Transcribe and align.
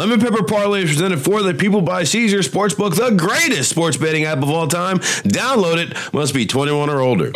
Lemon 0.00 0.18
Pepper 0.18 0.42
Parlay 0.42 0.84
is 0.84 0.88
presented 0.92 1.20
for 1.20 1.42
the 1.42 1.52
people 1.52 1.82
by 1.82 2.04
Caesars 2.04 2.48
Sportsbook, 2.48 2.96
the 2.96 3.14
greatest 3.14 3.68
sports 3.68 3.98
betting 3.98 4.24
app 4.24 4.38
of 4.38 4.48
all 4.48 4.66
time. 4.66 4.98
Download 4.98 5.76
it. 5.76 6.14
Must 6.14 6.32
be 6.32 6.46
21 6.46 6.88
or 6.88 7.00
older. 7.02 7.30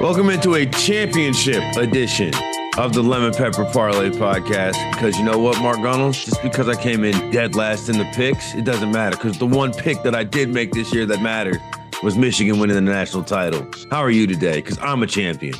Welcome 0.00 0.30
into 0.30 0.54
a 0.54 0.64
championship 0.64 1.62
edition 1.76 2.32
of 2.78 2.94
the 2.94 3.02
Lemon 3.02 3.34
Pepper 3.34 3.66
Parlay 3.66 4.08
podcast. 4.08 4.92
Because 4.92 5.18
you 5.18 5.24
know 5.26 5.36
what, 5.36 5.60
Mark 5.60 5.82
Gunnels? 5.82 6.24
Just 6.24 6.42
because 6.42 6.66
I 6.66 6.80
came 6.82 7.04
in 7.04 7.30
dead 7.30 7.54
last 7.54 7.90
in 7.90 7.98
the 7.98 8.10
picks, 8.14 8.54
it 8.54 8.64
doesn't 8.64 8.90
matter. 8.90 9.18
Because 9.18 9.36
the 9.36 9.44
one 9.44 9.70
pick 9.70 10.02
that 10.04 10.14
I 10.14 10.24
did 10.24 10.48
make 10.48 10.72
this 10.72 10.94
year 10.94 11.04
that 11.04 11.20
mattered 11.20 11.60
was 12.02 12.16
Michigan 12.16 12.58
winning 12.58 12.76
the 12.76 12.80
national 12.80 13.22
title. 13.22 13.70
How 13.90 14.00
are 14.00 14.10
you 14.10 14.26
today? 14.26 14.62
Because 14.62 14.78
I'm 14.78 15.02
a 15.02 15.06
champion. 15.06 15.52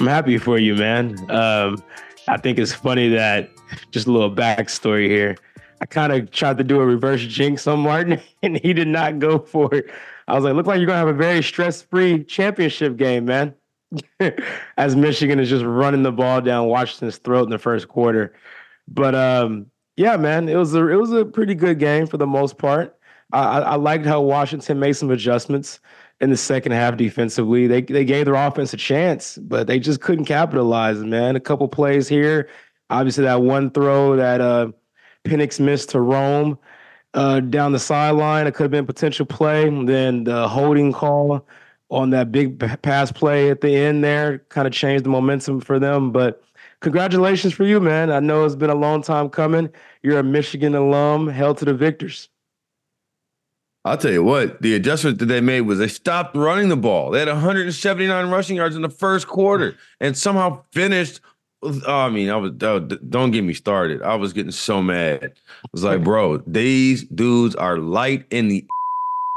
I'm 0.00 0.06
happy 0.06 0.38
for 0.38 0.58
you, 0.58 0.74
man. 0.76 1.30
Um, 1.30 1.82
I 2.26 2.38
think 2.38 2.58
it's 2.58 2.72
funny 2.72 3.10
that 3.10 3.50
just 3.90 4.06
a 4.06 4.10
little 4.10 4.34
backstory 4.34 5.08
here. 5.08 5.36
I 5.82 5.86
kind 5.86 6.10
of 6.10 6.30
tried 6.30 6.56
to 6.56 6.64
do 6.64 6.80
a 6.80 6.86
reverse 6.86 7.20
jinx 7.20 7.66
on 7.66 7.80
Martin, 7.80 8.18
and 8.42 8.58
he 8.58 8.72
did 8.72 8.88
not 8.88 9.18
go 9.18 9.38
for 9.38 9.74
it. 9.74 9.90
I 10.26 10.34
was 10.34 10.44
like, 10.44 10.54
"Look 10.54 10.66
like 10.66 10.78
you're 10.78 10.86
gonna 10.86 10.98
have 10.98 11.08
a 11.08 11.12
very 11.12 11.42
stress-free 11.42 12.24
championship 12.24 12.96
game, 12.96 13.26
man." 13.26 13.54
As 14.78 14.96
Michigan 14.96 15.38
is 15.38 15.50
just 15.50 15.66
running 15.66 16.02
the 16.02 16.12
ball 16.12 16.40
down 16.40 16.68
Washington's 16.68 17.18
throat 17.18 17.44
in 17.44 17.50
the 17.50 17.58
first 17.58 17.88
quarter, 17.88 18.32
but 18.88 19.14
um, 19.14 19.66
yeah, 19.96 20.16
man, 20.16 20.48
it 20.48 20.56
was 20.56 20.74
a 20.74 20.88
it 20.88 20.96
was 20.96 21.12
a 21.12 21.26
pretty 21.26 21.54
good 21.54 21.78
game 21.78 22.06
for 22.06 22.16
the 22.16 22.26
most 22.26 22.56
part. 22.56 22.96
I, 23.32 23.60
I 23.60 23.74
liked 23.76 24.06
how 24.06 24.22
Washington 24.22 24.80
made 24.80 24.94
some 24.94 25.10
adjustments 25.10 25.78
in 26.20 26.30
the 26.30 26.36
second 26.36 26.72
half 26.72 26.96
defensively. 26.96 27.66
They 27.66 27.82
they 27.82 28.04
gave 28.04 28.26
their 28.26 28.34
offense 28.34 28.72
a 28.74 28.76
chance, 28.76 29.38
but 29.38 29.66
they 29.66 29.78
just 29.78 30.00
couldn't 30.00 30.26
capitalize, 30.26 30.98
man. 30.98 31.36
A 31.36 31.40
couple 31.40 31.68
plays 31.68 32.08
here. 32.08 32.48
Obviously, 32.90 33.24
that 33.24 33.42
one 33.42 33.70
throw 33.70 34.16
that 34.16 34.40
uh 34.40 34.72
Penix 35.24 35.60
missed 35.60 35.90
to 35.90 36.00
Rome 36.00 36.58
uh, 37.14 37.40
down 37.40 37.72
the 37.72 37.78
sideline. 37.78 38.46
It 38.46 38.54
could 38.54 38.64
have 38.64 38.70
been 38.70 38.86
potential 38.86 39.26
play. 39.26 39.68
Then 39.84 40.24
the 40.24 40.48
holding 40.48 40.92
call 40.92 41.46
on 41.90 42.10
that 42.10 42.30
big 42.30 42.58
pass 42.82 43.10
play 43.10 43.50
at 43.50 43.60
the 43.60 43.74
end 43.74 44.04
there 44.04 44.38
kind 44.48 44.66
of 44.66 44.72
changed 44.72 45.04
the 45.04 45.08
momentum 45.08 45.60
for 45.60 45.78
them. 45.78 46.12
But 46.12 46.42
congratulations 46.80 47.52
for 47.52 47.64
you, 47.64 47.80
man. 47.80 48.10
I 48.10 48.20
know 48.20 48.44
it's 48.44 48.54
been 48.54 48.70
a 48.70 48.74
long 48.74 49.02
time 49.02 49.28
coming. 49.28 49.70
You're 50.02 50.20
a 50.20 50.24
Michigan 50.24 50.74
alum, 50.74 51.28
held 51.28 51.58
to 51.58 51.64
the 51.64 51.74
victors. 51.74 52.28
I'll 53.84 53.96
tell 53.96 54.12
you 54.12 54.22
what, 54.22 54.60
the 54.60 54.74
adjustment 54.74 55.18
that 55.20 55.26
they 55.26 55.40
made 55.40 55.62
was 55.62 55.78
they 55.78 55.88
stopped 55.88 56.36
running 56.36 56.68
the 56.68 56.76
ball. 56.76 57.10
They 57.10 57.18
had 57.20 57.28
179 57.28 58.30
rushing 58.30 58.56
yards 58.56 58.76
in 58.76 58.82
the 58.82 58.90
first 58.90 59.26
quarter 59.26 59.76
and 60.00 60.16
somehow 60.16 60.62
finished. 60.72 61.20
I 61.86 62.10
mean, 62.10 62.28
I 62.30 62.36
was 62.36 62.52
don't 62.52 63.30
get 63.30 63.42
me 63.42 63.54
started. 63.54 64.02
I 64.02 64.16
was 64.16 64.32
getting 64.32 64.52
so 64.52 64.82
mad. 64.82 65.32
I 65.34 65.68
was 65.72 65.84
like, 65.84 66.04
bro, 66.04 66.38
these 66.46 67.04
dudes 67.04 67.54
are 67.54 67.78
light 67.78 68.26
in 68.30 68.48
the. 68.48 68.64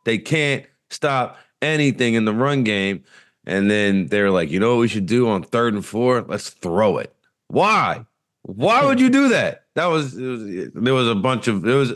They 0.05 0.17
can't 0.17 0.65
stop 0.89 1.37
anything 1.61 2.15
in 2.15 2.25
the 2.25 2.33
run 2.33 2.65
game. 2.65 3.05
And 3.45 3.71
then 3.71 4.07
they're 4.07 4.31
like, 4.31 4.51
you 4.51 4.59
know 4.59 4.75
what 4.75 4.81
we 4.81 4.89
should 4.89 5.05
do 5.05 5.29
on 5.29 5.43
third 5.43 5.73
and 5.73 5.85
four? 5.85 6.21
Let's 6.23 6.49
throw 6.49 6.97
it. 6.97 7.15
Why? 7.47 8.05
Why 8.41 8.83
would 8.85 8.99
you 8.99 9.09
do 9.09 9.29
that? 9.29 9.63
That 9.75 9.85
was, 9.85 10.17
it 10.17 10.25
was 10.25 10.71
there 10.73 10.93
was 10.93 11.07
a 11.07 11.15
bunch 11.15 11.47
of 11.47 11.65
it 11.65 11.73
was 11.73 11.93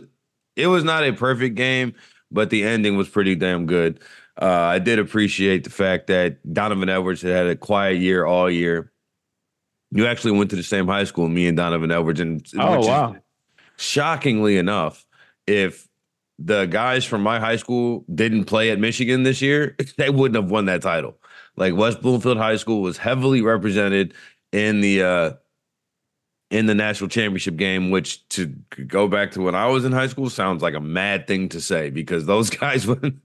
it 0.56 0.68
was 0.68 0.86
not 0.86 1.04
a 1.04 1.12
perfect 1.12 1.56
game 1.56 1.94
but 2.32 2.50
the 2.50 2.64
ending 2.64 2.98
was 2.98 3.10
pretty 3.10 3.36
damn 3.36 3.66
good. 3.66 4.00
Uh, 4.40 4.46
I 4.46 4.80
did 4.80 5.00
appreciate 5.00 5.64
the 5.64 5.70
fact 5.70 6.08
that 6.08 6.38
Donovan 6.54 6.90
Edwards 6.90 7.22
had 7.22 7.32
had 7.32 7.48
a 7.48 7.56
quiet 7.56 8.00
year 8.00 8.26
all 8.26 8.50
year. 8.50 8.92
You 9.92 10.06
actually 10.06 10.32
went 10.32 10.50
to 10.52 10.56
the 10.56 10.64
same 10.64 10.88
high 10.88 11.06
school, 11.06 11.28
me 11.28 11.48
and 11.48 11.58
Donovan 11.58 11.92
Edwards, 11.92 12.20
and 12.20 12.46
oh 12.58 12.86
wow, 12.86 13.16
shockingly 13.78 14.58
enough, 14.58 15.06
if 15.48 15.88
the 16.40 16.66
guys 16.66 17.06
from 17.06 17.22
my 17.22 17.40
high 17.40 17.56
school 17.56 18.06
didn't 18.14 18.46
play 18.46 18.70
at 18.70 18.80
Michigan 18.80 19.24
this 19.24 19.42
year, 19.42 19.76
they 19.98 20.10
wouldn't 20.10 20.42
have 20.42 20.52
won 20.52 20.66
that 20.66 20.82
title. 20.82 21.18
Like 21.56 21.76
West 21.76 22.02
Bloomfield 22.02 22.38
High 22.38 22.58
School 22.58 22.82
was 22.82 22.98
heavily 22.98 23.42
represented 23.42 24.14
in 24.52 24.82
the 24.82 25.02
uh, 25.02 25.32
in 26.50 26.66
the 26.66 26.76
national 26.76 27.10
championship 27.10 27.58
game, 27.58 27.92
which 27.92 28.28
to 28.30 28.48
go 28.88 29.08
back 29.08 29.32
to 29.32 29.42
when 29.42 29.56
I 29.56 29.68
was 29.68 29.84
in 29.84 29.92
high 29.92 30.08
school 30.08 30.30
sounds 30.30 30.62
like 30.62 30.76
a 30.76 30.80
mad 30.80 31.28
thing 31.28 31.50
to 31.50 31.62
say 31.62 31.90
because 31.90 32.26
those 32.26 32.50
guys 32.52 32.88
when 32.88 33.22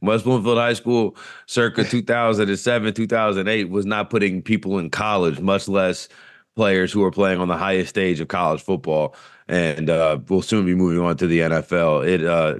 West 0.00 0.24
Bloomfield 0.24 0.58
High 0.58 0.72
School 0.72 1.16
circa 1.46 1.84
2007, 1.90 2.94
2008 2.94 3.70
was 3.70 3.86
not 3.86 4.10
putting 4.10 4.42
people 4.42 4.78
in 4.78 4.90
college, 4.90 5.40
much 5.40 5.68
less 5.68 6.08
players 6.56 6.90
who 6.90 7.04
are 7.04 7.10
playing 7.10 7.40
on 7.40 7.48
the 7.48 7.56
highest 7.56 7.90
stage 7.90 8.20
of 8.20 8.28
college 8.28 8.62
football. 8.62 9.14
And 9.46 9.88
uh, 9.88 10.18
we'll 10.28 10.42
soon 10.42 10.66
be 10.66 10.74
moving 10.74 11.00
on 11.00 11.16
to 11.18 11.26
the 11.26 11.40
NFL. 11.40 12.06
It 12.06 12.24
uh, 12.24 12.56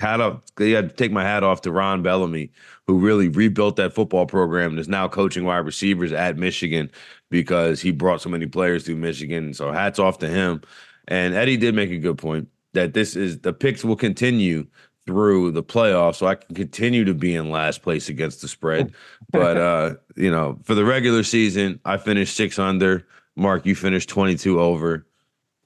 had 0.00 0.20
a, 0.20 0.40
you 0.58 0.74
had 0.74 0.90
to 0.90 0.96
take 0.96 1.12
my 1.12 1.22
hat 1.22 1.44
off 1.44 1.60
to 1.62 1.72
Ron 1.72 2.02
Bellamy, 2.02 2.50
who 2.86 2.98
really 2.98 3.28
rebuilt 3.28 3.76
that 3.76 3.92
football 3.92 4.26
program 4.26 4.70
and 4.70 4.78
is 4.78 4.88
now 4.88 5.06
coaching 5.06 5.44
wide 5.44 5.58
receivers 5.58 6.12
at 6.12 6.36
Michigan 6.36 6.90
because 7.32 7.80
he 7.80 7.90
brought 7.90 8.20
so 8.20 8.28
many 8.28 8.46
players 8.46 8.84
to 8.84 8.94
Michigan. 8.94 9.54
So 9.54 9.72
hats 9.72 9.98
off 9.98 10.18
to 10.18 10.28
him. 10.28 10.60
And 11.08 11.34
Eddie 11.34 11.56
did 11.56 11.74
make 11.74 11.90
a 11.90 11.98
good 11.98 12.18
point 12.18 12.46
that 12.74 12.92
this 12.92 13.16
is 13.16 13.40
the 13.40 13.54
picks 13.54 13.82
will 13.82 13.96
continue 13.96 14.66
through 15.04 15.50
the 15.50 15.64
playoffs, 15.64 16.16
so 16.16 16.26
I 16.26 16.36
can 16.36 16.54
continue 16.54 17.04
to 17.04 17.14
be 17.14 17.34
in 17.34 17.50
last 17.50 17.82
place 17.82 18.08
against 18.08 18.42
the 18.42 18.46
spread. 18.46 18.92
but 19.32 19.56
uh, 19.56 19.94
you 20.16 20.30
know, 20.30 20.60
for 20.62 20.76
the 20.76 20.84
regular 20.84 21.24
season, 21.24 21.80
I 21.84 21.96
finished 21.96 22.36
six 22.36 22.58
under. 22.58 23.08
Mark, 23.34 23.66
you 23.66 23.74
finished 23.74 24.10
twenty 24.10 24.36
two 24.36 24.60
over. 24.60 25.06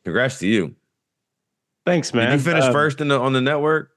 Congrats 0.04 0.38
to 0.38 0.46
you. 0.46 0.74
Thanks, 1.84 2.14
man. 2.14 2.30
Did 2.30 2.38
you 2.38 2.44
finish 2.44 2.64
um, 2.64 2.72
first 2.72 3.00
in 3.00 3.08
the, 3.08 3.18
on 3.18 3.32
the 3.32 3.40
network? 3.40 3.90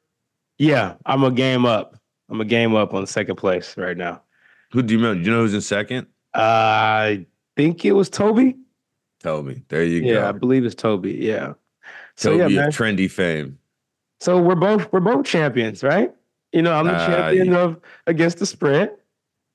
Yeah, 0.57 0.96
I'm 1.06 1.24
a 1.24 1.31
game 1.31 1.66
up. 1.66 1.96
I'm 2.30 2.41
a 2.41 2.46
game 2.46 2.75
up 2.75 2.94
on 2.94 3.06
second 3.06 3.36
place 3.36 3.78
right 3.78 3.96
now. 3.96 4.24
Who 4.72 4.81
do 4.81 4.96
you 4.96 5.00
know? 5.00 5.13
Do 5.13 5.22
you 5.22 5.31
know 5.31 5.41
who's 5.41 5.53
in 5.53 5.62
second? 5.62 6.07
Uh, 6.34 7.18
think 7.59 7.83
it 7.83 7.91
was 7.91 8.09
Toby. 8.09 8.55
Toby. 9.21 9.63
There 9.67 9.83
you 9.83 10.01
yeah, 10.01 10.13
go. 10.13 10.19
Yeah, 10.21 10.29
I 10.29 10.31
believe 10.31 10.63
it's 10.65 10.75
Toby. 10.75 11.13
Yeah. 11.13 11.53
So 12.15 12.37
Toby 12.37 12.53
yeah, 12.53 12.67
trendy 12.67 13.11
fame. 13.11 13.57
So 14.21 14.41
we're 14.41 14.55
both 14.55 14.91
we're 14.93 15.01
both 15.01 15.25
champions, 15.25 15.83
right? 15.83 16.13
You 16.53 16.61
know, 16.61 16.73
I'm 16.73 16.85
the 16.85 16.93
uh, 16.93 17.07
champion 17.07 17.47
yeah. 17.47 17.59
of 17.59 17.81
against 18.07 18.39
the 18.39 18.45
spread. 18.45 18.91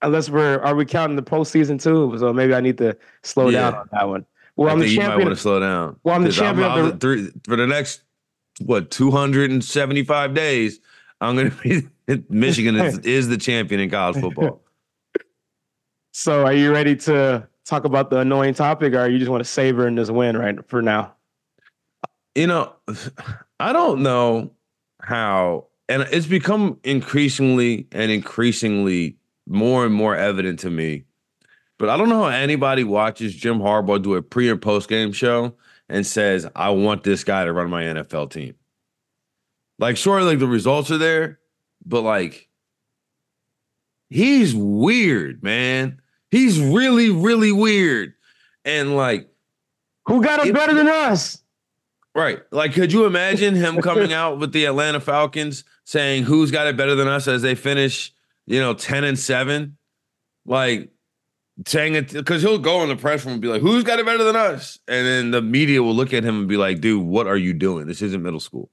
Unless 0.02 0.28
we're 0.28 0.58
are 0.58 0.74
we 0.74 0.84
counting 0.84 1.16
the 1.16 1.22
postseason 1.22 1.82
too? 1.82 2.14
So 2.18 2.32
maybe 2.32 2.54
I 2.54 2.60
need 2.60 2.76
to 2.78 2.96
slow 3.22 3.48
yeah. 3.48 3.70
down 3.70 3.74
on 3.74 3.88
that 3.92 4.08
one. 4.08 4.26
Well, 4.56 4.68
I 4.68 4.72
am 4.72 4.80
the 4.80 4.86
champion. 4.86 5.10
You 5.10 5.16
might 5.16 5.24
want 5.24 5.36
to 5.36 5.42
slow 5.42 5.60
down. 5.60 5.96
Well, 6.04 6.14
I'm 6.14 6.22
the 6.24 6.32
champion 6.32 6.70
I'm, 6.70 6.78
I'm 6.78 6.90
the, 6.90 6.96
three, 6.98 7.30
for 7.44 7.56
the 7.56 7.66
next 7.66 8.02
what 8.60 8.90
275 8.90 10.34
days. 10.34 10.80
I'm 11.20 11.36
going 11.36 11.50
to 11.50 11.88
be 12.06 12.24
Michigan 12.28 12.76
is, 12.76 12.98
is 13.04 13.28
the 13.28 13.38
champion 13.38 13.80
in 13.80 13.88
college 13.88 14.20
football. 14.20 14.60
So, 16.16 16.46
are 16.46 16.52
you 16.52 16.72
ready 16.72 16.94
to 16.94 17.48
talk 17.64 17.84
about 17.84 18.10
the 18.10 18.18
annoying 18.18 18.54
topic, 18.54 18.94
or 18.94 19.08
you 19.08 19.18
just 19.18 19.30
want 19.30 19.42
to 19.42 19.48
savor 19.48 19.86
in 19.86 19.94
this 19.94 20.10
win 20.10 20.36
right 20.36 20.56
for 20.68 20.82
now? 20.82 21.14
You 22.34 22.46
know, 22.46 22.72
I 23.60 23.72
don't 23.72 24.02
know 24.02 24.50
how, 25.00 25.66
and 25.88 26.02
it's 26.10 26.26
become 26.26 26.78
increasingly 26.84 27.86
and 27.92 28.10
increasingly 28.10 29.16
more 29.46 29.84
and 29.84 29.94
more 29.94 30.16
evident 30.16 30.58
to 30.60 30.70
me. 30.70 31.04
But 31.78 31.88
I 31.88 31.96
don't 31.96 32.08
know 32.08 32.22
how 32.22 32.28
anybody 32.28 32.84
watches 32.84 33.34
Jim 33.34 33.58
Harbaugh 33.58 34.02
do 34.02 34.14
a 34.14 34.22
pre 34.22 34.48
and 34.48 34.62
post 34.62 34.88
game 34.88 35.12
show 35.12 35.54
and 35.88 36.06
says, 36.06 36.46
"I 36.54 36.70
want 36.70 37.02
this 37.02 37.24
guy 37.24 37.44
to 37.44 37.52
run 37.52 37.70
my 37.70 37.84
NFL 37.84 38.30
team." 38.30 38.54
Like, 39.78 39.96
sure, 39.96 40.22
like 40.22 40.38
the 40.38 40.46
results 40.46 40.90
are 40.90 40.98
there, 40.98 41.40
but 41.84 42.02
like, 42.02 42.48
he's 44.08 44.54
weird, 44.54 45.42
man. 45.42 46.00
He's 46.34 46.60
really, 46.60 47.10
really 47.10 47.52
weird. 47.52 48.14
And 48.64 48.96
like, 48.96 49.28
who 50.06 50.20
got 50.20 50.44
it, 50.44 50.52
better 50.52 50.74
than 50.74 50.88
us? 50.88 51.40
Right. 52.12 52.40
Like, 52.50 52.72
could 52.72 52.92
you 52.92 53.04
imagine 53.04 53.54
him 53.54 53.80
coming 53.80 54.12
out 54.20 54.40
with 54.40 54.52
the 54.52 54.64
Atlanta 54.64 54.98
Falcons 54.98 55.62
saying 55.84 56.24
who's 56.24 56.50
got 56.50 56.66
it 56.66 56.76
better 56.76 56.96
than 56.96 57.06
us 57.06 57.28
as 57.28 57.42
they 57.42 57.54
finish, 57.54 58.12
you 58.46 58.58
know, 58.58 58.74
10 58.74 59.04
and 59.04 59.16
7? 59.16 59.76
Like, 60.44 60.90
saying 61.68 61.94
it 61.94 62.12
because 62.12 62.42
he'll 62.42 62.58
go 62.58 62.82
in 62.82 62.88
the 62.88 62.96
press 62.96 63.24
room 63.24 63.34
and 63.34 63.40
be 63.42 63.46
like, 63.46 63.62
who's 63.62 63.84
got 63.84 64.00
it 64.00 64.04
better 64.04 64.24
than 64.24 64.34
us? 64.34 64.80
And 64.88 65.06
then 65.06 65.30
the 65.30 65.40
media 65.40 65.84
will 65.84 65.94
look 65.94 66.12
at 66.12 66.24
him 66.24 66.40
and 66.40 66.48
be 66.48 66.56
like, 66.56 66.80
dude, 66.80 67.06
what 67.06 67.28
are 67.28 67.36
you 67.36 67.52
doing? 67.52 67.86
This 67.86 68.02
isn't 68.02 68.24
middle 68.24 68.40
school. 68.40 68.72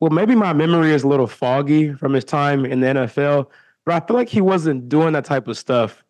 Well, 0.00 0.12
maybe 0.12 0.34
my 0.34 0.54
memory 0.54 0.92
is 0.92 1.02
a 1.02 1.08
little 1.08 1.26
foggy 1.26 1.92
from 1.92 2.14
his 2.14 2.24
time 2.24 2.64
in 2.64 2.80
the 2.80 2.86
NFL, 2.86 3.50
but 3.84 4.02
I 4.02 4.06
feel 4.06 4.16
like 4.16 4.30
he 4.30 4.40
wasn't 4.40 4.88
doing 4.88 5.12
that 5.12 5.26
type 5.26 5.46
of 5.46 5.58
stuff 5.58 6.03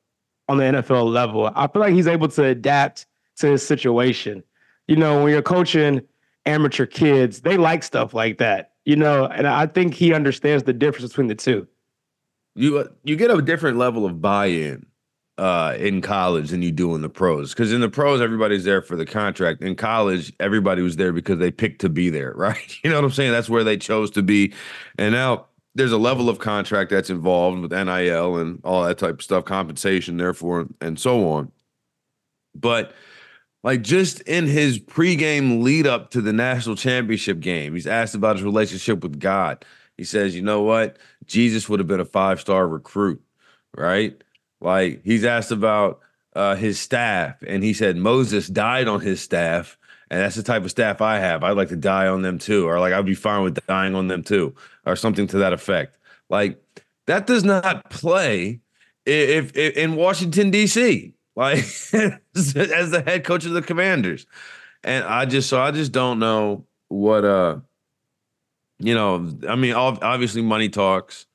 on 0.49 0.59
the 0.59 0.65
NFL 0.65 1.13
level. 1.13 1.51
I 1.55 1.67
feel 1.67 1.81
like 1.81 1.95
he's 1.95 2.07
able 2.07 2.29
to 2.29 2.45
adapt 2.45 3.07
to 3.37 3.49
his 3.49 3.67
situation. 3.67 4.43
You 4.87 4.97
know, 4.97 5.23
when 5.23 5.33
you're 5.33 5.43
coaching 5.43 6.03
amateur 6.47 6.87
kids, 6.87 7.41
they 7.41 7.57
like 7.57 7.83
stuff 7.83 8.15
like 8.15 8.39
that. 8.39 8.73
You 8.85 8.97
know, 8.97 9.27
and 9.27 9.47
I 9.47 9.67
think 9.67 9.95
he 9.95 10.13
understands 10.13 10.65
the 10.65 10.75
difference 10.75 11.11
between 11.11 11.29
the 11.29 11.35
two. 11.35 11.67
You 12.55 12.79
uh, 12.79 12.89
you 13.03 13.17
get 13.17 13.31
a 13.31 13.41
different 13.41 13.79
level 13.79 14.05
of 14.05 14.21
buy-in 14.21 14.87
uh, 15.39 15.75
in 15.79 16.01
college 16.01 16.51
than 16.51 16.63
you 16.63 16.71
do 16.71 16.95
in 16.95 17.03
the 17.03 17.09
pros. 17.09 17.53
Because 17.53 17.73
in 17.73 17.81
the 17.81 17.89
pros, 17.89 18.21
everybody's 18.21 18.65
there 18.65 18.83
for 18.83 18.97
the 18.97 19.07
contract. 19.07 19.63
In 19.63 19.75
college, 19.75 20.33
everybody 20.39 20.83
was 20.83 20.97
there 20.97 21.13
because 21.13 21.39
they 21.39 21.51
picked 21.51 21.81
to 21.81 21.89
be 21.89 22.11
there, 22.11 22.33
right? 22.37 22.79
You 22.85 22.91
know 22.91 22.97
what 22.97 23.05
I'm 23.05 23.11
saying? 23.11 23.33
That's 23.33 23.49
where 23.49 23.65
they 23.65 23.77
chose 23.77 24.11
to 24.13 24.23
be. 24.23 24.53
And 24.99 25.13
now 25.13 25.47
there's 25.75 25.93
a 25.93 25.99
level 25.99 26.29
of 26.29 26.39
contract 26.39 26.91
that's 26.91 27.11
involved 27.11 27.61
with 27.61 27.73
NIL 27.73 28.37
and 28.37 28.61
all 28.65 28.85
that 28.85 28.99
type 28.99 29.15
of 29.17 29.23
stuff, 29.23 29.45
compensation, 29.45 30.17
therefore, 30.17 30.67
and 30.81 30.99
so 30.99 31.29
on. 31.29 31.51
But 32.55 32.93
like 33.65 33.83
just 33.83 34.21
in 34.21 34.47
his 34.47 34.79
pregame 34.79 35.63
lead 35.63 35.87
up 35.87 36.11
to 36.11 36.21
the 36.21 36.33
national 36.33 36.77
championship 36.77 37.41
game, 37.41 37.75
he's 37.75 37.87
asked 37.87 38.15
about 38.15 38.37
his 38.37 38.45
relationship 38.45 39.03
with 39.03 39.19
God. 39.19 39.65
He 39.97 40.05
says, 40.05 40.37
you 40.37 40.43
know 40.43 40.63
what? 40.63 40.99
Jesus 41.27 41.69
would 41.69 41.81
have 41.81 41.87
been 41.89 42.01
a 42.01 42.05
five 42.05 42.41
star 42.41 42.69
recruit, 42.69 43.23
right? 43.77 44.21
Like 44.61 45.03
he's 45.05 45.25
asked 45.25 45.51
about 45.51 46.01
uh, 46.35 46.57
his 46.57 46.81
staff, 46.81 47.43
and 47.47 47.63
he 47.63 47.73
said 47.73 47.97
Moses 47.97 48.49
died 48.49 48.89
on 48.89 49.01
his 49.01 49.21
staff, 49.21 49.79
and 50.11 50.21
that's 50.21 50.37
the 50.37 50.43
type 50.43 50.65
of 50.65 50.71
staff 50.71 51.01
I 51.01 51.19
have. 51.19 51.45
I'd 51.45 51.57
like 51.57 51.69
to 51.69 51.77
die 51.77 52.07
on 52.07 52.23
them 52.23 52.39
too, 52.39 52.69
or 52.69 52.81
like 52.81 52.93
I'd 52.93 53.07
be 53.07 53.15
fine 53.15 53.43
with 53.43 53.65
dying 53.67 53.95
on 53.95 54.09
them 54.09 54.23
too, 54.23 54.55
or 54.87 54.97
something 54.97 55.27
to 55.29 55.39
that 55.39 55.53
effect. 55.53 55.99
Like 56.31 56.63
that 57.07 57.27
does 57.27 57.45
not 57.45 57.91
play 57.91 58.61
if, 59.07 59.57
if 59.57 59.77
in 59.77 59.97
Washington 59.97 60.51
D.C. 60.51 61.15
Like 61.37 61.59
as 62.35 62.53
the 62.53 63.03
head 63.05 63.25
coach 63.25 63.45
of 63.45 63.53
the 63.53 63.63
Commanders, 63.63 64.27
and 64.83 65.05
I 65.05 65.25
just 65.25 65.49
so 65.49 65.61
I 65.61 65.71
just 65.71 65.93
don't 65.93 66.19
know 66.19 66.65
what 66.89 67.25
uh 67.25 67.59
you 68.79 68.95
know. 68.95 69.37
I 69.49 69.57
mean, 69.57 69.75
obviously 69.75 70.43
money 70.43 70.69
talks 70.69 71.27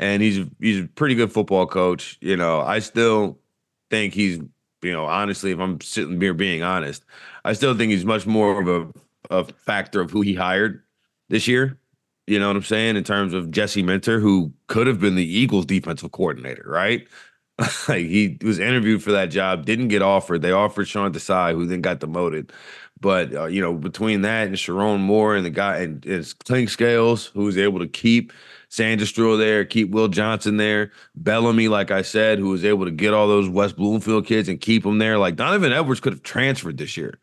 and 0.00 0.22
he's 0.22 0.44
he's 0.58 0.84
a 0.84 0.88
pretty 0.88 1.14
good 1.14 1.32
football 1.32 1.66
coach. 1.66 2.18
You 2.20 2.36
know, 2.36 2.60
I 2.62 2.80
still 2.80 3.38
think 3.90 4.14
he's 4.14 4.40
you 4.82 4.92
know 4.92 5.04
honestly, 5.04 5.52
if 5.52 5.60
I'm 5.60 5.80
sitting 5.80 6.20
here 6.20 6.34
being 6.34 6.62
honest, 6.64 7.04
I 7.44 7.52
still 7.52 7.76
think 7.76 7.92
he's 7.92 8.04
much 8.04 8.26
more 8.26 8.60
of 8.60 8.68
a 8.68 8.92
a 9.30 9.44
factor 9.44 10.00
of 10.00 10.10
who 10.10 10.22
he 10.22 10.34
hired 10.34 10.82
this 11.28 11.46
year. 11.46 11.78
You 12.30 12.38
know 12.38 12.46
what 12.46 12.56
I'm 12.56 12.62
saying? 12.62 12.96
In 12.96 13.02
terms 13.02 13.34
of 13.34 13.50
Jesse 13.50 13.82
Minter, 13.82 14.20
who 14.20 14.52
could 14.68 14.86
have 14.86 15.00
been 15.00 15.16
the 15.16 15.26
Eagles 15.26 15.66
defensive 15.66 16.12
coordinator, 16.12 16.64
right? 16.64 17.08
like 17.88 18.06
he 18.06 18.38
was 18.42 18.60
interviewed 18.60 19.02
for 19.02 19.10
that 19.12 19.26
job, 19.26 19.66
didn't 19.66 19.88
get 19.88 20.00
offered. 20.00 20.40
They 20.40 20.52
offered 20.52 20.86
Sean 20.86 21.12
Desai, 21.12 21.52
who 21.52 21.66
then 21.66 21.80
got 21.80 21.98
demoted. 21.98 22.52
But 23.00 23.34
uh, 23.34 23.46
you 23.46 23.60
know, 23.60 23.74
between 23.74 24.22
that 24.22 24.46
and 24.46 24.56
Sherrone 24.56 25.00
Moore 25.00 25.34
and 25.34 25.44
the 25.44 25.50
guy 25.50 25.78
and, 25.78 26.04
and 26.06 26.24
Clinkscales, 26.24 27.30
who 27.32 27.44
was 27.44 27.58
able 27.58 27.80
to 27.80 27.88
keep 27.88 28.32
Sainristil 28.70 29.36
there, 29.36 29.64
keep 29.64 29.90
Will 29.90 30.06
Johnson 30.08 30.56
there, 30.56 30.92
Bellamy, 31.16 31.66
like 31.66 31.90
I 31.90 32.02
said, 32.02 32.38
who 32.38 32.50
was 32.50 32.64
able 32.64 32.84
to 32.84 32.92
get 32.92 33.12
all 33.12 33.26
those 33.26 33.48
West 33.48 33.76
Bloomfield 33.76 34.26
kids 34.26 34.48
and 34.48 34.60
keep 34.60 34.84
them 34.84 34.98
there. 34.98 35.18
Like 35.18 35.34
Donovan 35.34 35.72
Edwards 35.72 36.00
could 36.00 36.12
have 36.12 36.22
transferred 36.22 36.78
this 36.78 36.96
year, 36.96 37.18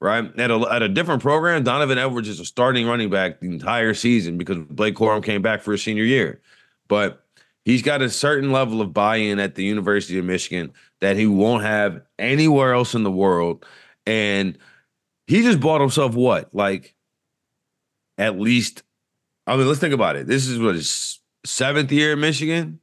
right? 0.00 0.38
At 0.38 0.50
a, 0.50 0.60
at 0.70 0.82
a 0.82 0.88
different 0.88 1.22
program, 1.22 1.62
Donovan 1.62 1.98
Edwards 1.98 2.28
is 2.28 2.40
a 2.40 2.44
starting 2.44 2.86
running 2.86 3.10
back 3.10 3.40
the 3.40 3.48
entire 3.48 3.94
season 3.94 4.38
because 4.38 4.58
Blake 4.70 4.94
Corum 4.94 5.22
came 5.22 5.42
back 5.42 5.62
for 5.62 5.72
his 5.72 5.82
senior 5.82 6.04
year. 6.04 6.40
But 6.88 7.24
he's 7.64 7.82
got 7.82 8.02
a 8.02 8.10
certain 8.10 8.50
level 8.50 8.80
of 8.80 8.92
buy-in 8.92 9.38
at 9.38 9.54
the 9.54 9.64
University 9.64 10.18
of 10.18 10.24
Michigan 10.24 10.72
that 11.00 11.16
he 11.16 11.26
won't 11.26 11.62
have 11.62 12.02
anywhere 12.18 12.74
else 12.74 12.94
in 12.94 13.02
the 13.02 13.10
world. 13.10 13.64
And 14.06 14.58
he 15.26 15.42
just 15.42 15.60
bought 15.60 15.80
himself 15.80 16.14
what? 16.14 16.54
Like 16.54 16.94
at 18.18 18.38
least 18.38 18.82
I 19.46 19.56
mean, 19.56 19.66
let's 19.66 19.80
think 19.80 19.94
about 19.94 20.16
it. 20.16 20.26
This 20.26 20.46
is 20.46 20.58
what 20.58 20.76
his 20.76 21.18
seventh 21.44 21.90
year 21.90 22.12
in 22.12 22.20
Michigan, 22.20 22.78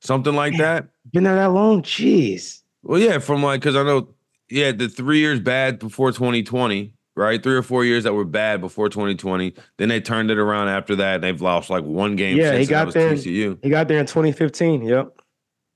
something 0.00 0.34
like 0.34 0.52
Man, 0.52 0.60
that. 0.60 0.88
Been 1.12 1.24
there 1.24 1.34
that 1.34 1.52
long? 1.52 1.82
Jeez. 1.82 2.62
Well, 2.82 3.00
yeah, 3.00 3.18
from 3.18 3.42
like 3.42 3.60
because 3.60 3.76
I 3.76 3.82
know, 3.82 4.08
yeah, 4.50 4.72
the 4.72 4.88
three 4.88 5.18
years 5.18 5.40
bad 5.40 5.78
before 5.78 6.12
2020, 6.12 6.92
right? 7.14 7.42
Three 7.42 7.54
or 7.54 7.62
four 7.62 7.84
years 7.84 8.04
that 8.04 8.12
were 8.12 8.24
bad 8.24 8.60
before 8.60 8.88
2020. 8.88 9.54
Then 9.78 9.88
they 9.88 10.00
turned 10.00 10.30
it 10.30 10.38
around 10.38 10.68
after 10.68 10.96
that. 10.96 11.20
they've 11.20 11.40
lost 11.40 11.70
like 11.70 11.84
one 11.84 12.16
game. 12.16 12.36
Yeah, 12.36 12.56
he 12.56 12.66
got 12.66 12.92
there. 12.92 13.12
TCU. 13.14 13.58
He 13.62 13.70
got 13.70 13.88
there 13.88 13.98
in 13.98 14.06
2015. 14.06 14.82
Yep. 14.82 15.20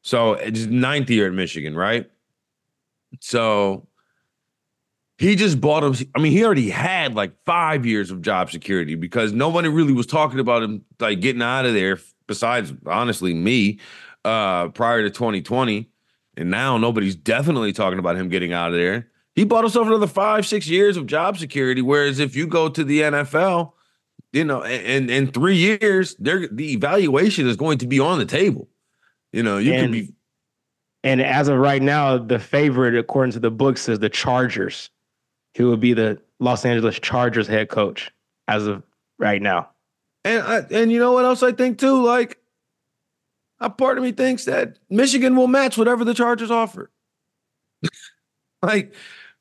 So 0.02 0.34
it's 0.34 0.66
ninth 0.66 1.10
year 1.10 1.26
at 1.26 1.32
Michigan, 1.32 1.74
right? 1.76 2.10
So 3.20 3.86
he 5.18 5.36
just 5.36 5.60
bought 5.60 5.84
him. 5.84 5.94
I 6.14 6.20
mean, 6.20 6.32
he 6.32 6.44
already 6.44 6.70
had 6.70 7.14
like 7.14 7.32
five 7.44 7.84
years 7.84 8.10
of 8.10 8.22
job 8.22 8.50
security 8.50 8.94
because 8.94 9.32
nobody 9.32 9.68
really 9.68 9.92
was 9.92 10.06
talking 10.06 10.40
about 10.40 10.62
him 10.62 10.84
like 10.98 11.20
getting 11.20 11.42
out 11.42 11.66
of 11.66 11.74
there. 11.74 11.98
Besides, 12.26 12.72
honestly, 12.86 13.34
me 13.34 13.80
uh, 14.24 14.68
prior 14.68 15.02
to 15.02 15.10
2020, 15.10 15.89
and 16.40 16.50
now 16.50 16.76
nobody's 16.78 17.14
definitely 17.14 17.72
talking 17.72 17.98
about 17.98 18.16
him 18.16 18.28
getting 18.28 18.52
out 18.52 18.72
of 18.72 18.78
there. 18.78 19.08
He 19.34 19.44
bought 19.44 19.64
himself 19.64 19.86
another 19.86 20.06
five, 20.06 20.46
six 20.46 20.66
years 20.66 20.96
of 20.96 21.06
job 21.06 21.38
security. 21.38 21.82
Whereas 21.82 22.18
if 22.18 22.34
you 22.34 22.46
go 22.46 22.68
to 22.68 22.82
the 22.82 23.02
NFL, 23.02 23.72
you 24.32 24.44
know, 24.44 24.62
in 24.64 25.08
in 25.08 25.28
three 25.28 25.56
years, 25.56 26.16
there 26.18 26.48
the 26.48 26.72
evaluation 26.72 27.46
is 27.46 27.56
going 27.56 27.78
to 27.78 27.86
be 27.86 28.00
on 28.00 28.18
the 28.18 28.26
table. 28.26 28.68
You 29.32 29.42
know, 29.42 29.58
you 29.58 29.72
and, 29.72 29.82
could 29.82 29.92
be. 29.92 30.14
And 31.04 31.22
as 31.22 31.48
of 31.48 31.58
right 31.58 31.80
now, 31.80 32.18
the 32.18 32.38
favorite, 32.38 32.96
according 32.96 33.32
to 33.32 33.40
the 33.40 33.50
books, 33.50 33.88
is 33.88 34.00
the 34.00 34.10
Chargers 34.10 34.90
he 35.54 35.64
would 35.64 35.80
be 35.80 35.92
the 35.92 36.20
Los 36.38 36.64
Angeles 36.64 36.98
Chargers 36.98 37.46
head 37.46 37.68
coach 37.68 38.10
as 38.48 38.66
of 38.66 38.82
right 39.18 39.42
now. 39.42 39.70
And 40.24 40.42
I, 40.42 40.58
and 40.70 40.92
you 40.92 40.98
know 40.98 41.12
what 41.12 41.24
else 41.24 41.42
I 41.42 41.52
think 41.52 41.78
too? 41.78 42.04
Like, 42.04 42.38
a 43.60 43.70
part 43.70 43.98
of 43.98 44.04
me 44.04 44.12
thinks 44.12 44.44
that 44.46 44.78
Michigan 44.88 45.36
will 45.36 45.48
match 45.48 45.76
whatever 45.76 46.04
the 46.04 46.14
Chargers 46.14 46.50
offer. 46.50 46.90
like, 48.62 48.94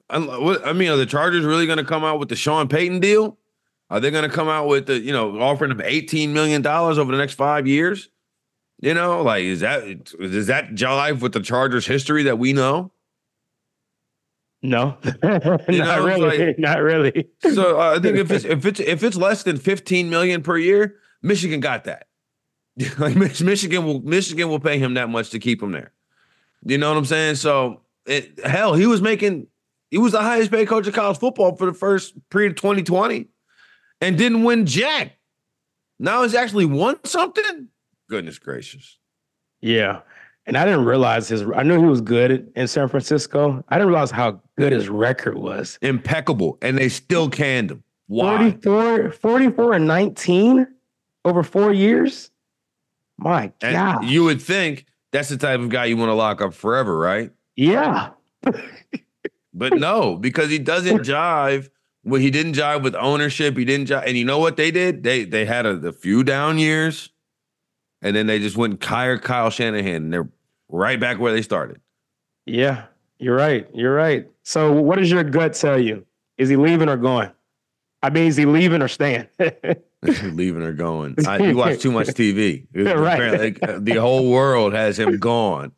I 0.10 0.74
mean, 0.74 0.89
are 0.89 0.98
the 0.98 1.06
Chargers 1.06 1.45
really 1.45 1.66
going 1.66 1.77
to 1.77 1.83
come 1.83 2.04
out 2.04 2.19
with 2.19 2.30
the 2.30 2.36
Sean 2.36 2.68
Payton 2.68 3.00
deal? 3.00 3.38
Are 3.89 4.00
they 4.00 4.12
going 4.12 4.27
to 4.27 4.36
come 4.36 4.48
out 4.48 4.68
with 4.68 4.86
the 4.86 5.00
you 5.00 5.12
know 5.12 5.39
offering 5.39 5.71
him 5.71 5.81
eighteen 5.83 6.33
million 6.33 6.62
dollars 6.62 6.98
over 6.98 7.12
the 7.12 7.18
next 7.18 7.33
five 7.33 7.68
years? 7.68 8.10
You 8.81 8.94
know, 8.94 9.24
like 9.24 9.44
is 9.44 9.62
that 9.62 9.83
is 10.19 10.48
that 10.48 10.72
jive 10.72 11.22
with 11.22 11.33
the 11.33 11.42
Chargers 11.42 11.88
history 11.88 12.24
that 12.24 12.38
we 12.38 12.54
know? 12.54 12.92
No, 14.62 14.98
not 15.24 16.04
really. 16.04 16.38
Like, 16.38 16.60
not 16.60 16.81
really. 16.81 17.30
so 17.51 17.80
uh, 17.80 17.95
I 17.98 18.00
think 18.00 18.18
if 18.18 18.30
it's 18.30 18.45
if 18.45 18.65
it's 18.65 18.80
if 18.80 19.04
it's 19.04 19.15
less 19.15 19.44
than 19.44 19.57
15 19.57 20.10
million 20.10 20.44
per 20.44 20.57
year, 20.57 20.98
Michigan 21.24 21.60
got 21.60 21.86
that. 21.86 22.09
like 22.98 23.16
Michigan 23.16 23.86
will 23.86 24.02
Michigan 24.02 24.50
will 24.50 24.60
pay 24.60 24.80
him 24.80 24.94
that 24.94 25.10
much 25.10 25.31
to 25.31 25.40
keep 25.40 25.62
him 25.62 25.72
there. 25.72 25.92
You 26.66 26.78
know 26.78 26.90
what 26.90 26.98
I'm 26.98 27.06
saying? 27.06 27.36
So 27.36 27.81
it, 28.06 28.40
hell, 28.46 28.74
he 28.74 28.86
was 28.86 29.01
making 29.01 29.48
he 29.92 29.98
was 29.98 30.12
the 30.12 30.22
highest 30.22 30.51
paid 30.51 30.68
coach 30.68 30.88
of 30.88 30.94
college 30.94 31.18
football 31.18 31.56
for 31.56 31.65
the 31.65 31.74
first 31.74 32.13
period 32.30 32.51
of 32.51 32.56
2020 32.58 33.27
and 34.01 34.18
didn't 34.18 34.44
win 34.44 34.65
jack. 34.65 35.18
Now 36.00 36.24
he's 36.24 36.36
actually 36.36 36.65
won 36.65 36.98
something. 37.03 37.68
Goodness 38.10 38.39
gracious. 38.39 38.98
Yeah. 39.62 40.01
And 40.46 40.58
I 40.58 40.65
didn't 40.65 40.86
realize 40.86 41.27
his, 41.27 41.44
I 41.56 41.63
knew 41.63 41.80
he 41.80 41.86
was 41.86 42.01
good 42.01 42.51
in 42.56 42.68
San 42.68 42.88
Francisco. 42.88 43.63
I 43.70 43.75
didn't 43.75 43.89
realize 43.89 44.10
how 44.10 44.42
good 44.58 44.72
his 44.72 44.89
record 44.89 45.38
was. 45.38 45.77
Impeccable. 45.82 46.58
And 46.62 46.77
they 46.77 46.89
still 46.89 47.30
canned 47.30 47.72
him. 47.72 47.84
Why? 48.08 48.51
44, 48.51 49.12
44 49.12 49.74
and 49.74 49.88
19 49.88 50.68
over 51.25 51.44
four 51.44 51.72
years. 51.74 52.32
My 53.20 53.52
God. 53.60 54.06
You 54.06 54.24
would 54.24 54.42
think 54.42 54.86
that's 55.12 55.30
the 55.30 55.38
type 55.38 55.60
of 55.60 55.70
guy 55.70 55.86
you 55.86 55.98
want 55.98 56.10
to 56.10 56.14
lock 56.14 56.42
up 56.42 56.54
forever, 56.54 56.98
right? 56.98 57.32
Yeah. 57.56 58.12
but 59.54 59.74
no, 59.74 60.16
because 60.16 60.50
he 60.50 60.60
doesn't 60.60 61.00
jive. 61.00 61.70
Well, 62.06 62.22
he 62.22 62.32
didn't 62.32 62.54
jive 62.54 62.82
with 62.82 62.96
ownership. 62.96 63.58
He 63.58 63.66
didn't 63.66 63.88
jive. 63.88 64.08
And 64.08 64.18
you 64.18 64.24
know 64.24 64.40
what 64.40 64.56
they 64.56 64.72
did? 64.72 65.04
They 65.04 65.26
they 65.26 65.46
had 65.46 65.66
a, 65.66 65.88
a 65.88 65.92
few 65.92 66.24
down 66.24 66.58
years, 66.58 67.10
and 68.02 68.16
then 68.16 68.28
they 68.28 68.40
just 68.40 68.56
went 68.56 68.74
and 68.74 68.84
hired 68.84 69.22
Kyle 69.22 69.50
Shanahan, 69.50 69.96
and 69.96 70.14
they're 70.14 70.30
right 70.70 71.00
back 71.00 71.20
where 71.20 71.34
they 71.34 71.42
started. 71.42 71.82
Yeah, 72.46 72.86
you're 73.20 73.36
right. 73.36 73.68
You're 73.74 73.94
right. 73.94 74.28
So, 74.44 74.72
what 74.72 74.98
does 74.98 75.12
your 75.12 75.24
gut 75.24 75.54
tell 75.54 75.80
you? 75.80 76.06
Is 76.38 76.48
he 76.48 76.56
leaving 76.56 76.88
or 76.88 76.98
going? 76.98 77.32
I 78.02 78.10
mean, 78.10 78.28
is 78.28 78.38
he 78.38 78.46
leaving 78.46 78.82
or 78.82 78.88
staying? 78.88 79.28
leaving 80.01 80.63
or 80.63 80.74
going? 80.74 81.15
I, 81.27 81.38
you 81.39 81.58
watch 81.58 81.79
too 81.79 81.91
much 81.91 82.08
TV. 82.08 82.68
right. 82.74 83.62
Uh, 83.62 83.79
the 83.82 83.96
whole 83.96 84.29
world 84.29 84.74
has 84.74 84.98
him 84.98 85.18
gone. 85.18 85.72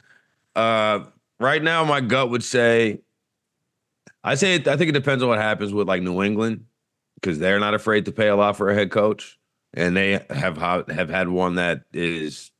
Uh, 0.55 1.05
right 1.39 1.61
now, 1.61 1.83
my 1.83 2.01
gut 2.01 2.29
would 2.29 2.43
say, 2.43 3.01
I 4.23 4.35
say, 4.35 4.55
I 4.55 4.77
think 4.77 4.89
it 4.89 4.93
depends 4.93 5.23
on 5.23 5.29
what 5.29 5.39
happens 5.39 5.73
with 5.73 5.87
like 5.87 6.01
New 6.01 6.21
England 6.21 6.65
because 7.15 7.39
they're 7.39 7.59
not 7.59 7.73
afraid 7.73 8.05
to 8.05 8.11
pay 8.11 8.27
a 8.27 8.35
lot 8.35 8.57
for 8.57 8.69
a 8.69 8.75
head 8.75 8.91
coach, 8.91 9.39
and 9.73 9.95
they 9.95 10.23
have 10.29 10.57
have 10.57 11.09
had 11.09 11.29
one 11.29 11.55
that 11.55 11.83
is 11.93 12.51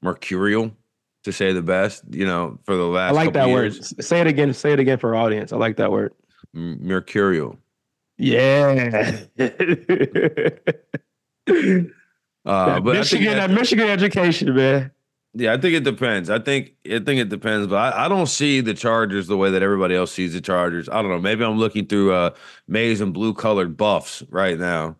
mercurial 0.00 0.72
to 1.24 1.32
say 1.32 1.52
the 1.52 1.62
best, 1.62 2.04
you 2.10 2.26
know, 2.26 2.58
for 2.64 2.76
the 2.76 2.84
last. 2.84 3.10
I 3.10 3.14
like 3.14 3.32
that 3.34 3.48
years. 3.48 3.78
word. 3.78 4.04
Say 4.04 4.20
it 4.20 4.26
again. 4.26 4.52
Say 4.54 4.72
it 4.72 4.80
again 4.80 4.98
for 4.98 5.14
audience. 5.14 5.52
I 5.52 5.56
like 5.56 5.76
that 5.76 5.90
word. 5.90 6.12
Mercurial. 6.54 7.58
Yeah. 8.18 9.18
uh, 12.44 12.80
but 12.80 12.84
Michigan, 12.84 13.36
that, 13.36 13.50
Michigan 13.50 13.88
education, 13.88 14.54
man. 14.54 14.90
Yeah, 15.34 15.54
I 15.54 15.56
think 15.56 15.74
it 15.74 15.84
depends. 15.84 16.28
I 16.28 16.38
think 16.38 16.74
I 16.84 16.98
think 16.98 17.20
it 17.20 17.30
depends, 17.30 17.66
but 17.66 17.76
I, 17.76 18.04
I, 18.04 18.08
don't 18.08 18.26
see 18.26 18.60
the 18.60 18.74
Chargers 18.74 19.28
the 19.28 19.36
way 19.38 19.50
that 19.50 19.62
everybody 19.62 19.94
else 19.94 20.12
sees 20.12 20.34
the 20.34 20.42
Chargers. 20.42 20.90
I 20.90 21.00
don't 21.00 21.10
know. 21.10 21.20
Maybe 21.20 21.42
I'm 21.42 21.58
looking 21.58 21.86
through 21.86 22.12
uh 22.12 22.30
maize 22.68 23.00
and 23.00 23.14
blue 23.14 23.32
colored 23.32 23.76
buffs 23.76 24.22
right 24.28 24.58
now. 24.58 24.96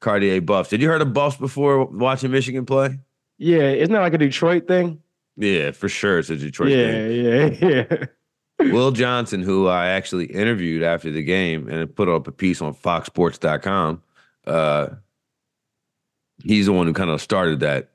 Cartier 0.00 0.40
buffs. 0.40 0.70
Did 0.70 0.82
you 0.82 0.88
heard 0.88 1.02
of 1.02 1.12
buffs 1.12 1.36
before 1.36 1.84
watching 1.84 2.32
Michigan 2.32 2.66
play? 2.66 2.98
Yeah, 3.38 3.70
isn't 3.70 3.92
that 3.92 4.00
like 4.00 4.14
a 4.14 4.18
Detroit 4.18 4.66
thing? 4.66 5.00
Yeah, 5.36 5.70
for 5.70 5.88
sure. 5.88 6.18
It's 6.18 6.30
a 6.30 6.36
Detroit 6.36 6.70
yeah, 6.70 6.86
thing. 6.86 7.60
Yeah, 7.62 7.84
yeah, 8.00 8.06
Will 8.58 8.90
Johnson, 8.90 9.42
who 9.42 9.68
I 9.68 9.88
actually 9.88 10.26
interviewed 10.26 10.82
after 10.82 11.10
the 11.10 11.22
game 11.22 11.68
and 11.68 11.94
put 11.94 12.08
up 12.08 12.26
a 12.26 12.32
piece 12.32 12.60
on 12.60 12.74
foxsports.com, 12.74 14.02
uh, 14.46 14.88
he's 16.42 16.66
the 16.66 16.72
one 16.72 16.86
who 16.86 16.92
kind 16.92 17.10
of 17.10 17.20
started 17.20 17.60
that 17.60 17.90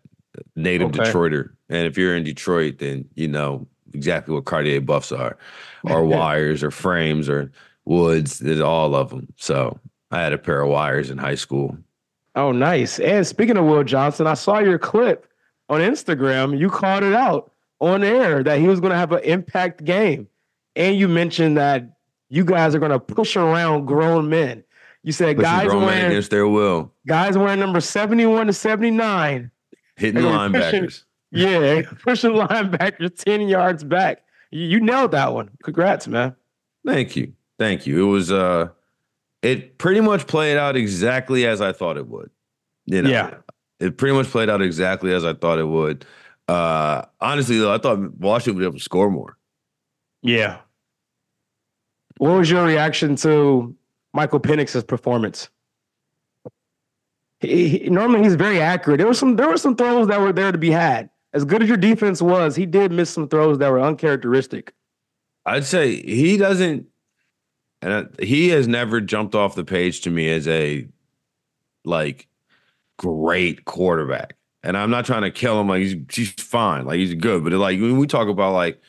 native 0.55 0.89
okay. 0.89 0.99
Detroiter. 0.99 1.51
And 1.69 1.85
if 1.87 1.97
you're 1.97 2.15
in 2.15 2.23
Detroit, 2.23 2.79
then 2.79 3.09
you 3.15 3.27
know 3.27 3.67
exactly 3.93 4.33
what 4.33 4.45
Cartier 4.45 4.81
buffs 4.81 5.11
are, 5.11 5.37
or 5.83 6.05
wires, 6.05 6.63
or 6.63 6.71
frames, 6.71 7.29
or 7.29 7.51
woods. 7.85 8.39
There's 8.39 8.61
all 8.61 8.95
of 8.95 9.09
them. 9.09 9.27
So 9.37 9.79
I 10.11 10.21
had 10.21 10.33
a 10.33 10.37
pair 10.37 10.61
of 10.61 10.69
wires 10.69 11.09
in 11.09 11.17
high 11.17 11.35
school. 11.35 11.77
Oh, 12.35 12.51
nice. 12.51 12.99
And 12.99 13.25
speaking 13.27 13.57
of 13.57 13.65
Will 13.65 13.83
Johnson, 13.83 14.27
I 14.27 14.33
saw 14.33 14.59
your 14.59 14.79
clip 14.79 15.27
on 15.69 15.81
Instagram. 15.81 16.57
You 16.57 16.69
called 16.69 17.03
it 17.03 17.13
out 17.13 17.51
on 17.79 18.03
air 18.03 18.43
that 18.43 18.59
he 18.59 18.67
was 18.67 18.79
going 18.79 18.91
to 18.91 18.97
have 18.97 19.11
an 19.11 19.23
impact 19.23 19.83
game. 19.83 20.27
And 20.75 20.95
you 20.95 21.07
mentioned 21.07 21.57
that 21.57 21.97
you 22.29 22.43
guys 22.43 22.73
are 22.73 22.79
going 22.79 22.91
to 22.91 22.99
push 22.99 23.35
around 23.35 23.85
grown 23.85 24.29
men. 24.29 24.63
You 25.03 25.11
said 25.11 25.35
Pushing 25.35 25.51
guys 25.51 25.67
wearing 25.67 26.05
against 26.05 26.31
their 26.31 26.47
will. 26.47 26.91
Guys 27.05 27.37
wearing 27.37 27.59
number 27.59 27.81
71 27.81 28.47
to 28.47 28.53
79. 28.53 29.51
Hitting 29.97 30.21
linebackers. 30.23 30.71
Pushing, 30.81 31.03
yeah, 31.31 31.81
pushing 32.03 32.31
linebackers 32.31 33.15
10 33.17 33.49
yards 33.49 33.83
back. 33.83 34.23
You, 34.51 34.61
you 34.61 34.79
nailed 34.79 35.11
that 35.11 35.33
one. 35.33 35.51
Congrats, 35.63 36.07
man. 36.07 36.35
Thank 36.85 37.15
you. 37.15 37.33
Thank 37.59 37.85
you. 37.85 38.07
It 38.07 38.11
was 38.11 38.31
uh 38.31 38.69
it 39.41 39.77
pretty 39.77 39.99
much 40.01 40.25
played 40.25 40.57
out 40.57 40.75
exactly 40.75 41.45
as 41.45 41.59
I 41.61 41.73
thought 41.73 41.97
it 41.97 42.07
would. 42.07 42.29
You 42.85 43.01
know, 43.01 43.09
yeah. 43.09 43.35
It 43.79 43.97
pretty 43.97 44.15
much 44.15 44.27
played 44.27 44.49
out 44.49 44.61
exactly 44.61 45.13
as 45.13 45.25
I 45.25 45.33
thought 45.33 45.59
it 45.59 45.67
would. 45.67 46.05
Uh 46.47 47.03
honestly 47.19 47.59
though, 47.59 47.73
I 47.73 47.77
thought 47.77 48.17
Washington 48.17 48.55
would 48.55 48.61
be 48.61 48.65
able 48.65 48.77
to 48.77 48.83
score 48.83 49.09
more. 49.11 49.37
Yeah. 50.23 50.59
What 52.17 52.37
was 52.37 52.49
your 52.49 52.65
reaction 52.65 53.15
to 53.17 53.75
Michael 54.13 54.39
Penix's 54.39 54.83
performance? 54.83 55.49
He, 57.41 57.67
he, 57.67 57.89
normally 57.89 58.23
he's 58.23 58.35
very 58.35 58.61
accurate. 58.61 58.99
There 58.99 59.07
were 59.07 59.13
some 59.13 59.35
there 59.35 59.49
were 59.49 59.57
some 59.57 59.75
throws 59.75 60.07
that 60.07 60.21
were 60.21 60.31
there 60.31 60.51
to 60.51 60.57
be 60.57 60.71
had. 60.71 61.09
As 61.33 61.43
good 61.43 61.61
as 61.61 61.67
your 61.67 61.77
defense 61.77 62.21
was, 62.21 62.55
he 62.55 62.65
did 62.65 62.91
miss 62.91 63.09
some 63.09 63.27
throws 63.27 63.57
that 63.57 63.69
were 63.69 63.81
uncharacteristic. 63.81 64.73
I'd 65.45 65.65
say 65.65 66.01
he 66.01 66.37
doesn't 66.37 66.87
and 67.81 68.09
he 68.19 68.49
has 68.49 68.67
never 68.67 69.01
jumped 69.01 69.35
off 69.35 69.55
the 69.55 69.65
page 69.65 70.01
to 70.01 70.09
me 70.09 70.31
as 70.31 70.47
a 70.47 70.87
like 71.83 72.29
great 72.97 73.65
quarterback. 73.65 74.37
And 74.63 74.77
I'm 74.77 74.89
not 74.89 75.05
trying 75.05 75.23
to 75.23 75.31
kill 75.31 75.59
him. 75.59 75.67
Like 75.67 75.81
he's 75.81 75.95
he's 76.13 76.31
fine. 76.31 76.85
Like 76.85 76.99
he's 76.99 77.13
good. 77.15 77.43
But 77.43 77.51
like 77.53 77.81
when 77.81 77.97
we 77.97 78.07
talk 78.07 78.29
about 78.29 78.53
like 78.53 78.81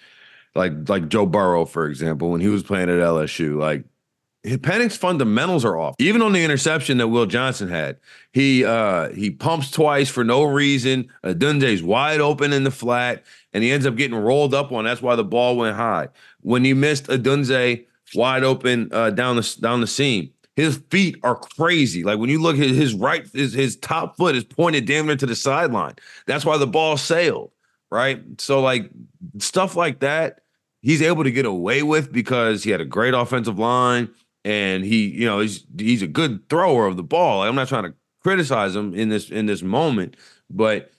like 0.55 0.89
like 0.89 1.09
Joe 1.09 1.27
Burrow, 1.27 1.65
for 1.65 1.87
example, 1.87 2.31
when 2.31 2.41
he 2.41 2.49
was 2.49 2.63
playing 2.63 2.91
at 2.91 2.97
LSU, 2.97 3.59
like 3.59 3.85
Penix's 4.45 4.97
fundamentals 4.97 5.65
are 5.65 5.79
off. 5.79 5.95
Even 5.99 6.21
on 6.21 6.33
the 6.33 6.45
interception 6.45 6.99
that 6.99 7.09
Will 7.09 7.27
Johnson 7.27 7.69
had, 7.69 7.99
he 8.33 8.65
uh 8.65 9.11
he 9.11 9.31
pumps 9.31 9.71
twice 9.71 10.11
for 10.11 10.23
no 10.23 10.45
reason. 10.45 11.09
Odunze's 11.25 11.83
wide 11.83 12.21
open 12.21 12.53
in 12.53 12.65
the 12.65 12.71
flat, 12.71 13.25
and 13.53 13.65
he 13.65 13.73
ends 13.73 13.87
up 13.87 13.97
getting 13.97 14.17
rolled 14.17 14.55
up 14.55 14.71
on. 14.71 14.85
That's 14.85 15.03
why 15.03 15.17
the 15.17 15.25
ball 15.25 15.57
went 15.57 15.77
high. 15.77 16.09
When 16.43 16.65
he 16.65 16.75
missed 16.75 17.07
Odunze 17.07 17.87
wide 18.15 18.45
open 18.45 18.91
uh, 18.93 19.11
down 19.11 19.37
the 19.37 19.57
down 19.61 19.81
the 19.81 19.87
seam. 19.87 20.31
His 20.57 20.81
feet 20.91 21.17
are 21.25 21.35
crazy. 21.35 22.05
Like 22.05 22.19
when 22.19 22.31
you 22.31 22.41
look 22.41 22.57
at 22.57 22.69
his 22.69 22.95
right, 22.95 23.27
his, 23.33 23.53
his 23.53 23.77
top 23.77 24.17
foot 24.17 24.37
is 24.37 24.45
pointed 24.45 24.87
damn 24.87 25.07
near 25.07 25.17
to 25.17 25.27
the 25.27 25.35
sideline. 25.35 25.95
That's 26.27 26.45
why 26.45 26.59
the 26.59 26.67
ball 26.67 26.97
sailed, 26.97 27.51
right? 27.91 28.23
So 28.41 28.61
like 28.61 28.89
stuff 29.39 29.75
like 29.75 30.01
that, 30.01 30.43
he's 30.85 31.03
able 31.03 31.25
to 31.25 31.31
get 31.31 31.47
away 31.47 31.83
with 31.83 32.13
because 32.13 32.63
he 32.63 32.71
had 32.71 32.81
a 32.81 32.85
great 32.85 33.15
offensive 33.15 33.59
line 33.59 34.11
and 34.45 34.85
he, 34.85 35.07
you 35.09 35.27
know, 35.27 35.41
he's 35.41 35.65
he's 35.79 36.03
a 36.03 36.07
good 36.07 36.49
thrower 36.49 36.87
of 36.87 36.97
the 36.97 37.03
ball. 37.03 37.43
I'm 37.43 37.55
not 37.55 37.69
trying 37.69 37.85
to 37.85 37.95
criticize 38.23 38.77
him 38.77 38.95
in 38.95 39.09
this 39.09 39.31
in 39.31 39.47
this 39.47 39.63
moment, 39.63 40.17
but 40.51 40.93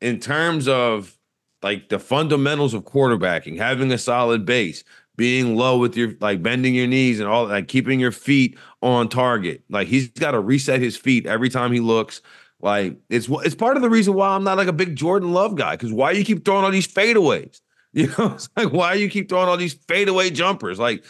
in 0.00 0.20
terms 0.20 0.68
of 0.68 1.18
like 1.62 1.88
the 1.88 1.98
fundamentals 1.98 2.72
of 2.72 2.84
quarterbacking, 2.84 3.58
having 3.58 3.90
a 3.90 3.98
solid 3.98 4.46
base, 4.46 4.84
being 5.16 5.56
low 5.56 5.78
with 5.78 5.96
your 5.96 6.12
like 6.20 6.42
bending 6.42 6.74
your 6.74 6.86
knees 6.86 7.18
and 7.18 7.28
all 7.28 7.46
like 7.46 7.66
keeping 7.66 7.98
your 7.98 8.12
feet 8.12 8.56
on 8.80 9.08
target. 9.08 9.64
Like 9.68 9.88
he's 9.88 10.08
got 10.08 10.30
to 10.30 10.40
reset 10.40 10.80
his 10.80 10.96
feet 10.96 11.26
every 11.26 11.48
time 11.48 11.72
he 11.72 11.80
looks. 11.80 12.22
Like 12.60 12.96
it's 13.10 13.28
it's 13.28 13.56
part 13.56 13.76
of 13.76 13.82
the 13.82 13.90
reason 13.90 14.14
why 14.14 14.28
I'm 14.28 14.44
not 14.44 14.56
like 14.56 14.68
a 14.68 14.72
big 14.72 14.94
Jordan 14.94 15.32
Love 15.32 15.56
guy 15.56 15.74
because 15.74 15.92
why 15.92 16.12
you 16.12 16.24
keep 16.24 16.44
throwing 16.44 16.64
all 16.64 16.70
these 16.70 16.86
fadeaways? 16.86 17.60
You 18.00 18.08
know, 18.18 18.34
it's 18.34 18.50
like 18.54 18.74
why 18.74 18.92
do 18.92 19.00
you 19.00 19.08
keep 19.08 19.30
throwing 19.30 19.48
all 19.48 19.56
these 19.56 19.72
fadeaway 19.72 20.28
jumpers? 20.28 20.78
Like 20.78 21.02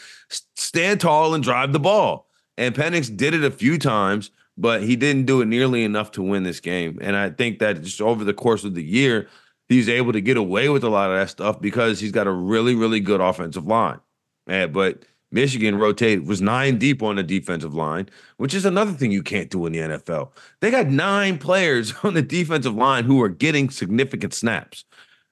stand 0.54 1.00
tall 1.00 1.34
and 1.34 1.42
drive 1.42 1.72
the 1.72 1.80
ball. 1.80 2.28
And 2.56 2.76
Penix 2.76 3.14
did 3.14 3.34
it 3.34 3.42
a 3.42 3.50
few 3.50 3.76
times, 3.76 4.30
but 4.56 4.84
he 4.84 4.94
didn't 4.94 5.26
do 5.26 5.40
it 5.40 5.46
nearly 5.46 5.82
enough 5.82 6.12
to 6.12 6.22
win 6.22 6.44
this 6.44 6.60
game. 6.60 6.96
And 7.02 7.16
I 7.16 7.30
think 7.30 7.58
that 7.58 7.82
just 7.82 8.00
over 8.00 8.22
the 8.22 8.32
course 8.32 8.62
of 8.62 8.76
the 8.76 8.84
year, 8.84 9.28
he's 9.68 9.88
able 9.88 10.12
to 10.12 10.20
get 10.20 10.36
away 10.36 10.68
with 10.68 10.84
a 10.84 10.88
lot 10.88 11.10
of 11.10 11.16
that 11.16 11.28
stuff 11.28 11.60
because 11.60 11.98
he's 11.98 12.12
got 12.12 12.28
a 12.28 12.32
really, 12.32 12.76
really 12.76 13.00
good 13.00 13.20
offensive 13.20 13.66
line. 13.66 13.98
And, 14.46 14.72
but 14.72 15.02
Michigan 15.32 15.76
rotated 15.76 16.28
was 16.28 16.40
nine 16.40 16.78
deep 16.78 17.02
on 17.02 17.16
the 17.16 17.22
defensive 17.22 17.74
line, 17.74 18.08
which 18.36 18.54
is 18.54 18.64
another 18.64 18.92
thing 18.92 19.10
you 19.10 19.24
can't 19.24 19.50
do 19.50 19.66
in 19.66 19.72
the 19.72 19.80
NFL. 19.80 20.30
They 20.60 20.70
got 20.70 20.86
nine 20.86 21.38
players 21.38 21.92
on 22.04 22.14
the 22.14 22.22
defensive 22.22 22.76
line 22.76 23.04
who 23.04 23.20
are 23.22 23.28
getting 23.28 23.70
significant 23.70 24.34
snaps, 24.34 24.84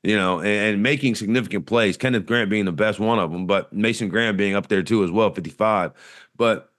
you 0.05 0.17
know, 0.17 0.39
and, 0.39 0.47
and 0.47 0.83
making 0.83 1.15
significant 1.15 1.67
plays. 1.67 1.97
Kenneth 1.97 2.27
Grant 2.27 2.51
being 2.51 2.67
the 2.67 2.73
best 2.73 3.01
one 3.01 3.19
of 3.19 3.33
them, 3.33 3.47
but 3.47 3.73
Mason 3.73 4.09
Graham 4.09 4.37
being 4.37 4.55
up 4.55 4.69
there 4.69 4.83
too 4.83 5.03
as 5.03 5.11
well, 5.11 5.33
55. 5.33 5.93
But 6.37 6.71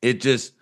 it 0.00 0.20
just, 0.20 0.54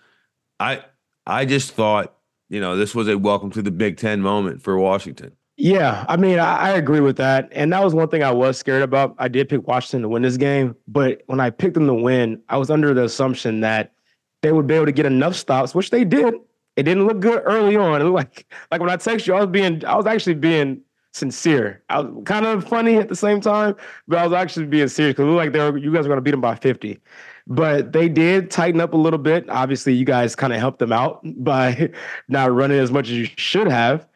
I, 0.59 0.83
I 1.25 1.45
just 1.45 1.71
thought, 1.71 2.13
you 2.49 2.59
know, 2.59 2.75
this 2.75 2.93
was 2.93 3.07
a 3.07 3.17
welcome 3.17 3.49
to 3.51 3.61
the 3.61 3.71
Big 3.71 3.97
Ten 3.97 4.21
moment 4.21 4.61
for 4.61 4.77
Washington. 4.77 5.31
Yeah, 5.55 6.05
I 6.09 6.17
mean, 6.17 6.39
I, 6.39 6.57
I, 6.57 6.69
agree 6.71 7.01
with 7.01 7.17
that. 7.17 7.47
And 7.51 7.71
that 7.71 7.83
was 7.83 7.93
one 7.93 8.07
thing 8.07 8.23
I 8.23 8.31
was 8.31 8.57
scared 8.57 8.81
about. 8.81 9.15
I 9.19 9.27
did 9.27 9.47
pick 9.47 9.67
Washington 9.67 10.01
to 10.01 10.09
win 10.09 10.23
this 10.23 10.35
game, 10.35 10.75
but 10.87 11.21
when 11.27 11.39
I 11.39 11.51
picked 11.51 11.75
them 11.75 11.85
to 11.87 11.93
win, 11.93 12.41
I 12.49 12.57
was 12.57 12.71
under 12.71 12.93
the 12.93 13.03
assumption 13.03 13.61
that 13.61 13.93
they 14.41 14.51
would 14.51 14.65
be 14.65 14.73
able 14.73 14.87
to 14.87 14.91
get 14.91 15.05
enough 15.05 15.35
stops, 15.35 15.75
which 15.75 15.91
they 15.91 16.03
did. 16.03 16.33
It 16.77 16.83
didn't 16.83 17.05
look 17.05 17.19
good 17.19 17.43
early 17.45 17.75
on. 17.75 18.01
It 18.01 18.03
looked 18.05 18.15
like 18.15 18.45
like 18.71 18.81
when 18.81 18.89
I 18.89 18.95
text 18.97 19.27
you, 19.27 19.35
I 19.35 19.41
was 19.41 19.49
being 19.49 19.85
I 19.85 19.95
was 19.95 20.07
actually 20.07 20.35
being 20.35 20.81
sincere. 21.11 21.83
I 21.89 21.99
was 21.99 22.23
kind 22.25 22.45
of 22.45 22.67
funny 22.67 22.97
at 22.97 23.09
the 23.09 23.15
same 23.15 23.41
time, 23.41 23.75
but 24.07 24.19
I 24.19 24.23
was 24.25 24.33
actually 24.33 24.67
being 24.67 24.87
serious 24.87 25.13
because 25.13 25.23
it 25.23 25.27
looked 25.27 25.37
like 25.37 25.51
they 25.53 25.59
were 25.59 25.77
you 25.77 25.93
guys 25.93 26.05
were 26.05 26.09
gonna 26.09 26.21
beat 26.21 26.31
them 26.31 26.41
by 26.41 26.55
50. 26.55 26.99
But 27.47 27.91
they 27.91 28.07
did 28.07 28.51
tighten 28.51 28.79
up 28.79 28.93
a 28.93 28.97
little 28.97 29.19
bit. 29.19 29.49
Obviously, 29.49 29.93
you 29.93 30.05
guys 30.05 30.35
kind 30.35 30.53
of 30.53 30.59
helped 30.59 30.79
them 30.79 30.91
out 30.91 31.21
by 31.43 31.91
not 32.27 32.53
running 32.53 32.79
as 32.79 32.91
much 32.91 33.09
as 33.09 33.15
you 33.17 33.27
should 33.35 33.67
have 33.67 34.07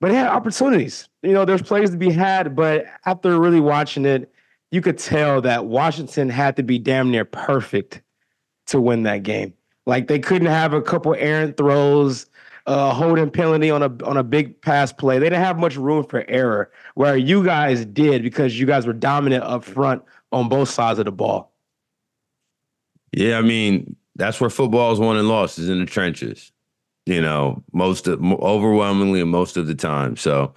but 0.00 0.08
they 0.08 0.14
had 0.14 0.28
opportunities. 0.28 1.08
You 1.22 1.32
know, 1.32 1.44
there's 1.44 1.62
plays 1.62 1.90
to 1.90 1.96
be 1.96 2.10
had, 2.10 2.54
but 2.54 2.86
after 3.06 3.38
really 3.38 3.60
watching 3.60 4.04
it, 4.04 4.32
you 4.70 4.80
could 4.80 4.98
tell 4.98 5.40
that 5.42 5.66
Washington 5.66 6.28
had 6.28 6.56
to 6.56 6.62
be 6.62 6.78
damn 6.78 7.10
near 7.10 7.24
perfect 7.24 8.02
to 8.66 8.80
win 8.80 9.04
that 9.04 9.22
game. 9.22 9.54
Like 9.86 10.08
they 10.08 10.18
couldn't 10.18 10.48
have 10.48 10.74
a 10.74 10.82
couple 10.82 11.14
errant 11.14 11.56
throws, 11.56 12.26
a 12.66 12.92
holding 12.92 13.30
penalty 13.30 13.70
on 13.70 13.82
a 13.82 14.04
on 14.04 14.16
a 14.16 14.22
big 14.22 14.60
pass 14.60 14.92
play. 14.92 15.18
They 15.18 15.26
didn't 15.26 15.44
have 15.44 15.58
much 15.58 15.76
room 15.76 16.04
for 16.04 16.24
error, 16.28 16.70
where 16.94 17.16
you 17.16 17.44
guys 17.44 17.84
did 17.84 18.22
because 18.22 18.58
you 18.58 18.66
guys 18.66 18.86
were 18.86 18.92
dominant 18.92 19.44
up 19.44 19.64
front 19.64 20.02
on 20.32 20.48
both 20.48 20.68
sides 20.68 20.98
of 20.98 21.04
the 21.04 21.12
ball. 21.12 21.52
Yeah, 23.12 23.38
I 23.38 23.42
mean 23.42 23.96
that's 24.16 24.40
where 24.40 24.50
football 24.50 24.92
is 24.92 24.98
won 24.98 25.16
and 25.16 25.28
lost 25.28 25.58
is 25.58 25.68
in 25.68 25.78
the 25.78 25.86
trenches 25.86 26.52
you 27.06 27.20
know, 27.20 27.62
most 27.72 28.08
of, 28.08 28.20
overwhelmingly 28.22 29.22
most 29.24 29.56
of 29.56 29.68
the 29.68 29.74
time. 29.74 30.16
So, 30.16 30.54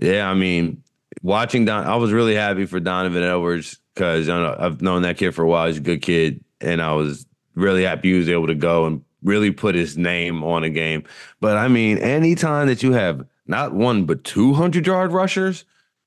yeah, 0.00 0.28
I 0.28 0.34
mean, 0.34 0.82
watching 1.22 1.66
Don, 1.66 1.86
I 1.86 1.96
was 1.96 2.12
really 2.12 2.34
happy 2.34 2.64
for 2.64 2.80
Donovan 2.80 3.22
Edwards 3.22 3.78
because 3.94 4.28
I've 4.28 4.82
known 4.82 5.02
that 5.02 5.18
kid 5.18 5.32
for 5.32 5.42
a 5.42 5.48
while. 5.48 5.66
He's 5.66 5.76
a 5.76 5.82
good 5.82 6.02
kid, 6.02 6.42
and 6.60 6.82
I 6.82 6.94
was 6.94 7.26
really 7.54 7.84
happy 7.84 8.12
he 8.12 8.18
was 8.18 8.28
able 8.28 8.46
to 8.48 8.54
go 8.54 8.86
and 8.86 9.02
really 9.26 9.50
put 9.50 9.74
his 9.74 9.98
name 9.98 10.42
on 10.42 10.64
a 10.64 10.70
game. 10.70 11.02
But 11.40 11.56
I 11.58 11.68
mean, 11.68 11.98
anytime 11.98 12.68
that 12.68 12.82
you 12.82 12.92
have 12.92 13.26
not 13.46 13.74
one 13.74 14.06
but 14.06 14.24
two 14.24 14.54
hundred 14.54 14.86
yard 14.86 15.12
rushers, 15.12 15.64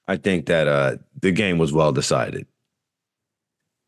I 0.07 0.17
think 0.17 0.47
that 0.47 0.67
uh, 0.67 0.97
the 1.21 1.31
game 1.31 1.59
was 1.59 1.71
well 1.71 1.91
decided. 1.91 2.47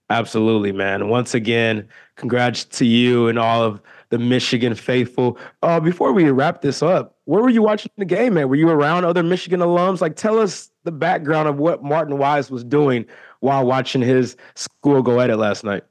Absolutely, 0.09 0.73
man. 0.73 1.07
Once 1.07 1.33
again, 1.33 1.87
congrats 2.15 2.65
to 2.65 2.85
you 2.85 3.29
and 3.29 3.39
all 3.39 3.63
of 3.63 3.81
the 4.09 4.19
Michigan 4.19 4.75
faithful. 4.75 5.37
Uh, 5.63 5.79
before 5.79 6.11
we 6.11 6.29
wrap 6.29 6.61
this 6.61 6.83
up, 6.83 7.15
where 7.23 7.41
were 7.41 7.49
you 7.49 7.61
watching 7.61 7.91
the 7.97 8.03
game 8.03 8.33
man? 8.33 8.49
Were 8.49 8.57
you 8.57 8.67
around 8.69 9.05
other 9.05 9.23
Michigan 9.23 9.61
alums? 9.61 10.01
Like, 10.01 10.17
tell 10.17 10.37
us 10.37 10.69
the 10.83 10.91
background 10.91 11.47
of 11.47 11.57
what 11.57 11.81
Martin 11.81 12.17
Weiss 12.17 12.51
was 12.51 12.65
doing 12.65 13.05
while 13.39 13.65
watching 13.65 14.01
his 14.01 14.35
school 14.55 15.01
go 15.01 15.21
at 15.21 15.29
it 15.29 15.37
last 15.37 15.63
night. 15.63 15.83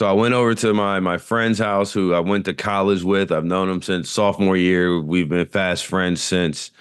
So 0.00 0.08
I 0.08 0.12
went 0.12 0.34
over 0.34 0.54
to 0.56 0.74
my 0.74 0.98
my 1.00 1.18
friend's 1.18 1.58
house, 1.58 1.92
who 1.92 2.14
I 2.14 2.20
went 2.20 2.46
to 2.46 2.54
college 2.54 3.02
with. 3.04 3.30
I've 3.30 3.44
known 3.44 3.68
him 3.68 3.80
since 3.82 4.10
sophomore 4.10 4.56
year. 4.56 5.00
We've 5.00 5.28
been 5.28 5.46
fast 5.46 5.86
friends 5.86 6.20
since. 6.20 6.72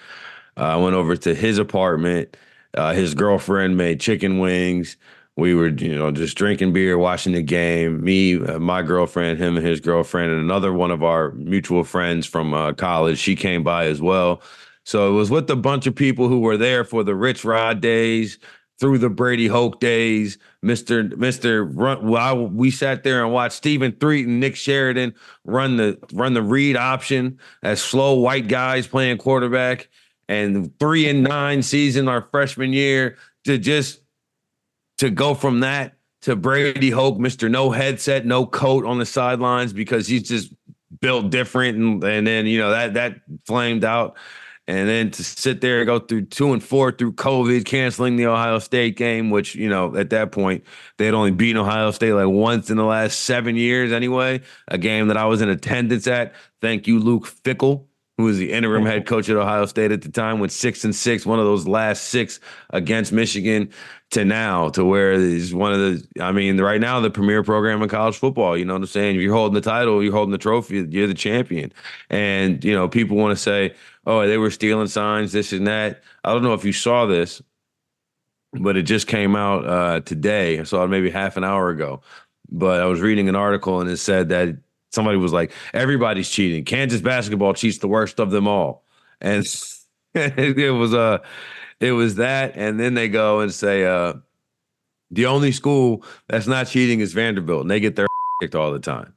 Uh, 0.58 0.62
I 0.62 0.75
went 0.77 0.96
over 0.96 1.15
to 1.17 1.36
his 1.36 1.58
apartment. 1.60 2.36
Uh, 2.75 2.93
his 2.93 3.13
girlfriend 3.13 3.77
made 3.77 4.00
chicken 4.00 4.39
wings. 4.39 4.98
We 5.36 5.53
were, 5.55 5.70
you 5.70 5.96
know, 5.96 6.12
just 6.12 6.38
drinking 6.38 6.74
beer, 6.74 6.98
watching 6.98 7.34
the 7.34 7.41
game. 7.41 8.03
Me, 8.03 8.39
uh, 8.39 8.60
my 8.60 8.82
girlfriend, 8.82 9.39
him 9.39 9.58
and 9.58 9.65
his 9.65 9.79
girlfriend, 9.79 10.32
and 10.32 10.41
another 10.41 10.74
one 10.74 10.91
of 10.91 11.03
our 11.03 11.32
mutual 11.32 11.84
friends 11.84 12.25
from 12.25 12.53
uh, 12.53 12.74
college. 12.74 13.17
She 13.20 13.36
came 13.36 13.63
by 13.63 13.86
as 13.86 14.01
well. 14.01 14.41
So 14.86 15.10
it 15.10 15.13
was 15.13 15.29
with 15.32 15.50
a 15.50 15.55
bunch 15.55 15.88
of 15.88 15.96
people 15.96 16.27
who 16.27 16.39
were 16.39 16.58
there 16.58 16.84
for 16.84 17.03
the 17.03 17.15
Rich 17.15 17.46
Rod 17.46 17.79
days, 17.79 18.38
through 18.80 18.98
the 18.98 19.10
Brady 19.10 19.48
Hoke 19.48 19.80
days, 19.80 20.38
Mister 20.62 21.03
Mister. 21.03 21.65
Well, 21.65 22.48
we 22.48 22.72
sat 22.72 23.03
there 23.03 23.24
and 23.24 23.34
watched 23.34 23.56
Stephen 23.56 23.92
Threet 23.94 24.27
and 24.27 24.39
Nick 24.39 24.56
Sheridan 24.56 25.13
run 25.46 25.77
the 25.77 25.98
run 26.13 26.34
the 26.34 26.42
read 26.42 26.75
option 26.75 27.39
as 27.62 27.82
slow 27.82 28.15
white 28.15 28.48
guys 28.48 28.88
playing 28.88 29.20
quarterback, 29.20 29.89
and 30.27 30.77
three 30.80 31.08
and 31.08 31.24
nine 31.24 31.62
season 31.62 32.08
our 32.08 32.27
freshman 32.32 32.74
year 32.74 33.18
to 33.46 33.58
just 33.58 34.01
to 34.98 35.10
go 35.10 35.34
from 35.34 35.62
that 35.62 35.98
to 36.22 36.36
Brady 36.36 36.89
Hoke, 36.89 37.20
Mister 37.20 37.50
No 37.50 37.72
Headset, 37.72 38.25
No 38.25 38.46
Coat 38.46 38.86
on 38.86 39.00
the 39.00 39.06
sidelines 39.06 39.74
because 39.74 40.08
he's 40.08 40.27
just 40.27 40.53
built 41.00 41.30
different, 41.30 41.77
and 41.77 42.03
and 42.03 42.25
then 42.25 42.46
you 42.48 42.60
know 42.60 42.72
that 42.72 42.94
that 42.96 43.22
flamed 43.46 43.84
out. 43.84 44.15
And 44.67 44.88
then 44.88 45.12
to 45.12 45.24
sit 45.24 45.60
there 45.60 45.79
and 45.79 45.88
go 45.88 46.00
through 46.00 46.27
two 46.27 46.53
and 46.53 46.63
four 46.63 46.93
through 46.93 47.13
COVID, 47.13 47.65
canceling 47.65 48.15
the 48.15 48.27
Ohio 48.27 48.60
State 48.60 48.96
game, 48.96 49.29
which, 49.29 49.55
you 49.55 49.67
know, 49.67 49.96
at 49.98 50.10
that 50.12 50.32
point, 50.32 50.63
they 50.98 51.05
had 51.05 51.13
only 51.13 51.32
beaten 51.32 51.62
Ohio 51.62 51.91
State 51.91 52.13
like 52.13 52.29
once 52.29 52.70
in 52.70 52.77
the 52.77 52.86
last 52.86 53.22
seven 53.22 53.58
years 53.58 53.91
anyway, 53.91 54.41
a 54.70 54.77
game 54.77 55.10
that 55.10 55.17
I 55.17 55.25
was 55.25 55.41
in 55.41 55.50
attendance 55.50 56.08
at. 56.08 56.34
Thank 56.62 56.88
you, 56.88 57.00
Luke 57.00 57.27
Fickell, 57.27 57.88
who 58.17 58.25
was 58.25 58.38
the 58.38 58.51
interim 58.51 58.86
head 58.86 59.08
coach 59.08 59.27
at 59.27 59.36
Ohio 59.36 59.65
State 59.65 59.91
at 59.91 60.03
the 60.03 60.12
time, 60.12 60.39
went 60.39 60.51
six 60.51 60.84
and 60.84 60.96
six, 60.96 61.25
one 61.25 61.39
of 61.39 61.46
those 61.46 61.67
last 61.67 62.05
six 62.10 62.39
against 62.70 63.12
Michigan 63.12 63.70
to 64.12 64.24
now 64.24 64.70
to 64.70 64.86
where 64.86 65.13
is 65.13 65.53
one 65.53 65.74
of 65.74 65.79
the 65.79 66.08
I 66.22 66.32
mean, 66.32 66.62
right 66.62 66.79
now 66.79 67.00
the 67.00 67.10
premier 67.10 67.43
program 67.43 67.82
in 67.82 67.89
college 67.89 68.15
football. 68.15 68.55
You 68.55 68.65
know 68.65 68.74
what 68.74 68.84
I'm 68.84 68.88
saying? 68.88 69.15
If 69.15 69.22
you're 69.22 69.34
holding 69.34 69.55
the 69.55 69.62
title, 69.62 70.03
you're 70.03 70.13
holding 70.13 70.32
the 70.32 70.38
trophy, 70.38 70.86
you're 70.89 71.08
the 71.08 71.15
champion. 71.15 71.74
And, 72.12 72.63
you 72.63 72.74
know, 72.74 72.88
people 72.88 73.17
want 73.17 73.36
to 73.36 73.41
say, 73.41 73.74
oh, 74.05 74.27
they 74.27 74.38
were 74.38 74.51
stealing 74.51 74.88
signs, 74.88 75.32
this 75.32 75.51
and 75.51 75.65
that. 75.65 76.03
I 76.24 76.34
don't 76.34 76.43
know 76.43 76.53
if 76.53 76.65
you 76.65 76.74
saw 76.74 77.08
this, 77.08 77.41
but 78.53 78.77
it 78.77 78.84
just 78.84 79.08
came 79.08 79.36
out 79.36 79.65
uh, 79.65 80.01
today. 80.01 80.60
I 80.60 80.63
saw 80.63 80.84
it 80.84 80.89
maybe 80.89 81.10
half 81.10 81.36
an 81.36 81.43
hour 81.43 81.70
ago. 81.70 82.01
But 82.51 82.79
I 82.79 82.86
was 82.86 83.01
reading 83.01 83.27
an 83.27 83.36
article 83.36 83.82
and 83.82 83.89
it 83.89 83.98
said 83.98 84.29
that 84.29 84.55
somebody 84.94 85.18
was 85.18 85.34
like, 85.34 85.52
everybody's 85.74 86.30
cheating. 86.30 86.64
Kansas 86.64 87.02
basketball 87.02 87.54
cheats 87.54 87.80
the 87.80 87.88
worst 87.88 88.20
of 88.20 88.32
them 88.32 88.48
all. 88.48 88.84
And 89.20 89.46
it 90.14 90.74
was 90.74 90.94
uh 90.94 91.20
it 91.80 91.92
was 91.92 92.16
that, 92.16 92.54
and 92.56 92.80
then 92.80 92.94
they 92.94 93.10
go 93.10 93.42
and 93.42 93.54
say, 93.54 93.84
uh, 93.84 94.14
the 95.12 95.26
only 95.26 95.52
school 95.52 96.06
that's 96.28 96.48
not 96.48 96.68
cheating 96.68 97.02
is 97.02 97.14
Vanderbilt, 97.14 97.62
and 97.62 97.72
they 97.72 97.80
get 97.80 97.96
their 97.96 98.08
kicked 98.42 98.56
all 98.56 98.72
the 98.72 98.80
time. 98.80 99.14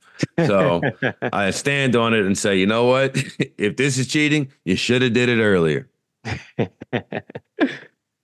So 0.47 0.81
I 1.33 1.51
stand 1.51 1.95
on 1.95 2.13
it 2.15 2.25
and 2.25 2.37
say, 2.37 2.57
you 2.57 2.67
know 2.67 2.87
what? 2.87 3.17
if 3.59 3.77
this 3.77 3.99
is 3.99 4.09
cheating, 4.09 4.51
you 4.65 4.75
should 4.75 5.03
have 5.03 5.13
did 5.13 5.29
it 5.29 5.41
earlier. 5.41 5.89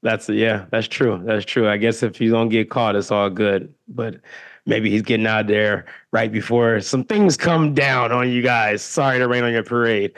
that's 0.03 0.29
yeah, 0.29 0.65
that's 0.71 0.89
true. 0.89 1.23
That's 1.25 1.45
true. 1.45 1.69
I 1.69 1.77
guess 1.77 2.03
if 2.03 2.21
you 2.21 2.31
don't 2.31 2.49
get 2.49 2.69
caught, 2.71 2.97
it's 2.97 3.11
all 3.11 3.31
good. 3.31 3.73
But 3.89 4.17
maybe 4.67 4.91
he's 4.91 5.03
getting 5.03 5.27
out 5.27 5.47
there 5.47 5.87
right 6.13 6.31
before 6.31 6.81
some 6.81 7.05
things 7.05 7.37
come 7.37 7.75
down 7.75 8.13
on 8.13 8.31
you 8.31 8.43
guys. 8.43 8.83
Sorry 8.83 9.19
to 9.19 9.29
rain 9.29 9.45
on 9.45 9.53
your 9.53 9.65
parade. 9.65 10.13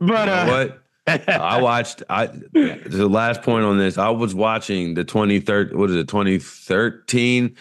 But 0.00 0.06
you 0.06 0.26
know 0.26 0.32
uh, 0.32 0.46
what? 0.46 0.80
I 1.28 1.60
watched. 1.60 2.02
I 2.08 2.26
the 2.26 3.08
last 3.10 3.42
point 3.42 3.64
on 3.64 3.78
this. 3.78 3.98
I 3.98 4.08
was 4.08 4.34
watching 4.34 4.94
the 4.94 5.04
23rd. 5.04 5.74
What 5.74 5.90
is 5.90 5.96
it? 5.96 6.08
2013 6.08 7.56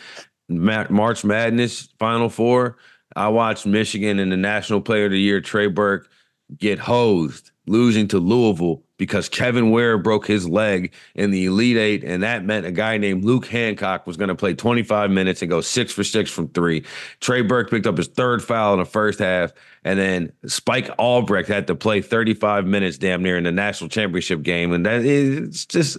March 0.50 1.24
Madness 1.26 1.89
Final 2.00 2.30
Four. 2.30 2.78
I 3.15 3.28
watched 3.28 3.65
Michigan 3.65 4.19
and 4.19 4.32
the 4.32 4.38
National 4.38 4.82
Player 4.82 5.06
of 5.06 5.12
the 5.12 5.19
Year 5.19 5.41
Trey 5.41 5.67
Burke 5.67 6.10
get 6.58 6.80
hosed, 6.80 7.52
losing 7.65 8.08
to 8.10 8.19
Louisville 8.19 8.84
because 8.97 9.28
Kevin 9.28 9.71
Ware 9.71 9.97
broke 9.97 10.28
his 10.28 10.47
leg 10.47 10.93
in 11.15 11.32
the 11.32 11.45
Elite 11.45 11.78
Eight, 11.78 12.04
and 12.04 12.23
that 12.23 12.45
meant 12.45 12.65
a 12.65 12.71
guy 12.71 12.97
named 12.97 13.26
Luke 13.26 13.45
Hancock 13.45 14.06
was 14.06 14.17
going 14.17 14.30
to 14.30 14.36
play 14.36 14.54
25 14.54 15.12
minutes 15.12 15.41
and 15.41 15.49
go 15.49 15.62
six 15.62 15.91
for 15.91 16.04
six 16.04 16.30
from 16.30 16.47
three. 16.49 16.84
Trey 17.19 17.41
Burke 17.41 17.69
picked 17.69 17.88
up 17.88 17.97
his 17.97 18.08
third 18.08 18.43
foul 18.43 18.73
in 18.73 18.80
the 18.80 18.86
first 18.86 19.19
half, 19.19 19.52
and 19.84 19.97
then 19.97 20.32
Spike 20.45 20.89
Albrecht 20.97 21.49
had 21.49 21.67
to 21.67 21.76
play 21.76 22.02
35 22.02 22.65
minutes 22.65 22.97
damn 22.97 23.23
near 23.23 23.38
in 23.38 23.43
the 23.43 23.52
national 23.52 23.89
championship 23.89 24.41
game. 24.41 24.71
And 24.71 24.86
that 24.86 25.04
is 25.04 25.65
just 25.65 25.97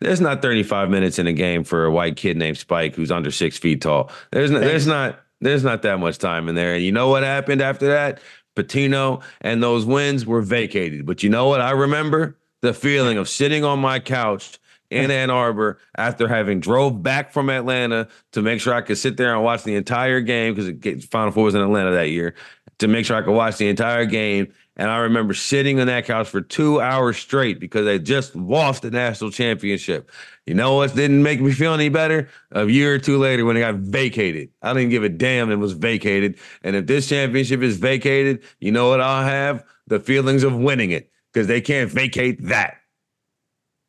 there's 0.00 0.20
not 0.20 0.42
35 0.42 0.90
minutes 0.90 1.18
in 1.18 1.26
a 1.26 1.32
game 1.32 1.64
for 1.64 1.84
a 1.84 1.90
white 1.90 2.16
kid 2.16 2.36
named 2.36 2.58
Spike 2.58 2.94
who's 2.94 3.10
under 3.10 3.30
six 3.30 3.58
feet 3.58 3.80
tall. 3.80 4.10
There's 4.30 4.50
not, 4.50 4.60
there's 4.60 4.86
not 4.86 5.20
there's 5.40 5.64
not 5.64 5.82
that 5.82 5.98
much 5.98 6.18
time 6.18 6.48
in 6.48 6.54
there. 6.54 6.74
And 6.74 6.84
you 6.84 6.92
know 6.92 7.08
what 7.08 7.22
happened 7.22 7.60
after 7.60 7.88
that? 7.88 8.20
Pitino 8.54 9.22
and 9.40 9.62
those 9.62 9.84
wins 9.84 10.26
were 10.26 10.42
vacated. 10.42 11.06
But 11.06 11.22
you 11.22 11.30
know 11.30 11.48
what 11.48 11.60
I 11.60 11.70
remember? 11.70 12.36
The 12.60 12.74
feeling 12.74 13.18
of 13.18 13.28
sitting 13.28 13.64
on 13.64 13.78
my 13.78 13.98
couch 13.98 14.58
in 14.90 15.10
Ann 15.10 15.30
Arbor 15.30 15.78
after 15.96 16.28
having 16.28 16.60
drove 16.60 17.02
back 17.02 17.32
from 17.32 17.50
Atlanta 17.50 18.08
to 18.32 18.42
make 18.42 18.60
sure 18.60 18.74
I 18.74 18.80
could 18.80 18.98
sit 18.98 19.16
there 19.16 19.34
and 19.34 19.42
watch 19.42 19.64
the 19.64 19.74
entire 19.74 20.20
game 20.20 20.54
because 20.54 21.04
Final 21.06 21.32
Four 21.32 21.44
was 21.44 21.54
in 21.54 21.60
Atlanta 21.60 21.90
that 21.92 22.10
year 22.10 22.34
to 22.78 22.88
make 22.88 23.06
sure 23.06 23.16
I 23.16 23.22
could 23.22 23.34
watch 23.34 23.56
the 23.56 23.68
entire 23.68 24.06
game. 24.06 24.52
And 24.76 24.90
I 24.90 24.98
remember 24.98 25.34
sitting 25.34 25.78
on 25.78 25.86
that 25.86 26.04
couch 26.04 26.28
for 26.28 26.40
two 26.40 26.80
hours 26.80 27.16
straight 27.16 27.60
because 27.60 27.84
they 27.84 27.98
just 27.98 28.34
lost 28.34 28.82
the 28.82 28.90
national 28.90 29.30
championship. 29.30 30.10
You 30.46 30.54
know 30.54 30.74
what 30.74 30.94
didn't 30.96 31.22
make 31.22 31.40
me 31.40 31.52
feel 31.52 31.74
any 31.74 31.88
better? 31.88 32.28
A 32.50 32.66
year 32.66 32.94
or 32.94 32.98
two 32.98 33.18
later 33.18 33.44
when 33.44 33.56
it 33.56 33.60
got 33.60 33.76
vacated. 33.76 34.50
I 34.62 34.72
didn't 34.72 34.90
give 34.90 35.04
a 35.04 35.08
damn 35.08 35.52
it 35.52 35.56
was 35.56 35.72
vacated. 35.72 36.38
And 36.64 36.74
if 36.74 36.86
this 36.86 37.08
championship 37.08 37.62
is 37.62 37.76
vacated, 37.76 38.42
you 38.58 38.72
know 38.72 38.88
what 38.88 39.00
I'll 39.00 39.24
have? 39.24 39.64
The 39.86 40.00
feelings 40.00 40.42
of 40.42 40.56
winning 40.56 40.90
it 40.90 41.10
because 41.32 41.46
they 41.46 41.60
can't 41.60 41.90
vacate 41.90 42.44
that. 42.48 42.78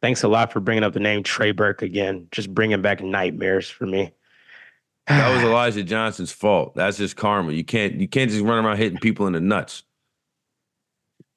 Thanks 0.01 0.21
a 0.21 0.27
lot 0.27 0.53
for 0.53 0.59
bringing 0.59 0.83
up 0.83 0.93
the 0.93 0.99
name 0.99 1.23
Trey 1.23 1.51
Burke 1.51 1.81
again. 1.81 2.27
Just 2.31 2.53
bringing 2.53 2.81
back 2.83 3.01
nightmares 3.01 3.67
for 3.67 3.87
me. 3.87 4.13
that 5.07 5.33
was 5.33 5.43
Elijah 5.43 5.83
Johnson's 5.83 6.31
fault. 6.31 6.75
That's 6.75 6.97
just 6.97 7.15
karma. 7.15 7.53
You 7.53 7.63
can't 7.63 7.95
you 7.95 8.07
can't 8.07 8.29
just 8.29 8.43
run 8.43 8.63
around 8.63 8.77
hitting 8.77 8.99
people 8.99 9.25
in 9.25 9.33
the 9.33 9.39
nuts. 9.39 9.81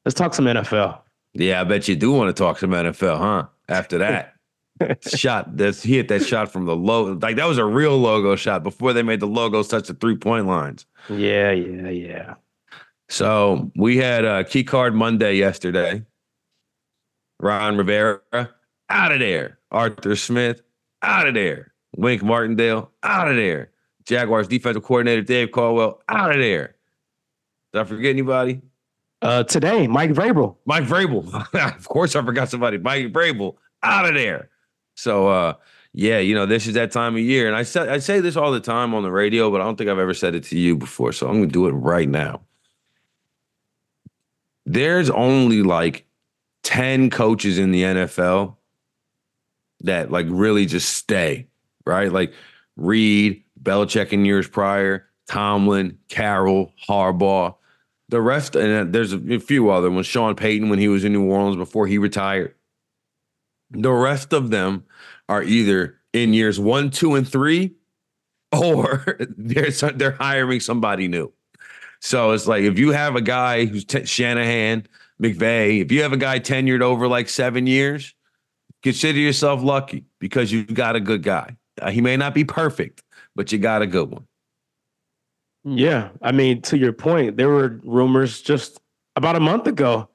Let's 0.08 0.16
talk 0.16 0.32
some 0.32 0.46
NFL. 0.46 1.00
Yeah, 1.34 1.60
I 1.60 1.64
bet 1.64 1.86
you 1.86 1.94
do 1.94 2.10
want 2.12 2.34
to 2.34 2.42
talk 2.42 2.58
some 2.58 2.70
NFL, 2.70 3.18
huh? 3.18 3.46
After 3.68 3.98
that. 3.98 4.36
shot 5.06 5.54
that's 5.54 5.82
he 5.82 5.96
hit 5.96 6.08
that 6.08 6.24
shot 6.24 6.50
from 6.50 6.64
the 6.64 6.74
low 6.74 7.12
like 7.12 7.36
that 7.36 7.46
was 7.46 7.58
a 7.58 7.64
real 7.66 7.98
logo 7.98 8.34
shot 8.34 8.62
before 8.62 8.94
they 8.94 9.02
made 9.02 9.20
the 9.20 9.26
logos 9.26 9.68
touch 9.68 9.86
the 9.86 9.92
three 9.92 10.16
point 10.16 10.46
lines. 10.46 10.86
Yeah, 11.10 11.50
yeah, 11.50 11.90
yeah. 11.90 12.34
So 13.10 13.70
we 13.76 13.98
had 13.98 14.24
a 14.24 14.44
key 14.44 14.64
card 14.64 14.94
Monday 14.94 15.34
yesterday. 15.34 16.02
Ron 17.38 17.76
Rivera 17.76 18.20
out 18.88 19.12
of 19.12 19.18
there. 19.18 19.58
Arthur 19.70 20.16
Smith 20.16 20.62
out 21.02 21.28
of 21.28 21.34
there. 21.34 21.74
Wink 21.98 22.22
Martindale 22.22 22.90
out 23.02 23.28
of 23.28 23.36
there. 23.36 23.72
Jaguars 24.06 24.48
defensive 24.48 24.84
coordinator 24.84 25.20
Dave 25.20 25.52
Caldwell 25.52 26.00
out 26.08 26.30
of 26.30 26.38
there. 26.38 26.76
Did 27.74 27.82
I 27.82 27.84
forget 27.84 28.08
anybody? 28.08 28.62
Uh, 29.20 29.42
today, 29.42 29.86
Mike 29.86 30.10
Vrabel. 30.10 30.56
Mike 30.64 30.84
Vrabel. 30.84 31.32
of 31.76 31.88
course, 31.88 32.14
I 32.14 32.24
forgot 32.24 32.48
somebody. 32.48 32.78
Mike 32.78 33.12
Vrabel 33.12 33.56
out 33.82 34.06
of 34.06 34.14
there. 34.14 34.48
So, 34.94 35.28
uh, 35.28 35.54
yeah, 35.92 36.18
you 36.18 36.34
know, 36.34 36.46
this 36.46 36.66
is 36.66 36.74
that 36.74 36.92
time 36.92 37.14
of 37.14 37.20
year, 37.20 37.46
and 37.46 37.56
I 37.56 37.62
say 37.62 37.88
I 37.88 37.98
say 37.98 38.20
this 38.20 38.36
all 38.36 38.52
the 38.52 38.60
time 38.60 38.94
on 38.94 39.02
the 39.02 39.10
radio, 39.10 39.50
but 39.50 39.60
I 39.60 39.64
don't 39.64 39.76
think 39.76 39.90
I've 39.90 39.98
ever 39.98 40.14
said 40.14 40.34
it 40.34 40.44
to 40.44 40.58
you 40.58 40.76
before. 40.76 41.12
So 41.12 41.26
I'm 41.26 41.36
going 41.38 41.48
to 41.48 41.52
do 41.52 41.66
it 41.66 41.72
right 41.72 42.08
now. 42.08 42.42
There's 44.66 45.10
only 45.10 45.62
like 45.62 46.06
ten 46.62 47.10
coaches 47.10 47.58
in 47.58 47.72
the 47.72 47.82
NFL 47.82 48.56
that 49.80 50.10
like 50.10 50.26
really 50.28 50.66
just 50.66 50.94
stay 50.94 51.46
right, 51.86 52.12
like 52.12 52.32
Reid, 52.76 53.42
Belichick 53.60 54.12
in 54.12 54.24
years 54.24 54.46
prior, 54.46 55.08
Tomlin, 55.26 55.98
Carroll, 56.08 56.72
Harbaugh. 56.88 57.54
The 58.10 58.20
rest, 58.20 58.56
and 58.56 58.92
there's 58.92 59.12
a 59.12 59.38
few 59.38 59.70
other 59.70 59.90
ones. 59.90 60.06
Sean 60.06 60.34
Payton 60.34 60.70
when 60.70 60.78
he 60.78 60.88
was 60.88 61.04
in 61.04 61.12
New 61.12 61.24
Orleans 61.30 61.56
before 61.56 61.86
he 61.86 61.98
retired. 61.98 62.54
The 63.70 63.92
rest 63.92 64.32
of 64.32 64.50
them 64.50 64.84
are 65.28 65.42
either 65.42 66.00
in 66.14 66.32
years 66.32 66.58
one, 66.58 66.90
two, 66.90 67.16
and 67.16 67.28
three, 67.28 67.74
or 68.52 69.18
they're 69.36 69.70
they're 69.70 70.12
hiring 70.12 70.60
somebody 70.60 71.06
new. 71.06 71.32
So 72.00 72.30
it's 72.30 72.46
like 72.46 72.62
if 72.62 72.78
you 72.78 72.92
have 72.92 73.16
a 73.16 73.20
guy 73.20 73.66
who's 73.66 73.84
t- 73.84 74.06
Shanahan, 74.06 74.86
McVay, 75.22 75.82
if 75.82 75.92
you 75.92 76.02
have 76.02 76.12
a 76.12 76.16
guy 76.16 76.38
tenured 76.38 76.80
over 76.80 77.08
like 77.08 77.28
seven 77.28 77.66
years, 77.66 78.14
consider 78.82 79.18
yourself 79.18 79.62
lucky 79.62 80.04
because 80.18 80.52
you've 80.52 80.72
got 80.74 80.96
a 80.96 81.00
good 81.00 81.22
guy. 81.22 81.56
Uh, 81.80 81.90
he 81.90 82.00
may 82.00 82.16
not 82.16 82.34
be 82.34 82.44
perfect, 82.44 83.02
but 83.34 83.50
you 83.52 83.58
got 83.58 83.82
a 83.82 83.86
good 83.86 84.10
one. 84.10 84.26
Yeah. 85.64 86.10
I 86.22 86.32
mean, 86.32 86.62
to 86.62 86.78
your 86.78 86.92
point, 86.92 87.36
there 87.36 87.48
were 87.48 87.80
rumors 87.84 88.40
just 88.40 88.80
about 89.16 89.36
a 89.36 89.40
month 89.40 89.66
ago 89.66 90.08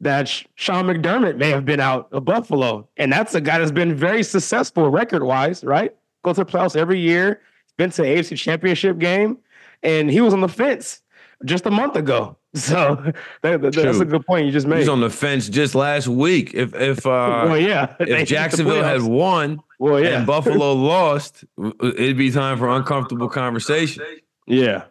that 0.00 0.28
Sean 0.54 0.86
McDermott 0.86 1.36
may 1.36 1.50
have 1.50 1.64
been 1.64 1.80
out 1.80 2.08
of 2.12 2.24
Buffalo. 2.24 2.88
And 2.96 3.12
that's 3.12 3.34
a 3.34 3.40
guy 3.40 3.58
that's 3.58 3.72
been 3.72 3.94
very 3.94 4.22
successful 4.22 4.90
record 4.90 5.22
wise, 5.22 5.64
right? 5.64 5.94
Goes 6.22 6.36
to 6.36 6.44
the 6.44 6.50
playoffs 6.50 6.76
every 6.76 7.00
year, 7.00 7.40
been 7.76 7.90
to 7.90 8.02
the 8.02 8.08
AFC 8.08 8.36
championship 8.36 8.98
game, 8.98 9.38
and 9.82 10.10
he 10.10 10.20
was 10.20 10.34
on 10.34 10.40
the 10.40 10.48
fence 10.48 11.02
just 11.44 11.66
a 11.66 11.70
month 11.70 11.96
ago. 11.96 12.36
So 12.54 12.96
that, 13.42 13.60
that, 13.60 13.72
that's 13.74 14.00
a 14.00 14.06
good 14.06 14.24
point 14.24 14.46
you 14.46 14.52
just 14.52 14.66
made. 14.66 14.78
He's 14.78 14.88
on 14.88 15.00
the 15.00 15.10
fence 15.10 15.50
just 15.50 15.74
last 15.74 16.08
week. 16.08 16.54
If 16.54 16.74
if 16.74 17.06
uh, 17.06 17.44
well, 17.46 17.58
yeah, 17.58 17.94
if 18.00 18.26
Jacksonville 18.26 18.82
had 18.82 19.02
won, 19.02 19.60
well, 19.78 20.00
yeah, 20.02 20.16
and 20.16 20.26
Buffalo 20.26 20.72
lost, 20.72 21.44
it'd 21.82 22.16
be 22.16 22.30
time 22.30 22.56
for 22.56 22.70
uncomfortable 22.70 23.28
conversation. 23.28 24.02
Yeah, 24.48 24.84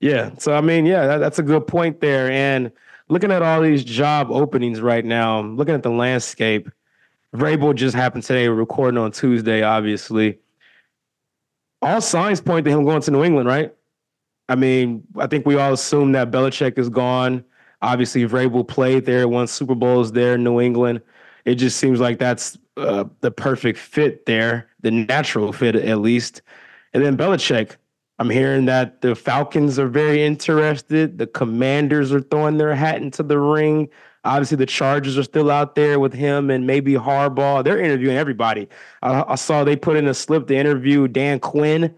yeah. 0.00 0.32
So 0.38 0.54
I 0.54 0.60
mean, 0.60 0.86
yeah, 0.86 1.06
that, 1.06 1.18
that's 1.18 1.38
a 1.38 1.42
good 1.42 1.66
point 1.66 2.00
there. 2.00 2.30
And 2.30 2.72
looking 3.08 3.30
at 3.30 3.42
all 3.42 3.62
these 3.62 3.84
job 3.84 4.30
openings 4.30 4.80
right 4.80 5.04
now, 5.04 5.40
looking 5.40 5.74
at 5.74 5.82
the 5.82 5.90
landscape. 5.90 6.68
Vrabel 7.34 7.74
just 7.74 7.96
happened 7.96 8.24
today. 8.24 8.48
We're 8.48 8.56
recording 8.56 8.98
on 8.98 9.10
Tuesday, 9.10 9.62
obviously. 9.62 10.38
All 11.80 12.00
signs 12.02 12.42
point 12.42 12.66
to 12.66 12.70
him 12.70 12.84
going 12.84 13.00
to 13.02 13.10
New 13.10 13.24
England, 13.24 13.48
right? 13.48 13.74
I 14.48 14.54
mean, 14.54 15.02
I 15.16 15.26
think 15.28 15.46
we 15.46 15.56
all 15.56 15.72
assume 15.72 16.12
that 16.12 16.30
Belichick 16.30 16.78
is 16.78 16.90
gone. 16.90 17.42
Obviously, 17.80 18.26
Vrabel 18.26 18.68
played 18.68 19.06
there, 19.06 19.26
won 19.28 19.46
Super 19.46 19.74
Bowls 19.74 20.12
there 20.12 20.34
in 20.34 20.44
New 20.44 20.60
England. 20.60 21.00
It 21.46 21.54
just 21.54 21.78
seems 21.78 22.00
like 22.00 22.18
that's 22.18 22.58
uh, 22.76 23.04
the 23.20 23.30
perfect 23.30 23.78
fit 23.78 24.26
there, 24.26 24.68
the 24.82 24.90
natural 24.90 25.52
fit 25.52 25.74
at 25.74 25.98
least. 25.98 26.42
And 26.92 27.02
then 27.02 27.16
Belichick, 27.16 27.76
I'm 28.22 28.30
hearing 28.30 28.66
that 28.66 29.00
the 29.00 29.16
Falcons 29.16 29.80
are 29.80 29.88
very 29.88 30.22
interested. 30.22 31.18
The 31.18 31.26
Commanders 31.26 32.12
are 32.12 32.20
throwing 32.20 32.56
their 32.56 32.72
hat 32.72 33.02
into 33.02 33.24
the 33.24 33.36
ring. 33.36 33.88
Obviously, 34.22 34.58
the 34.58 34.66
Chargers 34.66 35.18
are 35.18 35.24
still 35.24 35.50
out 35.50 35.74
there 35.74 35.98
with 35.98 36.12
him 36.12 36.48
and 36.48 36.64
maybe 36.64 36.92
Harbaugh. 36.92 37.64
They're 37.64 37.80
interviewing 37.80 38.16
everybody. 38.16 38.68
I, 39.02 39.24
I 39.26 39.34
saw 39.34 39.64
they 39.64 39.74
put 39.74 39.96
in 39.96 40.06
a 40.06 40.14
slip 40.14 40.46
to 40.46 40.54
interview 40.54 41.08
Dan 41.08 41.40
Quinn 41.40 41.92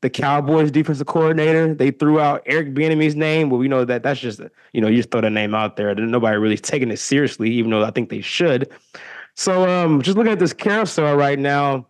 the 0.00 0.08
Cowboys 0.08 0.70
defensive 0.70 1.06
coordinator. 1.06 1.74
They 1.74 1.90
threw 1.90 2.20
out 2.20 2.42
Eric 2.46 2.72
Bieniemy's 2.72 3.14
name. 3.14 3.50
Well, 3.50 3.58
we 3.58 3.68
know 3.68 3.84
that 3.84 4.02
that's 4.02 4.20
just 4.20 4.40
you 4.72 4.80
know 4.80 4.88
you 4.88 4.96
just 4.96 5.10
throw 5.10 5.20
the 5.20 5.28
name 5.28 5.54
out 5.54 5.76
there. 5.76 5.94
Nobody 5.94 6.38
really 6.38 6.56
taking 6.56 6.90
it 6.90 6.98
seriously, 6.98 7.50
even 7.50 7.70
though 7.70 7.84
I 7.84 7.90
think 7.90 8.08
they 8.08 8.22
should. 8.22 8.70
So, 9.34 9.68
um, 9.68 10.00
just 10.00 10.16
looking 10.16 10.32
at 10.32 10.38
this 10.38 10.54
carousel 10.54 11.16
right 11.16 11.38
now, 11.38 11.86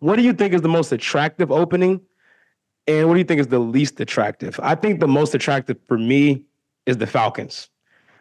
what 0.00 0.16
do 0.16 0.22
you 0.22 0.34
think 0.34 0.52
is 0.52 0.60
the 0.60 0.68
most 0.68 0.92
attractive 0.92 1.50
opening, 1.50 2.02
and 2.88 3.06
what 3.06 3.14
do 3.14 3.18
you 3.18 3.24
think 3.24 3.38
is 3.38 3.48
the 3.48 3.58
least 3.58 4.00
attractive? 4.00 4.58
I 4.62 4.74
think 4.74 4.98
the 4.98 5.06
most 5.06 5.34
attractive 5.34 5.76
for 5.86 5.98
me 5.98 6.44
is 6.86 6.96
the 6.96 7.06
Falcons. 7.06 7.68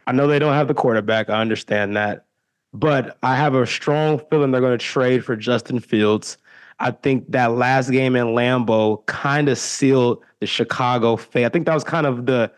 I 0.06 0.12
know 0.12 0.28
they 0.28 0.40
don't 0.40 0.54
have 0.54 0.68
the 0.68 0.74
quarterback. 0.74 1.30
I 1.30 1.40
understand 1.40 1.96
that, 1.96 2.26
but 2.74 3.18
I 3.24 3.36
have 3.38 3.56
a 3.56 3.66
strong 3.66 4.20
feeling 4.30 4.52
they're 4.52 4.62
going 4.62 4.78
to 4.78 4.86
trade 4.86 5.24
for 5.24 5.38
Justin 5.38 5.80
Fields. 5.80 6.38
I 6.80 6.92
think 6.92 7.32
that 7.32 7.54
last 7.54 7.90
game 7.90 8.16
in 8.16 8.28
Lambeau 8.28 9.06
kind 9.06 9.50
of 9.50 9.58
sealed 9.58 10.22
the 10.42 10.46
Chicago 10.46 11.16
fate. 11.16 11.46
I 11.46 11.50
think 11.50 11.66
that 11.66 11.74
was 11.74 11.84
kind 11.84 12.06
of 12.06 12.26
the 12.26 12.52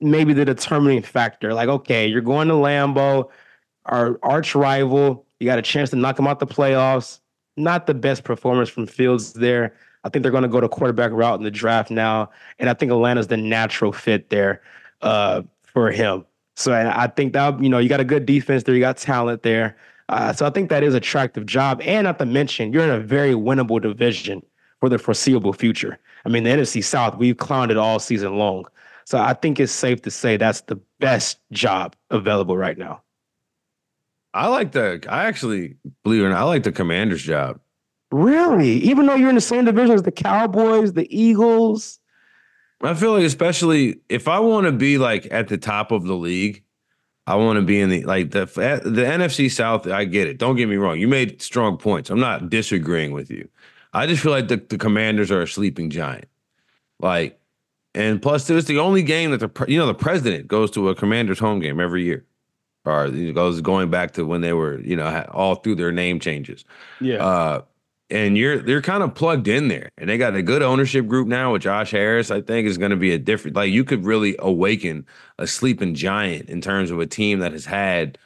maybe 0.00 0.32
the 0.32 0.44
determining 0.44 1.02
factor. 1.02 1.52
Like, 1.52 1.68
okay, 1.68 2.06
you're 2.06 2.20
going 2.20 2.48
to 2.48 2.54
Lambeau, 2.54 3.28
our 3.84 4.18
arch 4.22 4.54
rival. 4.54 5.26
You 5.40 5.46
got 5.46 5.58
a 5.58 5.62
chance 5.62 5.90
to 5.90 5.96
knock 5.96 6.16
them 6.16 6.28
out 6.28 6.38
the 6.38 6.46
playoffs. 6.46 7.18
Not 7.56 7.86
the 7.86 7.94
best 7.94 8.22
performance 8.22 8.68
from 8.68 8.86
Fields 8.86 9.32
there. 9.32 9.74
I 10.08 10.10
think 10.10 10.22
they're 10.22 10.32
going 10.32 10.42
to 10.42 10.48
go 10.48 10.58
to 10.58 10.70
quarterback 10.70 11.10
route 11.10 11.38
in 11.38 11.44
the 11.44 11.50
draft 11.50 11.90
now, 11.90 12.30
and 12.58 12.70
I 12.70 12.72
think 12.72 12.90
Atlanta's 12.90 13.26
the 13.26 13.36
natural 13.36 13.92
fit 13.92 14.30
there 14.30 14.62
uh, 15.02 15.42
for 15.62 15.90
him. 15.90 16.24
So 16.56 16.72
I 16.72 17.08
think 17.08 17.34
that 17.34 17.62
you 17.62 17.68
know 17.68 17.76
you 17.76 17.90
got 17.90 18.00
a 18.00 18.04
good 18.04 18.24
defense 18.24 18.62
there, 18.62 18.74
you 18.74 18.80
got 18.80 18.96
talent 18.96 19.42
there. 19.42 19.76
Uh, 20.08 20.32
so 20.32 20.46
I 20.46 20.50
think 20.50 20.70
that 20.70 20.82
is 20.82 20.94
attractive 20.94 21.44
job, 21.44 21.82
and 21.82 22.04
not 22.04 22.18
to 22.20 22.24
mention 22.24 22.72
you're 22.72 22.84
in 22.84 22.88
a 22.88 23.00
very 23.00 23.34
winnable 23.34 23.82
division 23.82 24.42
for 24.80 24.88
the 24.88 24.98
foreseeable 24.98 25.52
future. 25.52 25.98
I 26.24 26.30
mean, 26.30 26.44
the 26.44 26.50
NFC 26.50 26.82
South 26.82 27.18
we've 27.18 27.36
clowned 27.36 27.70
it 27.70 27.76
all 27.76 27.98
season 27.98 28.38
long, 28.38 28.64
so 29.04 29.18
I 29.18 29.34
think 29.34 29.60
it's 29.60 29.72
safe 29.72 30.00
to 30.02 30.10
say 30.10 30.38
that's 30.38 30.62
the 30.62 30.80
best 31.00 31.38
job 31.52 31.94
available 32.08 32.56
right 32.56 32.78
now. 32.78 33.02
I 34.32 34.48
like 34.48 34.72
the. 34.72 35.04
I 35.06 35.26
actually 35.26 35.76
believe 36.02 36.22
it 36.22 36.24
or 36.24 36.30
not, 36.30 36.38
I 36.38 36.44
like 36.44 36.62
the 36.62 36.72
Commanders' 36.72 37.22
job. 37.22 37.60
Really, 38.10 38.72
even 38.78 39.06
though 39.06 39.14
you're 39.14 39.28
in 39.28 39.34
the 39.34 39.40
same 39.40 39.64
division 39.64 39.94
as 39.94 40.02
the 40.02 40.12
Cowboys, 40.12 40.94
the 40.94 41.06
Eagles. 41.14 41.98
I 42.80 42.94
feel 42.94 43.12
like, 43.12 43.24
especially 43.24 44.00
if 44.08 44.28
I 44.28 44.38
want 44.38 44.66
to 44.66 44.72
be 44.72 44.98
like 44.98 45.26
at 45.30 45.48
the 45.48 45.58
top 45.58 45.90
of 45.90 46.04
the 46.04 46.14
league, 46.14 46.62
I 47.26 47.34
want 47.34 47.58
to 47.58 47.62
be 47.62 47.78
in 47.78 47.90
the 47.90 48.04
like 48.04 48.30
the 48.30 48.46
the 48.46 49.04
NFC 49.04 49.50
South. 49.50 49.86
I 49.86 50.06
get 50.06 50.28
it. 50.28 50.38
Don't 50.38 50.56
get 50.56 50.68
me 50.68 50.76
wrong. 50.76 50.98
You 50.98 51.08
made 51.08 51.42
strong 51.42 51.76
points. 51.76 52.08
I'm 52.08 52.20
not 52.20 52.48
disagreeing 52.48 53.12
with 53.12 53.30
you. 53.30 53.48
I 53.92 54.06
just 54.06 54.22
feel 54.22 54.32
like 54.32 54.48
the, 54.48 54.56
the 54.56 54.78
Commanders 54.78 55.30
are 55.30 55.42
a 55.42 55.46
sleeping 55.46 55.90
giant. 55.90 56.26
Like, 57.00 57.38
and 57.94 58.22
plus, 58.22 58.48
it's 58.48 58.66
the 58.66 58.78
only 58.78 59.02
game 59.02 59.32
that 59.32 59.40
the 59.40 59.66
you 59.66 59.78
know 59.78 59.86
the 59.86 59.94
president 59.94 60.48
goes 60.48 60.70
to 60.70 60.88
a 60.88 60.94
Commanders 60.94 61.38
home 61.38 61.60
game 61.60 61.80
every 61.80 62.04
year, 62.04 62.24
or 62.86 63.06
it 63.06 63.34
goes 63.34 63.60
going 63.60 63.90
back 63.90 64.12
to 64.12 64.24
when 64.24 64.40
they 64.40 64.54
were 64.54 64.80
you 64.80 64.96
know 64.96 65.26
all 65.32 65.56
through 65.56 65.74
their 65.74 65.92
name 65.92 66.20
changes. 66.20 66.64
Yeah. 67.00 67.24
Uh, 67.24 67.62
and 68.10 68.38
you're 68.38 68.58
they're 68.58 68.82
kind 68.82 69.02
of 69.02 69.14
plugged 69.14 69.48
in 69.48 69.68
there 69.68 69.90
and 69.98 70.08
they 70.08 70.16
got 70.16 70.34
a 70.34 70.42
good 70.42 70.62
ownership 70.62 71.06
group 71.06 71.28
now 71.28 71.52
with 71.52 71.62
Josh 71.62 71.90
Harris 71.90 72.30
I 72.30 72.40
think 72.40 72.66
is 72.66 72.78
going 72.78 72.90
to 72.90 72.96
be 72.96 73.12
a 73.12 73.18
different 73.18 73.56
like 73.56 73.70
you 73.70 73.84
could 73.84 74.04
really 74.04 74.36
awaken 74.38 75.06
a 75.38 75.46
sleeping 75.46 75.94
giant 75.94 76.48
in 76.48 76.60
terms 76.60 76.90
of 76.90 76.98
a 77.00 77.06
team 77.06 77.40
that 77.40 77.52
has 77.52 77.64
had 77.64 78.18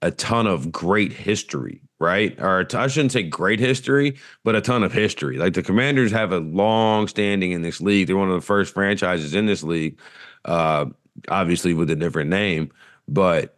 a 0.00 0.10
ton 0.10 0.46
of 0.46 0.72
great 0.72 1.12
history 1.12 1.82
right? 2.00 2.40
Or 2.40 2.64
I 2.74 2.86
shouldn't 2.86 3.12
say 3.12 3.24
great 3.24 3.60
history 3.60 4.16
but 4.44 4.54
a 4.54 4.60
ton 4.60 4.84
of 4.84 4.92
history. 4.92 5.36
Like 5.36 5.54
the 5.54 5.62
Commanders 5.62 6.12
have 6.12 6.32
a 6.32 6.38
long 6.38 7.08
standing 7.08 7.50
in 7.50 7.62
this 7.62 7.80
league. 7.80 8.06
They're 8.06 8.16
one 8.16 8.28
of 8.28 8.34
the 8.34 8.46
first 8.46 8.72
franchises 8.72 9.34
in 9.34 9.46
this 9.46 9.62
league 9.62 9.98
uh 10.44 10.86
obviously 11.28 11.74
with 11.74 11.90
a 11.90 11.96
different 11.96 12.30
name 12.30 12.70
but 13.08 13.57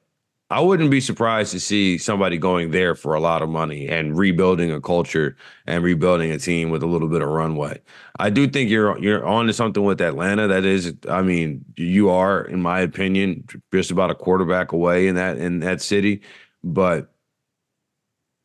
I 0.53 0.59
wouldn't 0.59 0.91
be 0.91 1.01
surprised 1.01 1.53
to 1.53 1.61
see 1.61 1.97
somebody 1.97 2.37
going 2.37 2.73
there 2.73 2.97
for 2.97 3.15
a 3.15 3.21
lot 3.21 3.41
of 3.41 3.49
money 3.49 3.87
and 3.87 4.19
rebuilding 4.19 4.73
a 4.73 4.81
culture 4.81 5.37
and 5.65 5.85
rebuilding 5.85 6.33
a 6.33 6.39
team 6.39 6.71
with 6.71 6.83
a 6.83 6.87
little 6.87 7.07
bit 7.07 7.23
of 7.23 7.29
runway. 7.29 7.81
I 8.19 8.31
do 8.31 8.49
think 8.49 8.69
you're 8.69 8.99
you're 8.99 9.25
on 9.25 9.47
to 9.47 9.53
something 9.53 9.85
with 9.85 10.01
Atlanta. 10.01 10.49
That 10.49 10.65
is, 10.65 10.93
I 11.09 11.23
mean, 11.23 11.65
you 11.77 12.11
are, 12.11 12.43
in 12.43 12.61
my 12.61 12.81
opinion, 12.81 13.47
just 13.73 13.93
about 13.93 14.11
a 14.11 14.15
quarterback 14.17 14.73
away 14.73 15.07
in 15.07 15.15
that 15.15 15.39
in 15.39 15.61
that 15.61 15.81
city. 15.81 16.21
But 16.65 17.13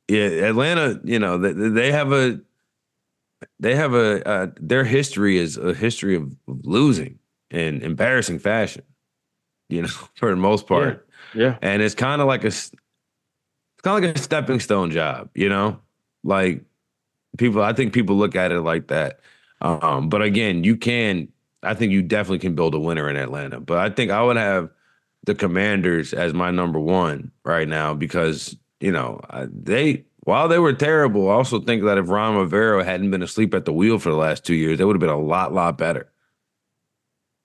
yeah, 0.07 0.27
Atlanta, 0.27 1.01
you 1.03 1.17
know, 1.17 1.39
they, 1.39 1.53
they 1.53 1.91
have 1.91 2.11
a 2.11 2.39
they 3.59 3.73
have 3.73 3.95
a 3.95 4.27
uh, 4.29 4.47
their 4.57 4.83
history 4.83 5.37
is 5.37 5.57
a 5.57 5.73
history 5.73 6.15
of 6.15 6.31
losing 6.45 7.17
in 7.49 7.81
embarrassing 7.81 8.37
fashion. 8.37 8.83
You 9.69 9.81
know, 9.81 9.87
for 10.15 10.29
the 10.29 10.35
most 10.35 10.67
part. 10.67 10.97
Yeah 10.97 11.04
yeah. 11.35 11.57
And 11.61 11.81
it's 11.81 11.95
kind 11.95 12.21
of 12.21 12.27
like 12.27 12.43
a 12.43 12.47
it's 12.47 12.71
kind 13.83 14.03
of 14.03 14.09
like 14.09 14.17
a 14.17 14.19
stepping 14.19 14.59
stone 14.59 14.91
job, 14.91 15.29
you 15.35 15.49
know? 15.49 15.79
Like 16.23 16.63
people 17.37 17.61
I 17.61 17.73
think 17.73 17.93
people 17.93 18.15
look 18.15 18.35
at 18.35 18.51
it 18.51 18.61
like 18.61 18.87
that. 18.87 19.19
Um, 19.61 20.09
but 20.09 20.21
again, 20.21 20.63
you 20.63 20.75
can 20.77 21.27
I 21.63 21.73
think 21.73 21.91
you 21.91 22.01
definitely 22.01 22.39
can 22.39 22.55
build 22.55 22.75
a 22.75 22.79
winner 22.79 23.09
in 23.09 23.15
Atlanta. 23.15 23.59
But 23.59 23.79
I 23.79 23.89
think 23.89 24.11
I 24.11 24.21
would 24.23 24.37
have 24.37 24.69
the 25.25 25.35
Commanders 25.35 26.13
as 26.13 26.33
my 26.33 26.51
number 26.51 26.79
1 26.79 27.31
right 27.43 27.67
now 27.67 27.93
because, 27.93 28.55
you 28.79 28.91
know, 28.91 29.19
they 29.51 30.05
while 30.25 30.47
they 30.47 30.57
were 30.57 30.73
terrible, 30.73 31.29
I 31.29 31.33
also 31.33 31.59
think 31.59 31.83
that 31.83 31.99
if 31.99 32.09
Ron 32.09 32.35
Rivera 32.35 32.83
hadn't 32.83 33.11
been 33.11 33.21
asleep 33.21 33.53
at 33.53 33.65
the 33.65 33.73
wheel 33.73 33.99
for 33.99 34.09
the 34.09 34.15
last 34.15 34.43
two 34.43 34.55
years, 34.55 34.79
they 34.79 34.83
would 34.83 34.95
have 34.95 34.99
been 34.99 35.09
a 35.09 35.19
lot, 35.19 35.53
lot 35.53 35.77
better. 35.77 36.11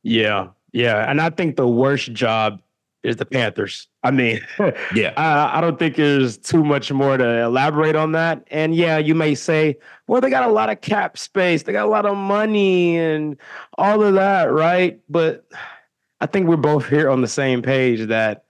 Yeah. 0.02 0.48
Yeah. 0.72 1.08
And 1.08 1.20
I 1.20 1.28
think 1.28 1.56
the 1.56 1.68
worst 1.68 2.12
job 2.14 2.62
is 3.02 3.16
the 3.16 3.24
Panthers. 3.24 3.88
I 4.02 4.10
mean, 4.10 4.40
yeah, 4.94 5.12
I, 5.16 5.58
I, 5.58 5.60
don't 5.60 5.78
think 5.78 5.96
there's 5.96 6.36
too 6.36 6.62
much 6.62 6.92
more 6.92 7.16
to 7.16 7.42
elaborate 7.42 7.96
on 7.96 8.12
that. 8.12 8.46
And 8.50 8.74
yeah, 8.74 8.98
you 8.98 9.14
may 9.14 9.34
say, 9.34 9.76
well, 10.06 10.20
they 10.20 10.30
got 10.30 10.48
a 10.48 10.52
lot 10.52 10.70
of 10.70 10.80
cap 10.80 11.16
space, 11.16 11.62
they 11.62 11.72
got 11.72 11.86
a 11.86 11.90
lot 11.90 12.06
of 12.06 12.16
money, 12.16 12.98
and 12.98 13.36
all 13.78 14.02
of 14.02 14.14
that, 14.14 14.44
right? 14.52 15.00
But 15.08 15.46
I 16.20 16.26
think 16.26 16.46
we're 16.46 16.56
both 16.56 16.88
here 16.88 17.08
on 17.08 17.22
the 17.22 17.28
same 17.28 17.62
page 17.62 18.08
that 18.08 18.44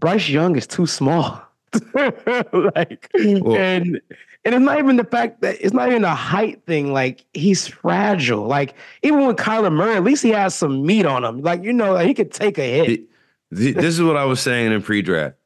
Bryce 0.00 0.28
Young 0.28 0.56
is 0.56 0.66
too 0.66 0.86
small. 0.86 1.40
like, 1.94 3.10
well, 3.14 3.56
and 3.56 4.00
and 4.44 4.54
it's 4.54 4.62
not 4.62 4.78
even 4.78 4.96
the 4.96 5.04
fact 5.04 5.40
that 5.40 5.56
it's 5.60 5.72
not 5.72 5.88
even 5.88 6.04
a 6.04 6.14
height 6.14 6.64
thing. 6.66 6.92
Like 6.92 7.24
he's 7.32 7.66
fragile. 7.66 8.46
Like 8.46 8.74
even 9.02 9.26
with 9.26 9.36
Kyler 9.36 9.72
Murray, 9.72 9.96
at 9.96 10.04
least 10.04 10.22
he 10.22 10.30
has 10.30 10.54
some 10.54 10.84
meat 10.84 11.06
on 11.06 11.24
him. 11.24 11.40
Like 11.40 11.64
you 11.64 11.72
know, 11.72 11.94
like, 11.94 12.06
he 12.06 12.14
could 12.14 12.30
take 12.30 12.58
a 12.58 12.84
hit. 12.86 13.00
This 13.54 13.94
is 13.94 14.02
what 14.02 14.16
I 14.16 14.24
was 14.24 14.40
saying 14.40 14.72
in 14.72 14.82
pre-draft. 14.82 15.36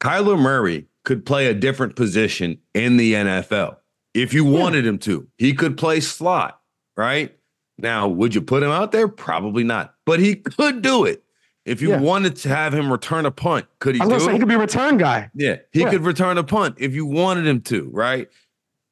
Kyler 0.00 0.38
Murray 0.38 0.86
could 1.04 1.24
play 1.24 1.46
a 1.46 1.54
different 1.54 1.96
position 1.96 2.58
in 2.74 2.96
the 2.96 3.14
NFL 3.14 3.76
if 4.14 4.34
you 4.34 4.44
wanted 4.44 4.86
him 4.86 4.98
to. 5.00 5.28
He 5.38 5.54
could 5.54 5.76
play 5.76 6.00
slot, 6.00 6.60
right? 6.96 7.36
Now, 7.78 8.08
would 8.08 8.34
you 8.34 8.42
put 8.42 8.62
him 8.62 8.70
out 8.70 8.92
there? 8.92 9.08
Probably 9.08 9.64
not, 9.64 9.94
but 10.04 10.20
he 10.20 10.36
could 10.36 10.82
do 10.82 11.04
it. 11.04 11.22
If 11.64 11.80
you 11.80 11.90
Yeah. 11.90 12.00
wanted 12.00 12.34
to 12.36 12.48
have 12.48 12.74
him 12.74 12.90
return 12.90 13.24
a 13.26 13.30
punt, 13.30 13.66
could 13.78 13.94
he 13.94 14.00
I 14.00 14.08
do 14.08 14.18
say 14.18 14.30
it? 14.30 14.32
he 14.32 14.38
could 14.40 14.48
be 14.48 14.54
a 14.54 14.58
return 14.58 14.98
guy. 14.98 15.30
yeah, 15.34 15.56
he 15.70 15.80
Yeah. 15.80 15.90
could 15.90 16.02
return 16.04 16.36
a 16.38 16.42
punt 16.44 16.76
if 16.78 16.92
you 16.94 17.06
wanted 17.06 17.46
him 17.46 17.60
to, 17.62 17.88
right? 17.92 18.28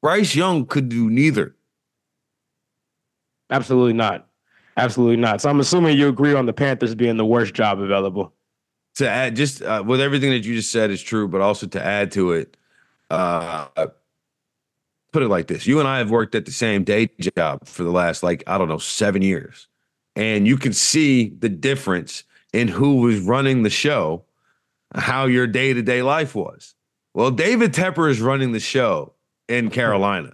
Bryce 0.01 0.33
Young 0.35 0.65
could 0.65 0.87
do 0.87 1.09
neither. 1.09 1.55
Absolutely 3.49 3.93
not. 3.93 4.27
Absolutely 4.77 5.17
not. 5.17 5.41
So 5.41 5.49
I'm 5.49 5.59
assuming 5.59 5.97
you 5.97 6.07
agree 6.07 6.33
on 6.33 6.45
the 6.45 6.53
Panthers 6.53 6.95
being 6.95 7.17
the 7.17 7.25
worst 7.25 7.53
job 7.53 7.79
available. 7.81 8.33
To 8.95 9.09
add 9.09 9.35
just 9.35 9.61
uh, 9.61 9.83
with 9.85 10.01
everything 10.01 10.31
that 10.31 10.45
you 10.45 10.55
just 10.55 10.71
said 10.71 10.91
is 10.91 11.01
true, 11.01 11.27
but 11.27 11.41
also 11.41 11.67
to 11.67 11.83
add 11.83 12.11
to 12.13 12.33
it, 12.33 12.57
uh, 13.09 13.67
put 15.11 15.23
it 15.23 15.27
like 15.27 15.47
this: 15.47 15.65
you 15.65 15.79
and 15.79 15.87
I 15.87 15.99
have 15.99 16.11
worked 16.11 16.35
at 16.35 16.45
the 16.45 16.51
same 16.51 16.83
day 16.83 17.09
job 17.19 17.67
for 17.67 17.83
the 17.83 17.91
last 17.91 18.23
like 18.23 18.43
I 18.47 18.57
don't 18.57 18.67
know 18.67 18.77
seven 18.77 19.21
years, 19.21 19.67
and 20.15 20.47
you 20.47 20.57
can 20.57 20.73
see 20.73 21.29
the 21.29 21.49
difference 21.49 22.23
in 22.53 22.67
who 22.67 22.97
was 22.97 23.19
running 23.21 23.63
the 23.63 23.69
show, 23.69 24.23
how 24.95 25.25
your 25.25 25.47
day 25.47 25.73
to 25.73 25.81
day 25.81 26.01
life 26.01 26.35
was. 26.35 26.75
Well, 27.13 27.31
David 27.31 27.73
Tepper 27.73 28.09
is 28.09 28.21
running 28.21 28.51
the 28.51 28.59
show 28.59 29.13
in 29.47 29.69
Carolina, 29.69 30.33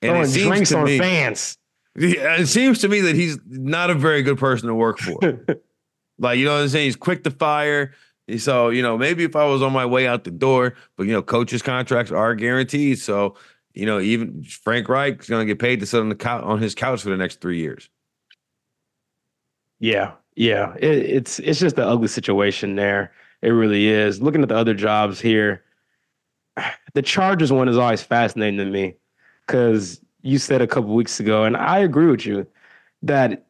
and 0.00 0.16
it 0.16 0.28
seems 0.28 0.46
drinks 0.46 0.70
to 0.70 0.78
on 0.78 0.84
me 0.84 0.98
fans. 0.98 1.58
it 1.94 2.48
seems 2.48 2.80
to 2.80 2.88
me 2.88 3.00
that 3.02 3.14
he's 3.14 3.38
not 3.46 3.90
a 3.90 3.94
very 3.94 4.22
good 4.22 4.38
person 4.38 4.68
to 4.68 4.74
work 4.74 4.98
for. 4.98 5.18
Like, 6.22 6.38
you 6.38 6.44
know 6.44 6.54
what 6.54 6.62
I'm 6.62 6.68
saying? 6.68 6.84
He's 6.86 6.96
quick 6.96 7.24
to 7.24 7.30
fire. 7.30 7.92
So, 8.38 8.70
you 8.70 8.80
know, 8.80 8.96
maybe 8.96 9.24
if 9.24 9.34
I 9.34 9.44
was 9.44 9.60
on 9.60 9.72
my 9.72 9.84
way 9.84 10.06
out 10.06 10.24
the 10.24 10.30
door, 10.30 10.74
but, 10.96 11.06
you 11.06 11.12
know, 11.12 11.22
coaches' 11.22 11.60
contracts 11.60 12.12
are 12.12 12.34
guaranteed. 12.36 13.00
So, 13.00 13.34
you 13.74 13.84
know, 13.84 13.98
even 13.98 14.44
Frank 14.44 14.88
Reich 14.88 15.20
is 15.20 15.28
going 15.28 15.46
to 15.46 15.52
get 15.52 15.60
paid 15.60 15.80
to 15.80 15.86
sit 15.86 16.00
on 16.00 16.08
the 16.08 16.14
couch 16.14 16.44
on 16.44 16.60
his 16.60 16.74
couch 16.74 17.02
for 17.02 17.10
the 17.10 17.16
next 17.16 17.40
three 17.40 17.58
years. 17.58 17.90
Yeah, 19.80 20.12
yeah. 20.36 20.74
It, 20.76 20.98
it's 20.98 21.40
it's 21.40 21.58
just 21.58 21.76
an 21.76 21.84
ugly 21.84 22.06
situation 22.06 22.76
there. 22.76 23.12
It 23.42 23.50
really 23.50 23.88
is. 23.88 24.22
Looking 24.22 24.42
at 24.42 24.48
the 24.48 24.56
other 24.56 24.74
jobs 24.74 25.20
here, 25.20 25.64
the 26.94 27.02
Chargers 27.02 27.50
one 27.50 27.68
is 27.68 27.76
always 27.76 28.02
fascinating 28.02 28.58
to 28.58 28.66
me 28.66 28.94
because 29.46 30.00
you 30.22 30.38
said 30.38 30.62
a 30.62 30.68
couple 30.68 30.94
weeks 30.94 31.18
ago, 31.18 31.42
and 31.42 31.56
I 31.56 31.80
agree 31.80 32.06
with 32.06 32.24
you 32.24 32.46
that 33.02 33.46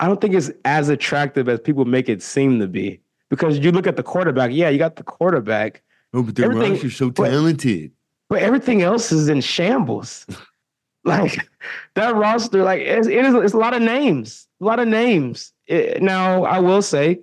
I 0.00 0.06
don't 0.06 0.20
think 0.20 0.34
it's 0.34 0.50
as 0.64 0.88
attractive 0.88 1.48
as 1.48 1.60
people 1.60 1.84
make 1.84 2.08
it 2.08 2.22
seem 2.22 2.60
to 2.60 2.66
be. 2.66 3.00
Because 3.30 3.58
you 3.58 3.72
look 3.72 3.86
at 3.86 3.96
the 3.96 4.02
quarterback, 4.02 4.50
yeah, 4.52 4.68
you 4.68 4.78
got 4.78 4.96
the 4.96 5.02
quarterback, 5.02 5.82
Oh, 6.14 6.22
but 6.22 6.34
the 6.36 6.44
Everything- 6.44 6.74
Rockies 6.74 6.96
so 6.96 7.10
but- 7.10 7.28
talented. 7.28 7.90
but 8.28 8.40
everything 8.42 8.82
else 8.82 9.10
is 9.12 9.28
in 9.28 9.40
shambles. 9.40 10.26
like 11.04 11.48
that 11.94 12.14
roster, 12.14 12.62
like 12.62 12.80
it's, 12.82 13.06
it 13.08 13.24
is, 13.24 13.34
it's 13.34 13.54
a 13.54 13.58
lot 13.58 13.74
of 13.74 13.82
names, 13.82 14.46
a 14.60 14.64
lot 14.64 14.78
of 14.78 14.88
names. 14.88 15.52
It- 15.66 16.02
now, 16.02 16.44
I 16.44 16.58
will 16.60 16.82
say, 16.82 17.20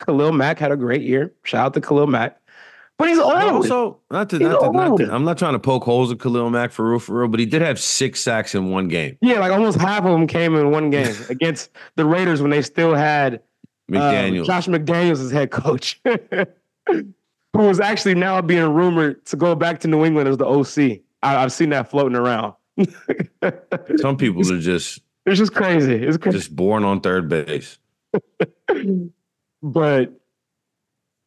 Khalil 0.00 0.32
Mack 0.32 0.58
had 0.58 0.72
a 0.72 0.76
great 0.76 1.02
year. 1.02 1.32
Shout 1.44 1.66
out 1.66 1.74
to 1.74 1.80
Khalil 1.80 2.06
Mack, 2.06 2.40
but 2.98 3.08
he's 3.08 3.18
old. 3.18 3.34
Also, 3.34 3.98
not 4.10 4.30
to, 4.30 4.38
not 4.38 4.60
to, 4.60 4.72
not 4.72 4.96
to, 4.98 5.12
I'm 5.14 5.24
not 5.24 5.36
trying 5.38 5.52
to 5.52 5.58
poke 5.58 5.84
holes 5.84 6.10
at 6.12 6.18
Khalil 6.18 6.50
Mack 6.50 6.72
for 6.72 6.88
real, 6.90 6.98
for 6.98 7.20
real, 7.20 7.28
but 7.28 7.40
he 7.40 7.46
did 7.46 7.62
have 7.62 7.78
six 7.78 8.20
sacks 8.20 8.54
in 8.54 8.70
one 8.70 8.88
game. 8.88 9.18
yeah, 9.20 9.38
like 9.38 9.52
almost 9.52 9.78
half 9.78 10.04
of 10.04 10.12
them 10.12 10.26
came 10.26 10.54
in 10.56 10.70
one 10.70 10.90
game 10.90 11.14
against 11.28 11.70
the 11.96 12.04
Raiders 12.06 12.40
when 12.40 12.50
they 12.50 12.62
still 12.62 12.94
had 12.94 13.34
uh, 13.34 13.38
McDaniel. 13.92 14.44
Josh 14.46 14.66
McDaniels 14.66 15.20
as 15.22 15.30
head 15.30 15.50
coach, 15.50 16.00
who 16.88 17.04
was 17.54 17.80
actually 17.80 18.14
now 18.14 18.40
being 18.40 18.64
rumored 18.72 19.24
to 19.26 19.36
go 19.36 19.54
back 19.54 19.80
to 19.80 19.88
New 19.88 20.04
England 20.04 20.28
as 20.28 20.36
the 20.38 20.46
OC. 20.46 21.00
I, 21.22 21.36
I've 21.42 21.52
seen 21.52 21.70
that 21.70 21.90
floating 21.90 22.16
around. 22.16 22.54
Some 23.96 24.16
people 24.16 24.40
are 24.52 24.60
just 24.60 25.00
It's 25.24 25.38
just 25.38 25.54
crazy. 25.54 25.94
It's 25.94 26.16
crazy. 26.16 26.38
just 26.38 26.54
born 26.56 26.84
on 26.84 27.00
third 27.00 27.28
base. 27.28 27.78
but 29.62 30.12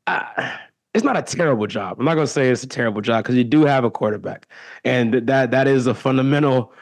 uh, 0.07 0.57
it's 0.99 1.05
not 1.05 1.17
a 1.17 1.21
terrible 1.21 1.65
job. 1.67 1.97
I'm 1.99 2.05
not 2.05 2.15
going 2.15 2.27
to 2.27 2.31
say 2.31 2.49
it's 2.49 2.63
a 2.63 2.67
terrible 2.67 3.01
job 3.01 3.23
because 3.23 3.35
you 3.35 3.43
do 3.43 3.65
have 3.65 3.83
a 3.83 3.91
quarterback, 3.91 4.47
and 4.83 5.13
that 5.27 5.51
that 5.51 5.67
is 5.67 5.87
a 5.87 5.93
fundamental 5.93 6.73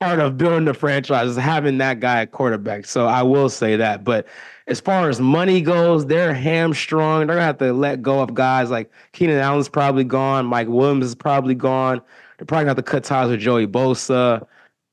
part 0.00 0.18
of 0.18 0.36
building 0.38 0.64
the 0.64 0.74
franchise 0.74 1.28
is 1.30 1.36
having 1.36 1.78
that 1.78 2.00
guy 2.00 2.22
at 2.22 2.32
quarterback. 2.32 2.86
So 2.86 3.06
I 3.06 3.22
will 3.22 3.48
say 3.48 3.76
that. 3.76 4.04
But 4.04 4.26
as 4.66 4.80
far 4.80 5.08
as 5.08 5.20
money 5.20 5.60
goes, 5.60 6.06
they're 6.06 6.32
hamstrung. 6.34 7.26
They're 7.26 7.36
gonna 7.36 7.42
have 7.46 7.58
to 7.58 7.72
let 7.72 8.02
go 8.02 8.20
of 8.20 8.34
guys 8.34 8.70
like 8.70 8.90
Keenan 9.12 9.38
Allen's 9.38 9.68
probably 9.68 10.04
gone. 10.04 10.46
Mike 10.46 10.68
Williams 10.68 11.06
is 11.06 11.14
probably 11.14 11.54
gone. 11.54 12.00
They're 12.38 12.46
probably 12.46 12.64
gonna 12.64 12.70
have 12.70 12.76
to 12.76 12.82
cut 12.82 13.04
ties 13.04 13.30
with 13.30 13.40
Joey 13.40 13.66
Bosa. 13.66 14.46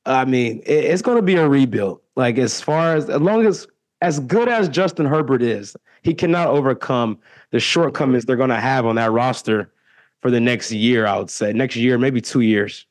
I 0.05 0.25
mean, 0.25 0.59
it- 0.65 0.85
it's 0.85 1.01
going 1.01 1.17
to 1.17 1.21
be 1.21 1.35
a 1.35 1.47
rebuild. 1.47 1.99
Like 2.15 2.37
as 2.37 2.59
far 2.61 2.95
as 2.95 3.09
as 3.09 3.21
long 3.21 3.45
as 3.45 3.67
as 4.01 4.19
good 4.21 4.47
as 4.47 4.69
Justin 4.69 5.05
Herbert 5.05 5.41
is, 5.41 5.75
he 6.03 6.13
cannot 6.13 6.47
overcome 6.47 7.17
the 7.51 7.59
shortcomings 7.59 8.25
they're 8.25 8.35
going 8.35 8.49
to 8.49 8.59
have 8.59 8.85
on 8.85 8.95
that 8.95 9.11
roster 9.11 9.71
for 10.21 10.31
the 10.31 10.39
next 10.39 10.71
year. 10.71 11.05
I 11.05 11.17
would 11.17 11.29
say 11.29 11.53
next 11.53 11.75
year, 11.75 11.97
maybe 11.97 12.21
two 12.21 12.41
years. 12.41 12.85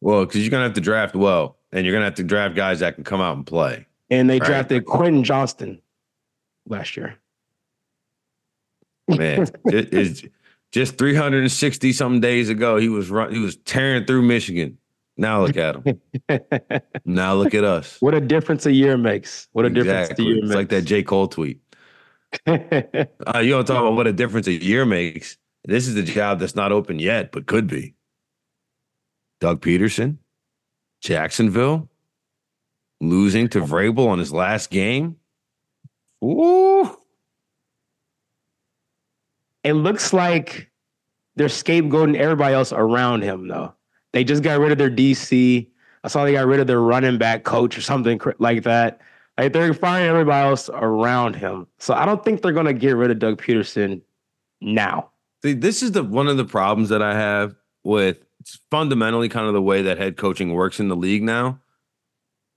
Well, 0.00 0.24
because 0.24 0.40
you're 0.40 0.50
gonna 0.50 0.64
have 0.64 0.72
to 0.74 0.80
draft 0.80 1.14
well, 1.14 1.58
and 1.72 1.84
you're 1.84 1.92
gonna 1.94 2.06
have 2.06 2.14
to 2.14 2.22
draft 2.24 2.54
guys 2.56 2.80
that 2.80 2.94
can 2.94 3.04
come 3.04 3.20
out 3.20 3.36
and 3.36 3.46
play. 3.46 3.86
And 4.08 4.30
they 4.30 4.38
Right. 4.38 4.46
drafted 4.46 4.86
Quentin 4.86 5.24
Johnston 5.24 5.82
last 6.66 6.96
year. 6.96 7.16
Man, 9.08 9.46
it 9.66 9.92
is 9.92 10.24
just 10.72 10.96
360 10.96 11.92
something 11.92 12.20
days 12.22 12.48
ago. 12.48 12.78
He 12.78 12.88
was 12.88 13.10
run, 13.10 13.30
he 13.34 13.40
was 13.40 13.56
tearing 13.56 14.06
through 14.06 14.22
Michigan. 14.22 14.78
Now 15.18 15.44
look 15.44 15.58
at 15.58 15.76
him. 15.76 16.00
now 17.04 17.34
look 17.34 17.54
at 17.54 17.64
us. 17.64 17.98
what 18.00 18.14
a 18.14 18.20
difference 18.22 18.64
a 18.64 18.72
year 18.72 18.96
makes. 18.96 19.48
What 19.52 19.66
a 19.66 19.70
difference 19.70 20.18
a 20.18 20.22
year 20.22 20.36
It's 20.38 20.44
makes. 20.46 20.54
like 20.54 20.68
that 20.70 20.82
J. 20.86 21.02
Cole 21.02 21.28
tweet. 21.28 21.60
Uh, 22.46 23.38
you 23.40 23.50
don't 23.50 23.66
talk 23.66 23.80
about 23.80 23.94
what 23.94 24.06
a 24.06 24.12
difference 24.12 24.46
a 24.46 24.52
year 24.52 24.84
makes. 24.84 25.36
This 25.64 25.86
is 25.86 25.96
a 25.96 26.02
job 26.02 26.40
that's 26.40 26.54
not 26.54 26.72
open 26.72 26.98
yet, 26.98 27.32
but 27.32 27.46
could 27.46 27.66
be. 27.66 27.94
Doug 29.40 29.60
Pederson, 29.60 30.18
Jacksonville, 31.00 31.88
losing 33.00 33.48
to 33.48 33.60
Vrabel 33.60 34.08
on 34.08 34.18
his 34.18 34.32
last 34.32 34.70
game. 34.70 35.16
Ooh. 36.22 36.96
it 39.64 39.72
looks 39.72 40.12
like 40.12 40.70
they're 41.36 41.48
scapegoating 41.48 42.16
everybody 42.16 42.54
else 42.54 42.72
around 42.72 43.22
him, 43.22 43.48
though. 43.48 43.74
They 44.12 44.24
just 44.24 44.42
got 44.42 44.58
rid 44.58 44.72
of 44.72 44.78
their 44.78 44.90
DC. 44.90 45.66
I 46.02 46.08
saw 46.08 46.24
they 46.24 46.32
got 46.32 46.46
rid 46.46 46.60
of 46.60 46.66
their 46.66 46.80
running 46.80 47.18
back 47.18 47.44
coach 47.44 47.76
or 47.78 47.80
something 47.80 48.20
like 48.38 48.64
that. 48.64 49.00
Like 49.40 49.54
they're 49.54 49.72
firing 49.72 50.06
everybody 50.06 50.48
else 50.50 50.68
around 50.68 51.34
him. 51.34 51.66
So 51.78 51.94
I 51.94 52.04
don't 52.04 52.22
think 52.22 52.42
they're 52.42 52.52
gonna 52.52 52.74
get 52.74 52.94
rid 52.94 53.10
of 53.10 53.20
Doug 53.20 53.40
Pederson 53.40 54.02
now. 54.60 55.12
See, 55.42 55.54
this 55.54 55.82
is 55.82 55.92
the 55.92 56.04
one 56.04 56.28
of 56.28 56.36
the 56.36 56.44
problems 56.44 56.90
that 56.90 57.00
I 57.00 57.14
have 57.14 57.54
with 57.82 58.18
fundamentally 58.70 59.30
kind 59.30 59.46
of 59.46 59.54
the 59.54 59.62
way 59.62 59.80
that 59.80 59.96
head 59.96 60.18
coaching 60.18 60.52
works 60.52 60.78
in 60.78 60.88
the 60.88 60.96
league 60.96 61.22
now. 61.22 61.58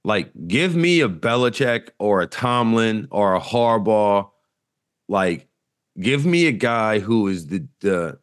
Like, 0.03 0.29
give 0.45 0.75
me 0.75 0.99
a 0.99 1.07
Belichick 1.07 1.87
or 1.99 2.19
a 2.19 2.27
Tomlin 2.27 3.07
or 3.11 3.33
a 3.33 3.39
Harbaugh. 3.39 4.29
Like, 5.07 5.47
give 5.97 6.25
me 6.25 6.47
a 6.47 6.51
guy 6.51 6.99
who 6.99 7.29
is 7.29 7.47
the 7.47 7.65
the 7.79 8.19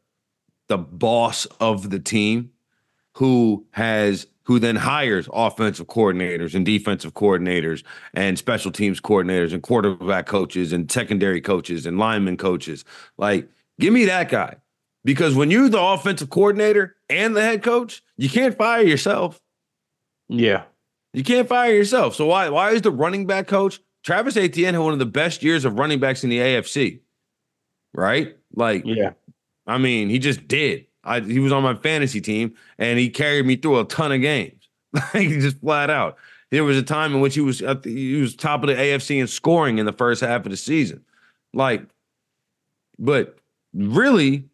the 0.68 0.76
boss 0.76 1.46
of 1.60 1.88
the 1.88 1.98
team, 1.98 2.50
who 3.14 3.64
has 3.70 4.26
who 4.50 4.58
then 4.58 4.74
hires 4.74 5.28
offensive 5.32 5.86
coordinators 5.86 6.56
and 6.56 6.66
defensive 6.66 7.14
coordinators 7.14 7.84
and 8.14 8.36
special 8.36 8.72
teams 8.72 9.00
coordinators 9.00 9.52
and 9.52 9.62
quarterback 9.62 10.26
coaches 10.26 10.72
and 10.72 10.90
secondary 10.90 11.40
coaches 11.40 11.86
and 11.86 12.00
lineman 12.00 12.36
coaches. 12.36 12.84
Like, 13.16 13.48
give 13.78 13.92
me 13.92 14.06
that 14.06 14.28
guy. 14.28 14.56
Because 15.04 15.36
when 15.36 15.52
you're 15.52 15.68
the 15.68 15.80
offensive 15.80 16.30
coordinator 16.30 16.96
and 17.08 17.36
the 17.36 17.42
head 17.42 17.62
coach, 17.62 18.02
you 18.16 18.28
can't 18.28 18.58
fire 18.58 18.82
yourself. 18.82 19.40
Yeah. 20.28 20.64
You 21.12 21.22
can't 21.22 21.48
fire 21.48 21.72
yourself. 21.72 22.16
So 22.16 22.26
why 22.26 22.48
why 22.48 22.72
is 22.72 22.82
the 22.82 22.90
running 22.90 23.28
back 23.28 23.46
coach 23.46 23.78
Travis 24.02 24.36
Etienne 24.36 24.74
had 24.74 24.82
one 24.82 24.92
of 24.92 24.98
the 24.98 25.06
best 25.06 25.44
years 25.44 25.64
of 25.64 25.78
running 25.78 26.00
backs 26.00 26.24
in 26.24 26.30
the 26.30 26.38
AFC? 26.38 27.02
Right? 27.94 28.36
Like, 28.52 28.82
Yeah. 28.84 29.12
I 29.64 29.78
mean, 29.78 30.08
he 30.08 30.18
just 30.18 30.48
did. 30.48 30.86
I, 31.04 31.20
he 31.20 31.38
was 31.38 31.52
on 31.52 31.62
my 31.62 31.74
fantasy 31.74 32.20
team 32.20 32.54
and 32.78 32.98
he 32.98 33.08
carried 33.08 33.46
me 33.46 33.56
through 33.56 33.80
a 33.80 33.84
ton 33.84 34.12
of 34.12 34.20
games. 34.20 34.54
Like 34.92 35.28
he 35.28 35.38
just 35.38 35.60
flat 35.60 35.88
out. 35.88 36.16
There 36.50 36.64
was 36.64 36.76
a 36.76 36.82
time 36.82 37.14
in 37.14 37.20
which 37.20 37.36
he 37.36 37.40
was 37.40 37.62
he 37.84 38.20
was 38.20 38.34
top 38.34 38.64
of 38.64 38.68
the 38.68 38.74
AFC 38.74 39.20
in 39.20 39.28
scoring 39.28 39.78
in 39.78 39.86
the 39.86 39.92
first 39.92 40.20
half 40.20 40.44
of 40.44 40.50
the 40.50 40.56
season. 40.56 41.04
Like, 41.54 41.84
but 42.98 43.38
really, 43.72 44.48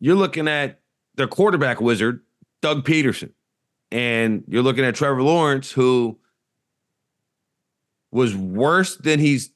you're 0.00 0.16
looking 0.16 0.48
at 0.48 0.80
the 1.16 1.26
quarterback 1.26 1.78
wizard, 1.78 2.22
Doug 2.62 2.86
Pederson, 2.86 3.32
and 3.90 4.44
you're 4.48 4.62
looking 4.62 4.84
at 4.84 4.94
Trevor 4.94 5.22
Lawrence, 5.22 5.70
who 5.70 6.18
was 8.10 8.34
worse 8.34 8.96
than 8.96 9.20
he's 9.20 9.50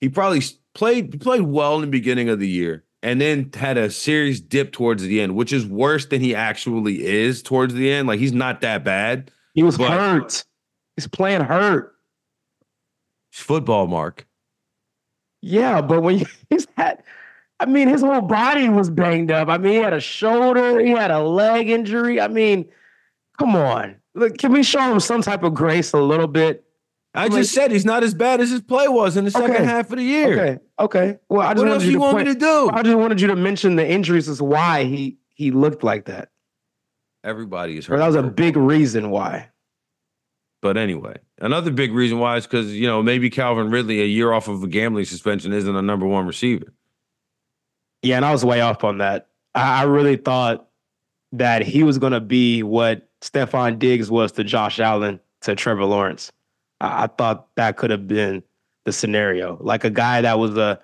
he 0.00 0.08
probably 0.08 0.42
played 0.74 1.20
played 1.20 1.42
well 1.42 1.76
in 1.76 1.80
the 1.80 1.86
beginning 1.88 2.28
of 2.28 2.38
the 2.38 2.48
year, 2.48 2.83
and 3.04 3.20
then 3.20 3.50
had 3.54 3.76
a 3.76 3.90
serious 3.90 4.40
dip 4.40 4.72
towards 4.72 5.02
the 5.02 5.20
end, 5.20 5.36
which 5.36 5.52
is 5.52 5.66
worse 5.66 6.06
than 6.06 6.22
he 6.22 6.34
actually 6.34 7.04
is 7.04 7.42
towards 7.42 7.74
the 7.74 7.92
end. 7.92 8.08
Like 8.08 8.18
he's 8.18 8.32
not 8.32 8.62
that 8.62 8.82
bad. 8.82 9.30
He 9.52 9.62
was 9.62 9.76
but, 9.76 9.90
hurt. 9.90 10.42
He's 10.96 11.06
playing 11.06 11.42
hurt. 11.42 11.94
Football, 13.30 13.88
Mark. 13.88 14.26
Yeah, 15.42 15.82
but 15.82 16.00
when 16.00 16.24
he's 16.50 16.66
had, 16.78 17.02
I 17.60 17.66
mean, 17.66 17.88
his 17.88 18.00
whole 18.00 18.22
body 18.22 18.70
was 18.70 18.88
banged 18.88 19.30
up. 19.30 19.48
I 19.48 19.58
mean, 19.58 19.72
he 19.72 19.78
had 19.78 19.92
a 19.92 20.00
shoulder, 20.00 20.80
he 20.80 20.92
had 20.92 21.10
a 21.10 21.22
leg 21.22 21.68
injury. 21.68 22.22
I 22.22 22.28
mean, 22.28 22.64
come 23.38 23.54
on. 23.54 23.96
Look, 24.14 24.38
can 24.38 24.50
we 24.50 24.62
show 24.62 24.80
him 24.90 24.98
some 24.98 25.20
type 25.20 25.42
of 25.42 25.52
grace 25.52 25.92
a 25.92 26.00
little 26.00 26.28
bit? 26.28 26.63
I 27.14 27.28
just 27.28 27.54
said 27.54 27.70
he's 27.70 27.84
not 27.84 28.02
as 28.02 28.12
bad 28.12 28.40
as 28.40 28.50
his 28.50 28.60
play 28.60 28.88
was 28.88 29.16
in 29.16 29.24
the 29.24 29.30
second 29.30 29.54
okay. 29.54 29.64
half 29.64 29.90
of 29.90 29.98
the 29.98 30.02
year. 30.02 30.32
Okay. 30.32 30.58
Okay. 30.80 31.18
Well, 31.28 31.42
I 31.42 31.54
just 31.54 31.64
what 31.64 31.72
else 31.72 31.84
you, 31.84 31.92
you 31.92 32.00
want 32.00 32.16
point, 32.16 32.26
me 32.26 32.34
to 32.34 32.40
do? 32.40 32.70
I 32.72 32.82
just 32.82 32.96
wanted 32.96 33.20
you 33.20 33.28
to 33.28 33.36
mention 33.36 33.76
the 33.76 33.88
injuries 33.88 34.28
as 34.28 34.42
why 34.42 34.84
he 34.84 35.18
he 35.34 35.52
looked 35.52 35.84
like 35.84 36.06
that. 36.06 36.30
Everybody 37.22 37.78
is 37.78 37.86
hurt. 37.86 37.94
Or 37.94 37.98
that 37.98 38.06
was 38.06 38.16
a 38.16 38.22
big 38.22 38.56
reason 38.56 39.10
why. 39.10 39.50
But 40.60 40.76
anyway, 40.76 41.16
another 41.40 41.70
big 41.70 41.92
reason 41.92 42.18
why 42.18 42.36
is 42.36 42.46
because 42.46 42.74
you 42.74 42.86
know 42.86 43.02
maybe 43.02 43.30
Calvin 43.30 43.70
Ridley, 43.70 44.00
a 44.00 44.06
year 44.06 44.32
off 44.32 44.48
of 44.48 44.62
a 44.62 44.66
gambling 44.66 45.04
suspension, 45.04 45.52
isn't 45.52 45.76
a 45.76 45.82
number 45.82 46.06
one 46.06 46.26
receiver. 46.26 46.72
Yeah, 48.02 48.16
and 48.16 48.24
I 48.24 48.32
was 48.32 48.44
way 48.44 48.60
off 48.60 48.82
on 48.82 48.98
that. 48.98 49.28
I, 49.54 49.80
I 49.80 49.82
really 49.84 50.16
thought 50.16 50.68
that 51.32 51.62
he 51.62 51.82
was 51.82 51.98
going 51.98 52.12
to 52.12 52.20
be 52.20 52.62
what 52.62 53.08
Stefon 53.20 53.78
Diggs 53.78 54.10
was 54.10 54.32
to 54.32 54.44
Josh 54.44 54.80
Allen 54.80 55.20
to 55.42 55.54
Trevor 55.54 55.84
Lawrence. 55.84 56.32
I, 56.84 57.04
I 57.04 57.06
thought 57.06 57.48
that 57.56 57.76
could 57.76 57.90
have 57.90 58.06
been 58.06 58.42
the 58.84 58.92
scenario, 58.92 59.58
like 59.60 59.84
a 59.84 59.90
guy 59.90 60.20
that 60.20 60.38
was 60.38 60.56
a 60.56 60.80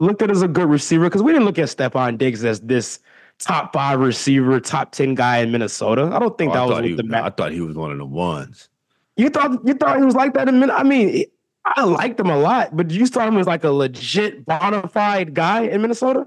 looked 0.00 0.22
at 0.22 0.30
as 0.30 0.42
a 0.42 0.48
good 0.48 0.68
receiver 0.68 1.04
because 1.04 1.22
we 1.22 1.32
didn't 1.32 1.46
look 1.46 1.58
at 1.58 1.68
Stefon 1.68 2.18
Diggs 2.18 2.44
as 2.44 2.60
this 2.60 2.98
top 3.38 3.72
five 3.72 4.00
receiver, 4.00 4.60
top 4.60 4.92
ten 4.92 5.14
guy 5.14 5.38
in 5.38 5.52
Minnesota. 5.52 6.10
I 6.12 6.18
don't 6.18 6.36
think 6.36 6.52
oh, 6.52 6.54
that 6.54 6.82
was 6.82 6.84
he, 6.84 6.94
the. 6.94 7.04
Ma- 7.04 7.24
I 7.24 7.30
thought 7.30 7.52
he 7.52 7.60
was 7.60 7.76
one 7.76 7.92
of 7.92 7.98
the 7.98 8.06
ones. 8.06 8.68
You 9.16 9.30
thought 9.30 9.64
you 9.66 9.74
thought 9.74 9.98
he 9.98 10.04
was 10.04 10.14
like 10.14 10.34
that 10.34 10.48
in 10.48 10.58
Minnesota? 10.58 10.80
I 10.80 10.82
mean, 10.82 11.24
I 11.64 11.84
liked 11.84 12.18
him 12.18 12.30
a 12.30 12.38
lot, 12.38 12.76
but 12.76 12.90
you 12.90 13.06
thought 13.06 13.28
him 13.28 13.38
as 13.38 13.46
like 13.46 13.64
a 13.64 13.70
legit 13.70 14.44
bona 14.44 14.88
fide 14.88 15.34
guy 15.34 15.62
in 15.62 15.82
Minnesota. 15.82 16.26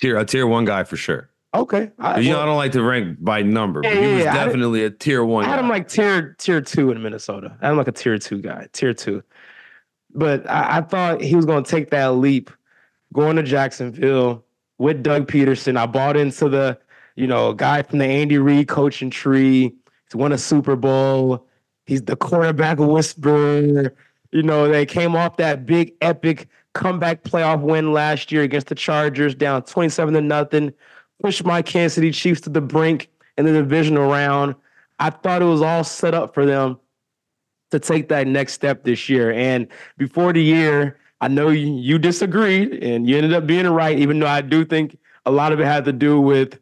Tier 0.00 0.18
a 0.18 0.24
tier 0.24 0.46
one 0.46 0.64
guy 0.64 0.84
for 0.84 0.96
sure. 0.96 1.30
Okay. 1.56 1.90
I, 1.98 2.20
you 2.20 2.30
well, 2.30 2.38
know, 2.38 2.42
I 2.42 2.46
don't 2.46 2.56
like 2.56 2.72
to 2.72 2.82
rank 2.82 3.18
by 3.20 3.42
number, 3.42 3.80
yeah, 3.82 3.94
but 3.94 4.02
he 4.02 4.14
was 4.14 4.24
yeah, 4.24 4.34
definitely 4.34 4.84
a 4.84 4.90
tier 4.90 5.24
one. 5.24 5.44
I 5.44 5.48
had 5.48 5.56
guy. 5.56 5.62
him 5.62 5.68
like 5.68 5.88
tier 5.88 6.34
tier 6.38 6.60
two 6.60 6.90
in 6.90 7.02
Minnesota. 7.02 7.56
I 7.60 7.66
had 7.66 7.72
him 7.72 7.78
like 7.78 7.88
a 7.88 7.92
tier 7.92 8.18
two 8.18 8.40
guy, 8.40 8.68
tier 8.72 8.94
two. 8.94 9.22
But 10.14 10.48
I, 10.48 10.78
I 10.78 10.80
thought 10.82 11.20
he 11.20 11.36
was 11.36 11.44
going 11.44 11.64
to 11.64 11.70
take 11.70 11.90
that 11.90 12.14
leap, 12.14 12.50
going 13.12 13.36
to 13.36 13.42
Jacksonville 13.42 14.44
with 14.78 15.02
Doug 15.02 15.28
Pederson. 15.28 15.76
I 15.76 15.86
bought 15.86 16.16
into 16.16 16.48
the, 16.48 16.78
you 17.16 17.26
know, 17.26 17.52
guy 17.52 17.82
from 17.82 17.98
the 17.98 18.06
Andy 18.06 18.38
Reid 18.38 18.68
coaching 18.68 19.10
tree. 19.10 19.74
He's 20.04 20.14
won 20.14 20.32
a 20.32 20.38
Super 20.38 20.76
Bowl. 20.76 21.46
He's 21.86 22.02
the 22.02 22.16
quarterback 22.16 22.78
whisperer. 22.78 23.94
You 24.32 24.42
know, 24.42 24.68
they 24.68 24.86
came 24.86 25.14
off 25.14 25.36
that 25.36 25.66
big 25.66 25.94
epic 26.00 26.48
comeback 26.76 27.22
playoff 27.22 27.62
win 27.62 27.92
last 27.92 28.30
year 28.30 28.42
against 28.42 28.66
the 28.66 28.74
Chargers, 28.74 29.34
down 29.34 29.62
27 29.62 30.14
to 30.14 30.20
nothing, 30.20 30.72
pushed 31.22 31.44
my 31.44 31.62
Kansas 31.62 31.94
City 31.94 32.10
Chiefs 32.10 32.40
to 32.42 32.50
the 32.50 32.60
brink 32.60 33.08
in 33.36 33.44
the 33.44 33.52
divisional 33.52 34.10
round. 34.10 34.54
I 34.98 35.10
thought 35.10 35.42
it 35.42 35.46
was 35.46 35.62
all 35.62 35.84
set 35.84 36.14
up 36.14 36.34
for 36.34 36.46
them 36.46 36.78
to 37.70 37.78
take 37.78 38.08
that 38.08 38.26
next 38.26 38.52
step 38.52 38.84
this 38.84 39.08
year. 39.08 39.32
And 39.32 39.68
before 39.98 40.32
the 40.32 40.42
year, 40.42 40.98
I 41.20 41.28
know 41.28 41.48
you, 41.48 41.74
you 41.74 41.98
disagreed 41.98 42.82
and 42.82 43.08
you 43.08 43.16
ended 43.16 43.32
up 43.32 43.46
being 43.46 43.66
right, 43.66 43.98
even 43.98 44.18
though 44.18 44.26
I 44.26 44.40
do 44.40 44.64
think 44.64 44.98
a 45.24 45.30
lot 45.30 45.52
of 45.52 45.60
it 45.60 45.64
had 45.64 45.84
to 45.86 45.92
do 45.92 46.20
with 46.20 46.58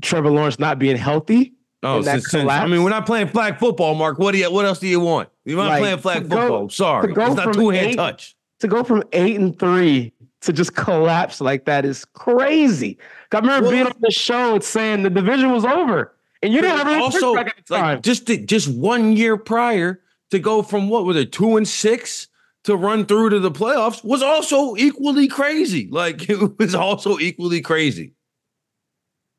Trevor 0.00 0.30
Lawrence 0.30 0.58
not 0.58 0.78
being 0.78 0.96
healthy. 0.96 1.54
Oh, 1.84 2.00
since, 2.00 2.30
since, 2.30 2.48
I 2.48 2.66
mean, 2.66 2.84
we're 2.84 2.90
not 2.90 3.06
playing 3.06 3.28
flag 3.28 3.58
football, 3.58 3.94
Mark. 3.96 4.18
What 4.18 4.32
do 4.32 4.38
you? 4.38 4.52
What 4.52 4.64
else 4.64 4.78
do 4.78 4.86
you 4.86 5.00
want? 5.00 5.30
You're 5.44 5.56
not 5.56 5.68
like, 5.68 5.80
playing 5.80 5.98
flag 5.98 6.28
go, 6.28 6.36
football. 6.36 6.68
Sorry, 6.68 7.10
it's 7.10 7.34
not 7.34 7.54
two 7.54 7.70
hand 7.70 7.96
touch. 7.96 8.36
To 8.60 8.68
go 8.68 8.84
from 8.84 9.02
eight 9.12 9.40
and 9.40 9.58
three 9.58 10.12
to 10.42 10.52
just 10.52 10.74
collapse 10.74 11.40
like 11.40 11.64
that 11.64 11.84
is 11.84 12.04
crazy. 12.04 12.98
I 13.32 13.38
remember 13.38 13.62
well, 13.62 13.72
being 13.72 13.86
on 13.86 13.92
the 14.00 14.10
show 14.10 14.54
and 14.54 14.62
saying 14.62 15.02
the 15.02 15.10
division 15.10 15.52
was 15.52 15.64
over, 15.64 16.14
and 16.42 16.52
you 16.52 16.60
didn't 16.60 16.76
have 16.76 16.88
any 16.88 17.00
also 17.00 17.32
like 17.32 18.02
just 18.02 18.26
to, 18.26 18.36
just 18.36 18.68
one 18.68 19.16
year 19.16 19.36
prior 19.36 20.00
to 20.30 20.38
go 20.38 20.62
from 20.62 20.88
what 20.88 21.04
was 21.04 21.16
it 21.16 21.32
two 21.32 21.56
and 21.56 21.66
six 21.66 22.28
to 22.64 22.76
run 22.76 23.06
through 23.06 23.30
to 23.30 23.40
the 23.40 23.50
playoffs 23.50 24.04
was 24.04 24.22
also 24.22 24.76
equally 24.76 25.28
crazy. 25.28 25.88
Like 25.90 26.28
it 26.30 26.58
was 26.58 26.74
also 26.74 27.18
equally 27.18 27.60
crazy. 27.60 28.14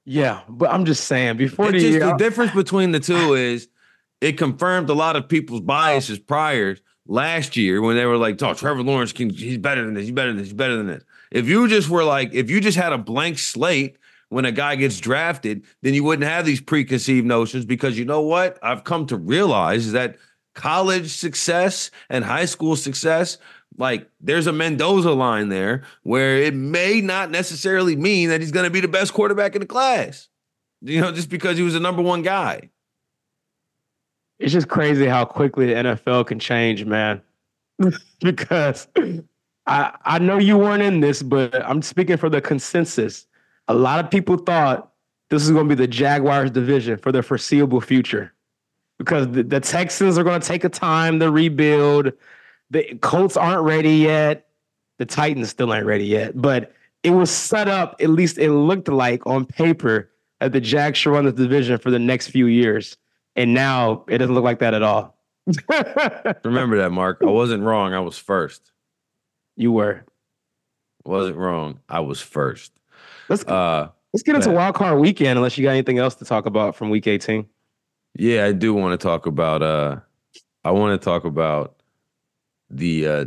Yeah, 0.05 0.41
but 0.49 0.69
I'm 0.69 0.85
just 0.85 1.05
saying 1.05 1.37
before 1.37 1.67
the 1.71 1.79
just, 1.79 1.85
year, 1.85 1.99
the 1.99 2.13
uh, 2.13 2.17
difference 2.17 2.51
between 2.53 2.91
the 2.91 2.99
two 2.99 3.35
is 3.35 3.69
it 4.19 4.37
confirmed 4.37 4.89
a 4.89 4.93
lot 4.93 5.15
of 5.15 5.29
people's 5.29 5.61
biases 5.61 6.19
prior 6.19 6.77
last 7.07 7.57
year 7.57 7.81
when 7.81 7.95
they 7.95 8.05
were 8.05 8.17
like, 8.17 8.41
"Oh, 8.41 8.53
Trevor 8.53 8.83
Lawrence 8.83 9.13
can 9.13 9.29
he's 9.29 9.57
better 9.57 9.85
than 9.85 9.93
this, 9.93 10.03
he's 10.03 10.11
better 10.13 10.29
than 10.29 10.37
this, 10.37 10.47
he's 10.47 10.53
better 10.53 10.77
than 10.77 10.87
this." 10.87 11.03
If 11.31 11.47
you 11.47 11.67
just 11.67 11.89
were 11.89 12.03
like, 12.03 12.33
if 12.33 12.49
you 12.49 12.61
just 12.61 12.77
had 12.77 12.93
a 12.93 12.97
blank 12.97 13.39
slate 13.39 13.97
when 14.29 14.45
a 14.45 14.51
guy 14.51 14.75
gets 14.75 14.99
drafted, 14.99 15.63
then 15.81 15.93
you 15.93 16.03
wouldn't 16.03 16.29
have 16.29 16.45
these 16.45 16.61
preconceived 16.61 17.25
notions 17.25 17.65
because 17.65 17.97
you 17.97 18.05
know 18.05 18.21
what? 18.21 18.59
I've 18.61 18.83
come 18.83 19.07
to 19.07 19.17
realize 19.17 19.91
that 19.93 20.17
college 20.53 21.09
success 21.09 21.89
and 22.09 22.23
high 22.23 22.45
school 22.45 22.75
success 22.75 23.39
like 23.77 24.07
there's 24.21 24.47
a 24.47 24.53
Mendoza 24.53 25.11
line 25.11 25.49
there 25.49 25.83
where 26.03 26.37
it 26.37 26.53
may 26.53 27.01
not 27.01 27.31
necessarily 27.31 27.95
mean 27.95 28.29
that 28.29 28.41
he's 28.41 28.51
going 28.51 28.65
to 28.65 28.69
be 28.69 28.81
the 28.81 28.87
best 28.87 29.13
quarterback 29.13 29.55
in 29.55 29.61
the 29.61 29.67
class. 29.67 30.29
You 30.81 31.01
know, 31.01 31.11
just 31.11 31.29
because 31.29 31.57
he 31.57 31.63
was 31.63 31.73
the 31.73 31.79
number 31.79 32.01
one 32.01 32.21
guy. 32.21 32.69
It's 34.43 34.51
just 34.51 34.67
crazy 34.67 35.05
how 35.05 35.25
quickly 35.25 35.67
the 35.67 35.73
NFL 35.73 36.27
can 36.27 36.37
change, 36.37 36.85
man. 36.85 37.21
because 38.19 38.87
I 39.65 39.95
I 40.03 40.19
know 40.19 40.37
you 40.37 40.57
weren't 40.57 40.83
in 40.83 40.99
this, 40.99 41.23
but 41.23 41.55
I'm 41.65 41.81
speaking 41.81 42.17
for 42.17 42.29
the 42.29 42.41
consensus. 42.41 43.25
A 43.67 43.73
lot 43.73 44.03
of 44.03 44.11
people 44.11 44.37
thought 44.37 44.91
this 45.29 45.43
is 45.43 45.51
going 45.51 45.69
to 45.69 45.75
be 45.75 45.81
the 45.81 45.87
Jaguars 45.87 46.51
division 46.51 46.97
for 46.97 47.11
the 47.11 47.23
foreseeable 47.23 47.79
future 47.79 48.33
because 48.99 49.31
the, 49.31 49.43
the 49.43 49.61
Texans 49.61 50.17
are 50.17 50.23
going 50.23 50.41
to 50.41 50.47
take 50.47 50.65
a 50.65 50.69
time 50.69 51.19
to 51.21 51.31
rebuild 51.31 52.11
the 52.73 52.97
Colts 53.01 53.37
aren't 53.37 53.63
ready 53.63 53.97
yet. 53.97 54.47
The 54.97 55.05
Titans 55.05 55.49
still 55.49 55.73
ain't 55.73 55.85
ready 55.85 56.05
yet. 56.05 56.39
But 56.41 56.73
it 57.03 57.11
was 57.11 57.29
set 57.31 57.67
up, 57.67 57.95
at 58.01 58.09
least 58.09 58.37
it 58.37 58.51
looked 58.51 58.87
like 58.87 59.25
on 59.25 59.45
paper, 59.45 60.09
that 60.39 60.51
the 60.51 60.61
Jags 60.61 60.97
should 60.97 61.11
run 61.11 61.25
the 61.25 61.31
division 61.31 61.77
for 61.77 61.91
the 61.91 61.99
next 61.99 62.29
few 62.29 62.47
years. 62.47 62.97
And 63.35 63.53
now 63.53 64.05
it 64.07 64.19
doesn't 64.19 64.33
look 64.33 64.43
like 64.43 64.59
that 64.59 64.73
at 64.73 64.83
all. 64.83 65.17
Remember 66.43 66.77
that, 66.77 66.91
Mark. 66.91 67.19
I 67.21 67.25
wasn't 67.25 67.63
wrong. 67.63 67.93
I 67.93 67.99
was 67.99 68.17
first. 68.17 68.71
You 69.55 69.71
were. 69.71 70.05
Wasn't 71.03 71.35
wrong. 71.35 71.79
I 71.89 71.99
was 71.99 72.21
first. 72.21 72.71
Let's 73.27 73.43
uh, 73.45 73.89
let's 74.13 74.23
get 74.23 74.35
into 74.35 74.51
wild 74.51 74.75
card 74.75 74.99
weekend 74.99 75.37
unless 75.37 75.57
you 75.57 75.63
got 75.63 75.71
anything 75.71 75.97
else 75.97 76.15
to 76.15 76.25
talk 76.25 76.45
about 76.45 76.75
from 76.75 76.89
week 76.89 77.07
18. 77.07 77.45
Yeah, 78.15 78.45
I 78.45 78.51
do 78.51 78.73
want 78.73 78.99
to 78.99 79.03
talk 79.03 79.25
about 79.25 79.61
uh 79.61 79.99
I 80.63 80.71
want 80.71 80.99
to 80.99 81.03
talk 81.03 81.25
about 81.25 81.81
the 82.69 83.07
uh, 83.07 83.25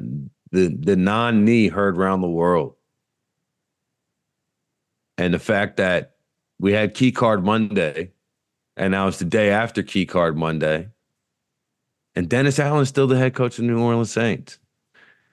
the 0.53 0.69
the 0.69 0.97
non 0.97 1.45
knee 1.45 1.69
heard 1.69 1.99
around 1.99 2.23
the 2.23 2.29
world, 2.29 2.75
and 5.19 5.35
the 5.35 5.39
fact 5.39 5.77
that 5.77 6.17
we 6.59 6.73
had 6.73 6.95
Key 6.95 7.13
Card 7.13 7.45
Monday, 7.45 8.13
and 8.77 8.91
now 8.91 9.09
it's 9.09 9.19
the 9.19 9.25
day 9.25 9.51
after 9.51 9.83
Key 9.83 10.07
Card 10.07 10.37
Monday, 10.37 10.89
and 12.15 12.29
Dennis 12.29 12.59
Allen's 12.59 12.89
still 12.89 13.07
the 13.07 13.17
head 13.17 13.35
coach 13.35 13.59
of 13.59 13.65
the 13.65 13.71
New 13.71 13.81
Orleans 13.81 14.13
Saints. 14.13 14.59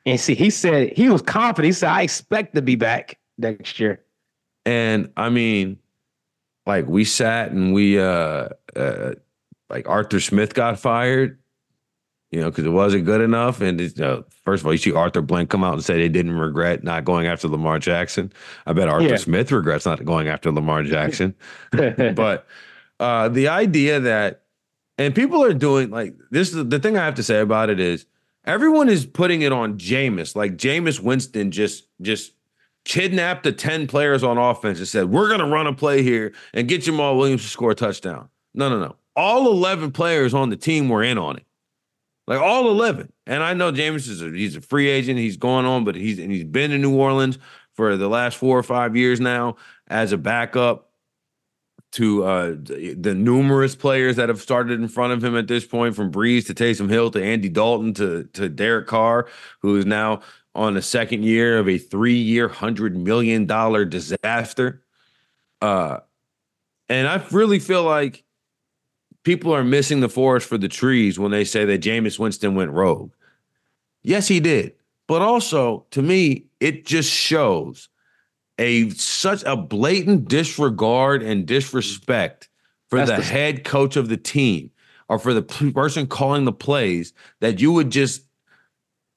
And 0.06 0.20
see, 0.20 0.36
he 0.36 0.50
said 0.50 0.94
he 0.94 1.10
was 1.10 1.22
confident. 1.22 1.68
He 1.68 1.74
said, 1.74 1.90
"I 1.90 2.02
expect 2.02 2.56
to 2.56 2.62
be 2.62 2.76
back 2.76 3.20
next 3.38 3.80
year." 3.80 4.04
And 4.66 5.12
I 5.18 5.30
mean, 5.30 5.80
like 6.66 6.88
we 6.88 7.06
sat 7.06 7.52
and 7.52 7.74
we 7.74 8.00
uh, 8.00 8.50
uh 8.76 9.14
like 9.70 9.88
Arthur 9.88 10.20
Smith 10.20 10.54
got 10.54 10.80
fired 10.80 11.40
you 12.34 12.42
know, 12.42 12.50
because 12.50 12.66
it 12.66 12.70
wasn't 12.70 13.06
good 13.06 13.22
enough. 13.22 13.62
And 13.62 13.80
uh, 14.02 14.24
first 14.44 14.64
of 14.64 14.66
all, 14.66 14.74
you 14.74 14.80
see 14.80 14.92
Arthur 14.92 15.22
Blank 15.22 15.52
come 15.52 15.64
out 15.64 15.76
and 15.76 15.84
say 15.84 15.98
they 15.98 16.10
didn't 16.10 16.36
regret 16.40 16.84
not 16.84 17.06
going 17.06 17.28
after 17.28 17.48
Lamar 17.48 17.78
Jackson. 17.78 18.34
I 18.66 18.74
bet 18.74 18.90
Arthur 18.90 19.08
yeah. 19.08 19.18
Smith 19.18 19.52
regrets 19.52 19.86
not 19.86 20.04
going 20.04 20.28
after 20.28 20.52
Lamar 20.52 20.82
Jackson. 20.84 21.36
but 21.72 22.48
uh, 23.04 23.30
the 23.30 23.50
idea 23.50 24.00
that, 24.00 24.44
and 24.98 25.14
people 25.14 25.44
are 25.44 25.54
doing 25.54 25.90
like 25.90 26.16
this, 26.32 26.54
is 26.54 26.68
the 26.70 26.80
thing 26.80 26.98
I 26.98 27.06
have 27.06 27.16
to 27.16 27.24
say 27.24 27.40
about 27.42 27.70
it 27.70 27.80
is 27.80 28.06
everyone 28.46 28.90
is 28.90 29.06
putting 29.06 29.42
it 29.42 29.52
on 29.52 29.78
Jameis. 29.78 30.36
Like 30.36 30.58
Jameis 30.58 31.00
Winston 31.00 31.52
just, 31.52 31.88
just 32.02 32.34
kidnapped 32.86 33.44
the 33.44 33.52
10 33.52 33.88
players 33.88 34.24
on 34.24 34.38
offense 34.38 34.80
and 34.80 34.88
said, 34.88 35.06
we're 35.10 35.28
to 35.40 35.46
run 35.46 35.68
a 35.68 35.74
play 35.74 36.04
here 36.04 36.34
and 36.54 36.68
get 36.68 36.84
Jamaal 36.84 37.18
Williams 37.18 37.44
to 37.44 37.50
score 37.50 37.72
a 37.72 37.76
touchdown. 37.76 38.30
No, 38.54 38.70
no, 38.70 38.80
no. 38.80 38.96
All 39.16 39.52
11 39.52 39.92
players 39.92 40.34
on 40.34 40.50
the 40.50 40.58
team 40.58 40.90
were 40.90 41.04
in 41.04 41.18
on 41.18 41.38
it. 41.38 41.46
like 42.28 42.40
all 42.40 42.70
eleven. 42.70 43.12
And 43.28 43.44
I 43.44 43.54
know 43.54 43.72
Jameis 43.72 44.08
is 44.10 44.22
a, 44.22 44.30
he's 44.30 44.56
a 44.56 44.62
free 44.62 44.88
agent. 44.90 45.20
He's 45.20 45.38
going 45.38 45.66
on, 45.66 45.84
but 45.84 45.96
he's 45.96 46.20
and 46.20 46.32
he's 46.32 46.44
been 46.46 46.72
in 46.72 46.82
New 46.82 46.96
Orleans 46.96 47.38
for 47.74 47.98
the 47.98 48.08
last 48.08 48.38
four 48.38 48.58
or 48.58 48.64
five 48.64 48.96
years 48.96 49.20
now 49.20 49.56
as 49.88 50.12
a 50.14 50.18
backup 50.18 50.90
to 51.94 52.24
uh, 52.24 52.56
the 52.58 53.14
numerous 53.16 53.76
players 53.76 54.16
that 54.16 54.30
have 54.30 54.42
started 54.42 54.80
in 54.80 54.88
front 54.88 55.14
of 55.14 55.24
him 55.24 55.38
at 55.38 55.48
this 55.48 55.66
point, 55.66 55.96
from 55.96 56.12
Brees 56.12 56.48
to 56.48 56.54
Taysom 56.54 56.90
Hill 56.90 57.12
to 57.12 57.24
Andy 57.24 57.50
Dalton 57.50 57.94
to 57.96 58.24
to 58.34 58.50
Derek 58.50 58.88
Carr, 58.88 59.28
who 59.60 59.78
is 59.78 59.86
now 59.86 60.22
on 60.56 60.74
the 60.74 60.82
second 60.82 61.24
year 61.24 61.58
of 61.58 61.70
a 61.70 61.78
three-year, 61.78 62.48
hundred 62.48 62.98
million 62.98 63.46
dollar 63.46 63.86
disaster. 63.86 64.84
Uh, 65.62 66.00
and 66.90 67.08
I 67.08 67.24
really 67.32 67.60
feel 67.60 67.84
like 67.84 68.24
people 69.24 69.54
are 69.56 69.64
missing 69.64 70.00
the 70.00 70.10
forest 70.10 70.48
for 70.48 70.58
the 70.58 70.68
trees 70.68 71.18
when 71.18 71.32
they 71.32 71.46
say 71.46 71.64
that 71.66 71.82
Jameis 71.82 72.20
Winston 72.20 72.56
went 72.56 72.72
rogue. 72.72 73.14
Yes, 74.02 74.28
he 74.28 74.40
did. 74.40 74.74
But 75.08 75.22
also, 75.22 75.86
to 75.92 76.02
me, 76.02 76.46
it 76.60 76.86
just 76.86 77.12
shows 77.12 77.90
a 78.64 78.90
such 78.92 79.44
a 79.46 79.58
blatant 79.58 80.28
disregard 80.28 81.22
and 81.22 81.46
disrespect 81.46 82.50
for 82.90 82.98
That's 82.98 83.12
the, 83.12 83.18
the 83.18 83.24
head 83.24 83.64
coach 83.64 83.96
of 83.96 84.08
the 84.08 84.18
team 84.18 84.72
or 85.10 85.20
for 85.20 85.34
the 85.34 85.42
person 85.42 86.08
calling 86.08 86.46
the 86.46 86.54
plays 86.54 87.14
that 87.42 87.60
you 87.60 87.72
would 87.74 87.90
just 87.90 88.24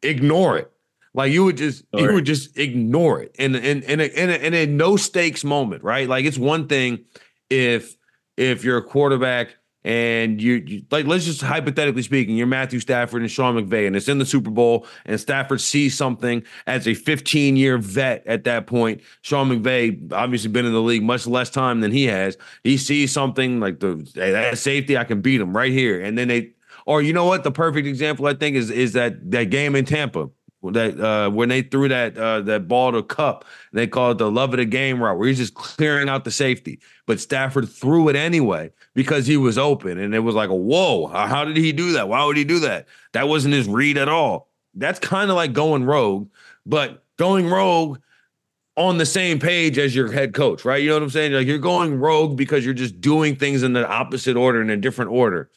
ignore 0.03 0.59
it. 0.59 0.71
Like 1.15 1.33
you 1.33 1.45
would 1.45 1.57
just 1.57 1.85
you 1.95 2.13
would 2.13 2.27
just 2.27 2.59
ignore 2.59 3.23
it 3.23 3.35
in 3.39 3.55
in 3.55 3.83
in 3.85 4.01
a, 4.01 4.05
in 4.05 4.31
a, 4.31 4.35
in 4.35 4.55
a 4.55 4.67
no 4.67 4.97
stakes 4.97 5.45
moment, 5.45 5.83
right? 5.83 6.07
Like 6.09 6.27
it's 6.27 6.37
one 6.37 6.67
thing 6.67 7.05
if 7.49 7.97
if 8.37 8.65
you're 8.65 8.79
a 8.79 8.83
quarterback 8.83 9.57
and 9.87 10.43
you, 10.43 10.55
you, 10.67 10.83
like 10.91 11.07
let's 11.07 11.25
just 11.25 11.41
hypothetically 11.41 12.03
speaking, 12.03 12.37
you're 12.37 12.49
Matthew 12.49 12.81
Stafford 12.81 13.23
and 13.23 13.31
Sean 13.31 13.55
McVay, 13.55 13.87
and 13.87 13.95
it's 13.95 14.09
in 14.09 14.19
the 14.19 14.27
Super 14.27 14.51
Bowl, 14.51 14.85
and 15.05 15.19
Stafford 15.21 15.61
sees 15.61 15.97
something 15.97 16.43
as 16.67 16.89
a 16.89 16.95
15 16.95 17.57
year 17.57 17.79
vet 17.79 18.27
at 18.27 18.43
that 18.45 18.67
point. 18.67 19.01
Sean 19.23 19.49
McVay 19.49 20.13
obviously 20.13 20.51
been 20.51 20.67
in 20.67 20.73
the 20.73 20.83
league 20.83 21.05
much 21.05 21.29
less 21.29 21.51
time 21.51 21.83
than 21.83 21.93
he 21.93 22.05
has. 22.07 22.37
He 22.65 22.77
sees 22.77 23.13
something 23.13 23.61
like 23.61 23.79
the 23.79 24.05
hey, 24.17 24.33
that 24.33 24.59
safety, 24.59 24.99
I 24.99 25.05
can 25.05 25.21
beat 25.21 25.41
him 25.41 25.57
right 25.57 25.73
here, 25.73 26.03
and 26.03 26.19
then 26.19 26.29
they. 26.29 26.51
Or 26.85 27.03
you 27.03 27.13
know 27.13 27.25
what? 27.25 27.43
The 27.43 27.51
perfect 27.51 27.87
example 27.87 28.27
I 28.27 28.35
think 28.35 28.57
is 28.57 28.71
is 28.71 28.93
that 28.93 29.31
that 29.31 29.51
game 29.51 29.75
in 29.75 29.85
Tampa 29.85 30.31
that 30.73 31.01
uh, 31.01 31.31
when 31.31 31.49
they 31.49 31.63
threw 31.63 31.89
that 31.89 32.17
uh, 32.17 32.41
that 32.43 32.69
ball 32.69 32.93
to 32.93 33.03
Kupp, 33.03 33.45
they 33.73 33.87
call 33.87 34.13
it 34.13 34.19
the 34.19 34.31
love 34.31 34.53
of 34.53 34.59
the 34.59 34.65
game 34.65 35.03
route, 35.03 35.19
where 35.19 35.29
he's 35.29 35.39
just 35.39 35.55
clearing 35.55 36.09
out 36.09 36.25
the 36.25 36.31
safety. 36.31 36.81
But 37.07 37.21
Stafford 37.21 37.69
threw 37.69 38.09
it 38.09 38.17
anyway 38.17 38.73
because 38.95 39.27
he 39.27 39.37
was 39.37 39.59
open, 39.59 39.99
and 39.99 40.15
it 40.15 40.21
was 40.21 40.35
like, 40.35 40.51
whoa, 40.51 41.07
how 41.07 41.45
did 41.45 41.57
he 41.57 41.73
do 41.73 41.93
that? 41.93 42.09
Why 42.09 42.25
would 42.25 42.37
he 42.37 42.45
do 42.45 42.61
that? 42.61 42.87
That 43.13 43.29
wasn't 43.29 43.55
his 43.55 43.69
read 43.69 43.99
at 43.99 44.09
all. 44.09 44.49
That's 44.75 44.99
kind 44.99 45.31
of 45.31 45.37
like 45.37 45.53
going 45.53 45.85
rogue, 45.85 46.29
but 46.65 47.05
going 47.17 47.49
rogue 47.49 47.99
on 48.77 48.99
the 48.99 49.07
same 49.07 49.39
page 49.39 49.79
as 49.79 49.95
your 49.95 50.13
head 50.13 50.35
coach, 50.35 50.65
right? 50.65 50.83
You 50.83 50.91
know 50.91 50.97
what 50.97 51.03
I'm 51.03 51.11
saying? 51.11 51.33
Like 51.33 51.47
you're 51.47 51.59
going 51.59 51.99
rogue 51.99 52.37
because 52.37 52.65
you're 52.65 52.75
just 52.75 53.01
doing 53.01 53.35
things 53.37 53.63
in 53.63 53.73
the 53.73 53.89
opposite 53.89 54.37
order 54.37 54.61
in 54.61 54.69
a 54.69 54.77
different 54.77 55.11
order. 55.11 55.51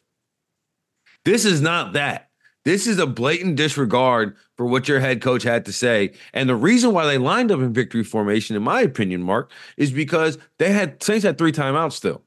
This 1.24 1.44
is 1.44 1.60
not 1.60 1.92
that. 1.92 2.29
This 2.64 2.86
is 2.86 2.98
a 2.98 3.06
blatant 3.06 3.56
disregard 3.56 4.36
for 4.56 4.66
what 4.66 4.86
your 4.86 5.00
head 5.00 5.22
coach 5.22 5.42
had 5.42 5.64
to 5.64 5.72
say. 5.72 6.12
And 6.34 6.48
the 6.48 6.56
reason 6.56 6.92
why 6.92 7.06
they 7.06 7.16
lined 7.16 7.50
up 7.50 7.60
in 7.60 7.72
victory 7.72 8.04
formation, 8.04 8.54
in 8.54 8.62
my 8.62 8.82
opinion, 8.82 9.22
Mark, 9.22 9.50
is 9.78 9.90
because 9.90 10.38
they 10.58 10.72
had 10.72 11.02
Saints 11.02 11.24
had 11.24 11.38
three 11.38 11.52
timeouts 11.52 11.92
still. 11.92 12.22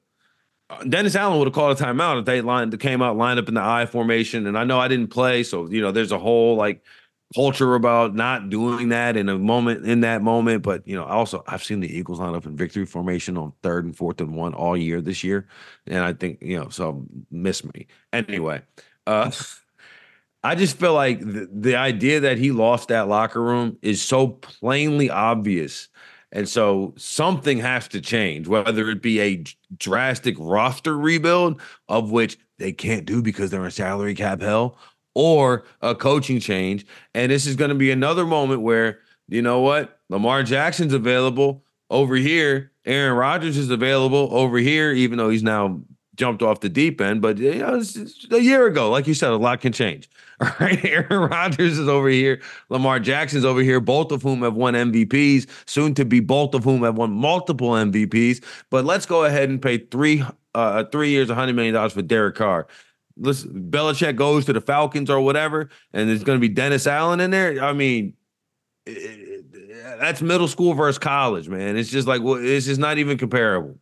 Uh, 0.70 0.84
Dennis 0.86 1.16
Allen 1.16 1.38
would 1.38 1.48
have 1.48 1.54
called 1.54 1.80
a 1.80 1.84
timeout 1.84 2.20
if 2.20 2.26
they 2.26 2.42
lined 2.42 2.78
came 2.80 3.02
out 3.02 3.16
lined 3.16 3.40
up 3.40 3.48
in 3.48 3.54
the 3.54 3.62
I 3.62 3.86
formation. 3.86 4.48
And 4.48 4.58
I 4.58 4.64
know 4.64 4.80
I 4.80 4.88
didn't 4.88 5.10
play, 5.10 5.44
so 5.44 5.68
you 5.70 5.82
know 5.82 5.92
there's 5.92 6.12
a 6.12 6.20
whole 6.20 6.56
like 6.56 6.84
culture 7.36 7.76
about 7.76 8.16
not 8.16 8.50
doing 8.50 8.90
that 8.90 9.18
in 9.18 9.30
a 9.30 9.38
moment 9.38 9.86
in 9.86 10.02
that 10.02 10.24
moment. 10.24 10.64
But 10.64 10.88
you 10.88 10.96
know, 10.96 11.04
also 11.04 11.44
I've 11.48 11.64
seen 11.64 11.80
the 11.80 11.96
Eagles 11.96 12.20
line 12.20 12.34
up 12.34 12.48
in 12.48 12.56
victory 12.56 12.86
formation 12.86 13.38
on 13.38 13.54
third 13.62 13.86
and 13.86 13.96
fourth 13.96 14.20
and 14.20 14.36
one 14.36 14.56
all 14.56 14.76
year 14.76 15.00
this 15.00 15.24
year, 15.24 15.48
and 15.86 16.00
I 16.00 16.14
think 16.14 16.42
you 16.42 16.58
know 16.58 16.70
so 16.70 17.06
miss 17.30 17.64
me 17.64 17.86
anyway. 18.12 18.62
Uh, 19.06 19.30
I 20.44 20.56
just 20.56 20.78
feel 20.78 20.94
like 20.94 21.20
the, 21.20 21.48
the 21.52 21.76
idea 21.76 22.20
that 22.20 22.38
he 22.38 22.52
lost 22.52 22.90
that 22.90 23.08
locker 23.08 23.42
room 23.42 23.78
is 23.82 24.02
so 24.02 24.28
plainly 24.28 25.10
obvious. 25.10 25.88
And 26.34 26.50
so 26.50 26.94
something 26.98 27.60
has 27.60 27.88
to 27.90 28.02
change, 28.02 28.48
whether 28.48 28.90
it 28.90 29.02
be 29.02 29.22
a 29.22 29.44
drastic 29.78 30.36
roster 30.40 30.98
rebuild, 30.98 31.62
of 31.88 32.12
which 32.12 32.38
they 32.58 32.72
can't 32.72 33.06
do 33.06 33.22
because 33.22 33.52
they're 33.52 33.64
in 33.64 33.72
salary 33.72 34.16
cap 34.16 34.42
hell, 34.42 34.78
or 35.16 35.64
a 35.82 35.94
coaching 35.94 36.40
change. 36.40 36.86
And 37.14 37.32
this 37.32 37.46
is 37.46 37.56
going 37.56 37.70
to 37.70 37.76
be 37.76 37.92
another 37.92 38.26
moment 38.26 38.62
where, 38.62 39.00
you 39.30 39.42
know 39.42 39.62
what? 39.62 40.00
Lamar 40.10 40.44
Jackson's 40.44 40.94
available 40.94 41.64
over 41.90 42.16
here. 42.16 42.72
Aaron 42.86 43.16
Rodgers 43.16 43.58
is 43.58 43.70
available 43.70 44.28
over 44.32 44.58
here, 44.58 44.92
even 44.92 45.18
though 45.18 45.30
he's 45.30 45.44
now 45.44 45.82
jumped 46.16 46.42
off 46.42 46.60
the 46.60 46.70
deep 46.70 47.00
end. 47.00 47.22
But 47.22 47.38
you 47.38 47.60
know, 47.60 47.82
a 48.32 48.40
year 48.40 48.68
ago, 48.68 48.90
like 48.90 49.08
you 49.08 49.14
said, 49.14 49.30
a 49.30 49.38
lot 49.38 49.62
can 49.62 49.72
change. 49.72 50.10
All 50.42 50.52
right. 50.60 50.84
Aaron 50.84 51.30
Rodgers 51.30 51.78
is 51.78 51.88
over 51.88 52.10
here. 52.10 52.42
Lamar 52.70 53.00
Jackson's 53.00 53.46
over 53.46 53.62
here, 53.62 53.80
both 53.80 54.12
of 54.12 54.24
whom 54.24 54.42
have 54.42 54.56
won 54.56 54.74
MVPs, 54.74 55.48
soon 55.66 55.94
to 55.96 56.06
be 56.06 56.20
both 56.20 56.54
of 56.54 56.64
whom 56.64 56.84
have 56.84 56.98
won 56.98 57.12
multiple 57.12 57.70
MVPs. 57.70 58.44
But 58.70 58.86
let's 58.86 59.06
go 59.06 59.26
ahead 59.26 59.50
and 59.50 59.62
pay 59.62 59.78
three 59.78 60.24
uh 60.56 60.84
three 60.86 61.10
years, 61.10 61.30
$100 61.30 61.56
million 61.56 61.90
for 61.90 62.02
Derek 62.02 62.36
Carr. 62.36 62.68
Listen, 63.16 63.68
Belichick 63.70 64.16
goes 64.16 64.46
to 64.46 64.54
the 64.54 64.62
Falcons 64.62 65.10
or 65.10 65.22
whatever, 65.22 65.70
and 65.94 66.10
there's 66.10 66.24
going 66.24 66.38
to 66.38 66.42
be 66.42 66.52
Dennis 66.52 66.88
Allen 66.88 67.20
in 67.20 67.30
there. 67.30 67.64
I 67.64 67.74
mean, 67.74 68.16
it, 68.88 69.46
that's 70.00 70.22
middle 70.22 70.48
school 70.48 70.74
versus 70.74 70.98
college, 70.98 71.48
man. 71.48 71.78
It's 71.78 71.90
just 71.90 72.08
like, 72.08 72.22
well, 72.24 72.40
it's 72.44 72.66
just 72.66 72.80
not 72.80 72.98
even 72.98 73.18
comparable. 73.18 73.78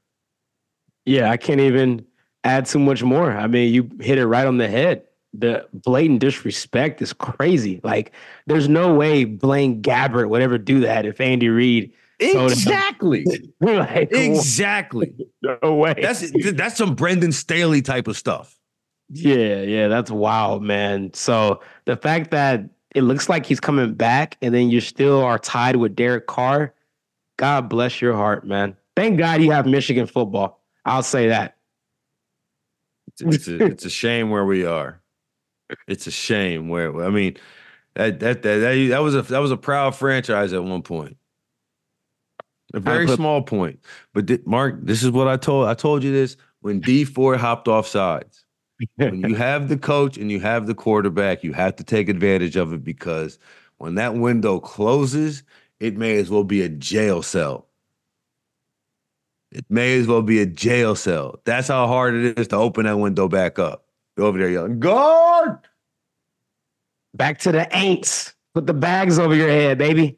Yeah, 1.06 1.32
I 1.32 1.38
can't 1.38 1.62
even 1.62 2.06
add 2.44 2.66
too 2.66 2.80
much 2.80 3.04
more. 3.04 3.32
I 3.32 3.48
mean, 3.48 3.74
you 3.74 3.90
hit 4.02 4.18
it 4.18 4.28
right 4.28 4.46
on 4.46 4.58
the 4.58 4.68
head 4.68 5.04
the 5.34 5.68
blatant 5.74 6.20
disrespect 6.20 7.02
is 7.02 7.14
crazy. 7.14 7.80
Like, 7.84 8.12
there's 8.48 8.68
no 8.68 8.94
way 8.94 9.24
Blaine 9.24 9.82
Gabbert 9.82 10.30
would 10.30 10.42
ever 10.42 10.58
do 10.58 10.82
that 10.82 11.06
if 11.06 11.22
Andy 11.22 11.50
Reid. 11.50 11.94
Exactly. 12.20 13.26
like, 13.60 14.12
exactly. 14.12 15.14
No 15.44 15.74
way. 15.74 15.96
That's 16.00 16.32
that's 16.52 16.78
some 16.78 16.94
Brandon 16.94 17.32
Staley 17.32 17.82
type 17.82 18.08
of 18.08 18.16
stuff. 18.16 18.60
Yeah, 19.10 19.64
yeah, 19.64 19.88
that's 19.88 20.12
wild, 20.12 20.62
man. 20.62 21.12
So 21.16 21.62
the 21.86 21.98
fact 21.98 22.30
that 22.30 22.70
it 22.94 23.02
looks 23.02 23.28
like 23.28 23.48
he's 23.48 23.60
coming 23.60 23.96
back, 23.96 24.38
and 24.44 24.54
then 24.54 24.70
you 24.70 24.82
still 24.82 25.24
are 25.24 25.40
tied 25.40 25.78
with 25.78 25.96
Derek 25.96 26.28
Carr. 26.28 26.76
God 27.38 27.70
bless 27.70 28.02
your 28.02 28.14
heart, 28.14 28.46
man. 28.46 28.78
Thank 28.96 29.18
God 29.18 29.42
you 29.42 29.50
have 29.50 29.66
Michigan 29.66 30.06
football. 30.06 30.62
I'll 30.86 31.02
say 31.02 31.30
that. 31.30 31.58
It's 33.20 33.48
a, 33.48 33.66
it's 33.66 33.86
a 33.86 33.90
shame 33.90 34.30
where 34.30 34.46
we 34.46 34.64
are 34.64 35.01
it's 35.88 36.08
a 36.08 36.12
shame. 36.12 36.70
Where 36.70 37.04
I 37.04 37.10
mean, 37.10 37.38
that 37.96 38.20
that 38.20 38.42
that 38.44 38.58
that, 38.58 38.88
that 38.90 39.00
was 39.00 39.16
a 39.16 39.22
that 39.24 39.40
was 39.40 39.52
a 39.52 39.58
proud 39.58 39.96
franchise 39.96 40.54
at 40.54 40.64
one 40.64 40.82
point. 40.82 41.18
A 42.74 42.80
very 42.80 43.06
put, 43.06 43.18
small 43.18 43.42
point, 43.42 43.80
but 44.14 44.28
th- 44.28 44.46
Mark, 44.46 44.76
this 44.82 45.04
is 45.04 45.12
what 45.12 45.28
I 45.28 45.36
told. 45.36 45.68
I 45.68 45.74
told 45.74 46.04
you 46.04 46.12
this 46.12 46.38
when 46.62 46.82
D4 46.82 47.38
hopped 47.38 47.68
off 47.68 47.86
sides. 47.86 48.46
when 48.96 49.22
you 49.22 49.36
have 49.36 49.68
the 49.68 49.78
coach 49.78 50.18
and 50.18 50.32
you 50.32 50.40
have 50.40 50.68
the 50.68 50.74
quarterback, 50.74 51.44
you 51.44 51.52
have 51.52 51.76
to 51.76 51.84
take 51.84 52.08
advantage 52.08 52.56
of 52.56 52.72
it 52.72 52.84
because 52.84 53.40
when 53.78 53.96
that 53.96 54.16
window 54.16 54.60
closes, 54.60 55.44
it 55.82 55.98
may 55.98 56.18
as 56.18 56.30
well 56.30 56.44
be 56.44 56.62
a 56.62 56.70
jail 56.70 57.22
cell. 57.22 57.68
It 59.52 59.66
may 59.70 60.00
as 60.00 60.08
well 60.08 60.22
be 60.22 60.40
a 60.40 60.46
jail 60.46 60.96
cell. 60.96 61.42
That's 61.44 61.68
how 61.68 61.88
hard 61.88 62.14
it 62.14 62.40
is 62.40 62.48
to 62.50 62.56
open 62.56 62.86
that 62.86 62.98
window 62.98 63.28
back 63.28 63.60
up. 63.60 63.86
Go 64.18 64.28
over 64.28 64.38
there 64.38 64.50
yelling, 64.50 64.80
guard. 64.80 65.58
Back 67.14 67.40
to 67.40 67.52
the 67.52 67.68
ain'ts. 67.76 68.34
Put 68.54 68.68
the 68.68 68.74
bags 68.74 69.18
over 69.20 69.34
your 69.34 69.50
head, 69.50 69.78
baby. 69.78 70.18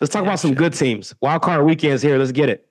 Let's 0.00 0.12
talk 0.12 0.22
yeah, 0.22 0.28
about 0.28 0.40
some 0.40 0.54
good 0.54 0.72
teams. 0.72 1.14
Wild 1.20 1.42
card 1.42 1.64
weekends 1.64 2.02
here. 2.02 2.18
Let's 2.18 2.32
get 2.32 2.48
it. 2.48 2.68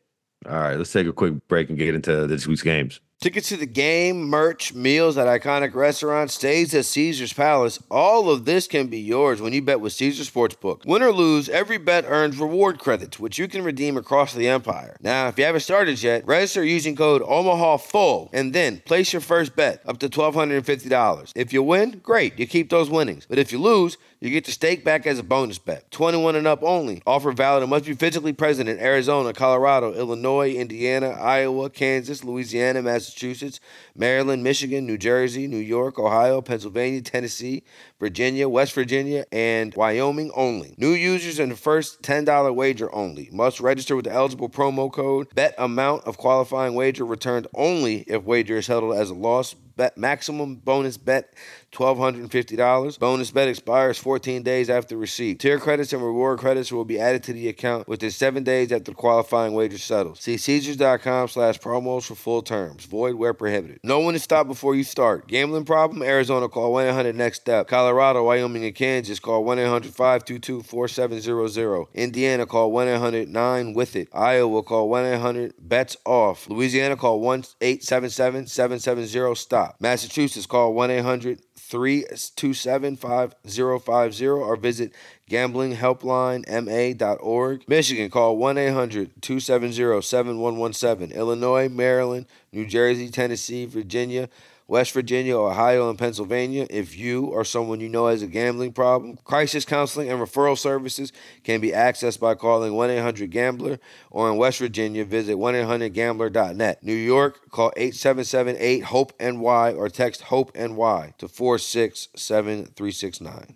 All 0.47 0.53
right, 0.53 0.77
let's 0.77 0.91
take 0.91 1.07
a 1.07 1.13
quick 1.13 1.47
break 1.47 1.69
and 1.69 1.77
get 1.77 1.93
into 1.93 2.25
this 2.27 2.47
week's 2.47 2.61
games. 2.61 3.01
Tickets 3.19 3.49
to 3.49 3.57
the 3.57 3.65
game, 3.65 4.29
merch, 4.29 4.75
meals 4.75 5.17
at 5.17 5.25
iconic 5.25 5.73
restaurants, 5.73 6.35
stays 6.35 6.75
at 6.75 6.85
Caesars 6.85 7.33
Palace, 7.33 7.81
all 7.89 8.29
of 8.29 8.45
this 8.45 8.67
can 8.67 8.85
be 8.89 8.99
yours 8.99 9.41
when 9.41 9.53
you 9.53 9.61
bet 9.63 9.81
with 9.81 9.93
Caesars 9.93 10.29
Sportsbook. 10.29 10.85
Win 10.85 11.01
or 11.01 11.11
lose, 11.11 11.49
every 11.49 11.79
bet 11.79 12.05
earns 12.07 12.37
reward 12.37 12.77
credits, 12.77 13.19
which 13.19 13.39
you 13.39 13.47
can 13.47 13.63
redeem 13.63 13.97
across 13.97 14.35
the 14.35 14.47
empire. 14.47 14.97
Now, 15.01 15.29
if 15.29 15.39
you 15.39 15.45
haven't 15.45 15.61
started 15.61 15.99
yet, 16.03 16.27
register 16.27 16.63
using 16.63 16.95
code 16.95 17.23
OMAHAFULL 17.23 18.29
and 18.33 18.53
then 18.53 18.81
place 18.85 19.11
your 19.11 19.21
first 19.23 19.55
bet 19.55 19.81
up 19.87 19.97
to 19.97 20.09
$1,250. 20.09 21.31
If 21.35 21.51
you 21.51 21.63
win, 21.63 21.99
great, 22.03 22.37
you 22.37 22.45
keep 22.45 22.69
those 22.69 22.91
winnings. 22.91 23.25
But 23.27 23.39
if 23.39 23.51
you 23.51 23.57
lose, 23.57 23.97
you 24.19 24.29
get 24.29 24.45
the 24.45 24.51
stake 24.51 24.83
back 24.83 25.07
as 25.07 25.17
a 25.17 25.23
bonus 25.23 25.57
bet. 25.57 25.89
21 25.91 26.35
and 26.35 26.47
up 26.47 26.63
only. 26.63 27.01
Offer 27.05 27.31
valid 27.31 27.63
and 27.63 27.69
must 27.69 27.85
be 27.85 27.93
physically 27.93 28.33
present 28.33 28.69
in 28.69 28.79
Arizona, 28.79 29.33
Colorado, 29.33 29.93
Illinois, 29.93 30.53
Indiana, 30.53 31.09
Iowa, 31.09 31.69
Kansas, 31.69 32.23
Louisiana, 32.23 32.81
Massachusetts 32.81 33.06
Massachusetts, 33.07 33.61
Maryland, 33.95 34.43
Michigan, 34.43 34.85
New 34.85 34.97
Jersey, 34.97 35.47
New 35.47 35.57
York, 35.57 35.97
Ohio, 35.97 36.41
Pennsylvania, 36.41 37.01
Tennessee, 37.01 37.63
Virginia, 37.99 38.47
West 38.47 38.73
Virginia, 38.73 39.25
and 39.31 39.73
Wyoming 39.75 40.31
only. 40.35 40.75
New 40.77 40.91
users 40.91 41.39
and 41.39 41.51
the 41.51 41.55
first 41.55 42.01
$10 42.03 42.53
wager 42.53 42.93
only. 42.93 43.29
Must 43.31 43.59
register 43.59 43.95
with 43.95 44.05
the 44.05 44.11
eligible 44.11 44.49
promo 44.49 44.91
code. 44.91 45.33
Bet 45.33 45.55
amount 45.57 46.05
of 46.05 46.17
qualifying 46.17 46.75
wager 46.75 47.05
returned 47.05 47.47
only 47.55 48.01
if 48.07 48.23
wager 48.23 48.57
is 48.57 48.67
held 48.67 48.95
as 48.95 49.09
a 49.09 49.15
loss 49.15 49.55
bet 49.77 49.97
maximum 49.97 50.55
bonus 50.55 50.97
bet 50.97 51.33
$1,250. 51.71 52.99
Bonus 52.99 53.31
bet 53.31 53.47
expires 53.47 53.97
14 53.97 54.41
days 54.41 54.69
after 54.69 54.97
receipt. 54.97 55.39
Tier 55.39 55.59
credits 55.59 55.93
and 55.93 56.01
reward 56.01 56.39
credits 56.39 56.71
will 56.71 56.85
be 56.85 56.99
added 56.99 57.23
to 57.23 57.33
the 57.33 57.47
account 57.47 57.87
within 57.87 58.09
seven 58.09 58.43
days 58.43 58.71
after 58.71 58.91
qualifying 58.93 59.53
wager 59.53 59.77
settles. 59.77 60.19
See 60.19 60.37
Caesars.com 60.37 61.27
slash 61.27 61.59
promos 61.59 62.05
for 62.05 62.15
full 62.15 62.41
terms. 62.41 62.85
Void 62.85 63.15
where 63.15 63.33
prohibited. 63.33 63.79
No 63.83 63.99
one 63.99 64.15
to 64.15 64.19
stop 64.19 64.47
before 64.47 64.75
you 64.75 64.83
start. 64.83 65.27
Gambling 65.27 65.65
problem? 65.65 66.01
Arizona 66.01 66.49
call 66.49 66.73
1-800-NEXT 66.73 67.41
STEP. 67.41 67.67
Colorado, 67.87 68.25
Wyoming, 68.25 68.65
and 68.65 68.75
Kansas 68.75 69.17
call 69.17 69.45
1-800-522-4700. 69.45 71.85
Indiana 71.93 72.45
call 72.45 72.69
1-800-9-WITH-IT. 72.73 74.09
Iowa 74.13 74.61
call 74.61 74.89
1-800-BETS-OFF. 74.89 76.49
Louisiana 76.49 76.97
call 76.97 77.21
1-877-770-STOP. 77.21 79.75
Massachusetts, 79.79 80.45
call 80.45 80.73
1 80.73 80.91
800 80.91 81.39
327 81.55 82.97
5050 82.97 84.27
or 84.27 84.57
visit 84.57 84.91
gamblinghelplinema.org. 85.29 87.63
Michigan, 87.69 88.09
call 88.09 88.35
1 88.35 88.57
800 88.57 89.21
270 89.21 90.01
7117. 90.01 91.13
Illinois, 91.13 91.69
Maryland, 91.69 92.25
New 92.51 92.65
Jersey, 92.65 93.07
Tennessee, 93.07 93.65
Virginia, 93.65 94.27
West 94.67 94.91
Virginia, 94.91 95.37
Ohio, 95.37 95.89
and 95.89 95.97
Pennsylvania. 95.97 96.67
If 96.69 96.97
you 96.97 97.27
or 97.27 97.45
someone 97.45 97.79
you 97.79 97.87
know 97.87 98.07
has 98.07 98.21
a 98.21 98.27
gambling 98.27 98.73
problem, 98.73 99.17
crisis 99.23 99.63
counseling 99.63 100.09
and 100.09 100.19
referral 100.19 100.57
services 100.57 101.13
can 101.43 101.61
be 101.61 101.71
accessed 101.71 102.19
by 102.19 102.35
calling 102.35 102.73
1 102.73 102.89
800 102.89 103.31
Gambler 103.31 103.79
or 104.11 104.29
in 104.29 104.35
West 104.37 104.59
Virginia, 104.59 105.05
visit 105.05 105.37
1 105.37 105.55
800 105.55 105.93
Gambler.net. 105.93 106.83
New 106.83 106.93
York, 106.93 107.49
call 107.49 107.71
877 107.77 108.57
8 108.59 108.83
HOPE 108.83 109.13
NY 109.19 109.71
or 109.71 109.87
text 109.87 110.23
HOPE 110.23 110.53
NY 110.55 111.13
to 111.17 111.29
467369. 111.29 113.55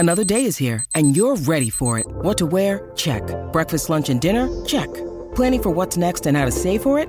Another 0.00 0.22
day 0.22 0.44
is 0.44 0.58
here, 0.58 0.84
and 0.94 1.16
you're 1.16 1.34
ready 1.34 1.70
for 1.70 1.98
it. 1.98 2.06
What 2.06 2.38
to 2.38 2.46
wear? 2.46 2.92
Check. 2.94 3.20
Breakfast, 3.52 3.90
lunch, 3.90 4.08
and 4.08 4.20
dinner? 4.20 4.48
Check. 4.64 4.88
Planning 5.34 5.60
for 5.60 5.70
what's 5.70 5.96
next 5.96 6.26
and 6.26 6.36
how 6.36 6.44
to 6.44 6.52
save 6.52 6.84
for 6.84 7.00
it? 7.00 7.08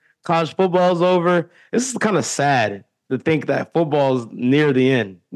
college 0.23 0.55
football's 0.55 1.01
over. 1.01 1.49
This 1.71 1.91
is 1.91 1.97
kind 1.97 2.17
of 2.17 2.25
sad 2.25 2.83
to 3.09 3.17
think 3.17 3.47
that 3.47 3.73
football's 3.73 4.27
near 4.31 4.73
the 4.73 4.91
end. 4.91 5.19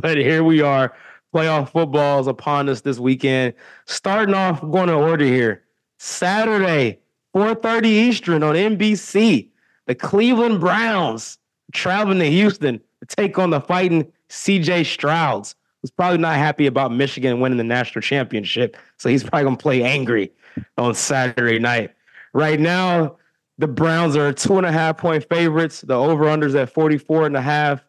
but 0.00 0.16
here 0.16 0.44
we 0.44 0.62
are. 0.62 0.94
Playoff 1.34 1.70
football 1.70 2.20
is 2.20 2.26
upon 2.26 2.68
us 2.68 2.80
this 2.80 2.98
weekend. 2.98 3.54
Starting 3.86 4.34
off, 4.34 4.60
going 4.62 4.88
to 4.88 4.94
order 4.94 5.24
here. 5.24 5.62
Saturday, 5.98 7.00
4:30 7.34 7.84
Eastern 7.84 8.42
on 8.42 8.54
NBC. 8.54 9.48
The 9.86 9.94
Cleveland 9.94 10.60
Browns 10.60 11.38
traveling 11.72 12.20
to 12.20 12.30
Houston 12.30 12.80
to 13.00 13.16
take 13.16 13.38
on 13.38 13.50
the 13.50 13.60
fighting 13.60 14.10
CJ 14.30 14.84
Strouds, 14.84 15.54
who's 15.82 15.90
probably 15.90 16.18
not 16.18 16.36
happy 16.36 16.66
about 16.66 16.92
Michigan 16.92 17.40
winning 17.40 17.58
the 17.58 17.64
national 17.64 18.02
championship. 18.02 18.76
So 18.96 19.08
he's 19.08 19.22
probably 19.22 19.44
gonna 19.44 19.56
play 19.56 19.82
angry 19.82 20.32
on 20.78 20.94
Saturday 20.94 21.58
night. 21.58 21.90
Right 22.32 22.60
now, 22.60 23.17
the 23.58 23.66
Browns 23.66 24.16
are 24.16 24.32
two 24.32 24.56
and 24.56 24.66
a 24.66 24.72
half 24.72 24.98
point 24.98 25.28
favorites. 25.28 25.80
The 25.82 25.94
over 25.94 26.24
unders 26.24 26.60
at 26.60 26.70
44 26.70 27.26
and 27.26 27.36
a 27.36 27.42
half. 27.42 27.84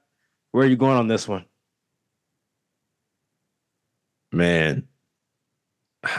Where 0.51 0.65
are 0.65 0.69
you 0.69 0.75
going 0.75 0.97
on 0.97 1.07
this 1.07 1.27
one? 1.27 1.45
Man, 4.31 4.87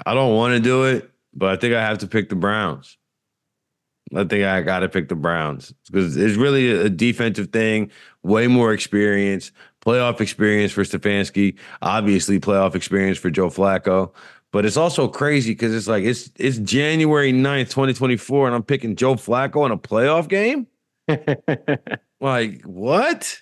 I 0.07 0.15
don't 0.15 0.35
want 0.35 0.55
to 0.55 0.61
do 0.61 0.85
it, 0.85 1.11
but 1.35 1.51
I 1.51 1.57
think 1.57 1.75
I 1.75 1.83
have 1.83 1.99
to 1.99 2.07
pick 2.07 2.29
the 2.29 2.37
Browns. 2.37 2.97
I 4.15 4.25
think 4.25 4.45
I 4.45 4.63
got 4.63 4.81
to 4.81 4.89
pick 4.89 5.09
the 5.09 5.15
Browns 5.15 5.73
because 5.87 6.17
it's 6.17 6.37
really 6.37 6.71
a 6.73 6.89
defensive 6.89 7.51
thing, 7.51 7.93
way 8.25 8.49
more 8.49 8.73
experience, 8.73 9.53
playoff 9.85 10.21
experience 10.21 10.73
for 10.73 10.83
Stefanski, 10.83 11.57
obviously 11.81 12.41
playoff 12.41 12.75
experience 12.75 13.19
for 13.19 13.31
Joe 13.31 13.49
Flacco. 13.49 14.13
But 14.53 14.67
it's 14.67 14.77
also 14.77 15.07
crazy 15.07 15.53
because 15.53 15.75
it's 15.75 15.87
like 15.87 16.05
it's 16.05 16.31
it's 16.37 16.59
January 16.59 17.33
9th, 17.33 17.71
2024, 17.71 18.47
and 18.47 18.57
I'm 18.57 18.65
picking 18.65 18.97
Joe 18.97 19.15
Flacco 19.15 19.65
in 19.65 19.73
a 19.73 19.79
playoff 19.79 20.29
game. 20.29 20.67
like, 22.21 22.63
what? 22.63 23.39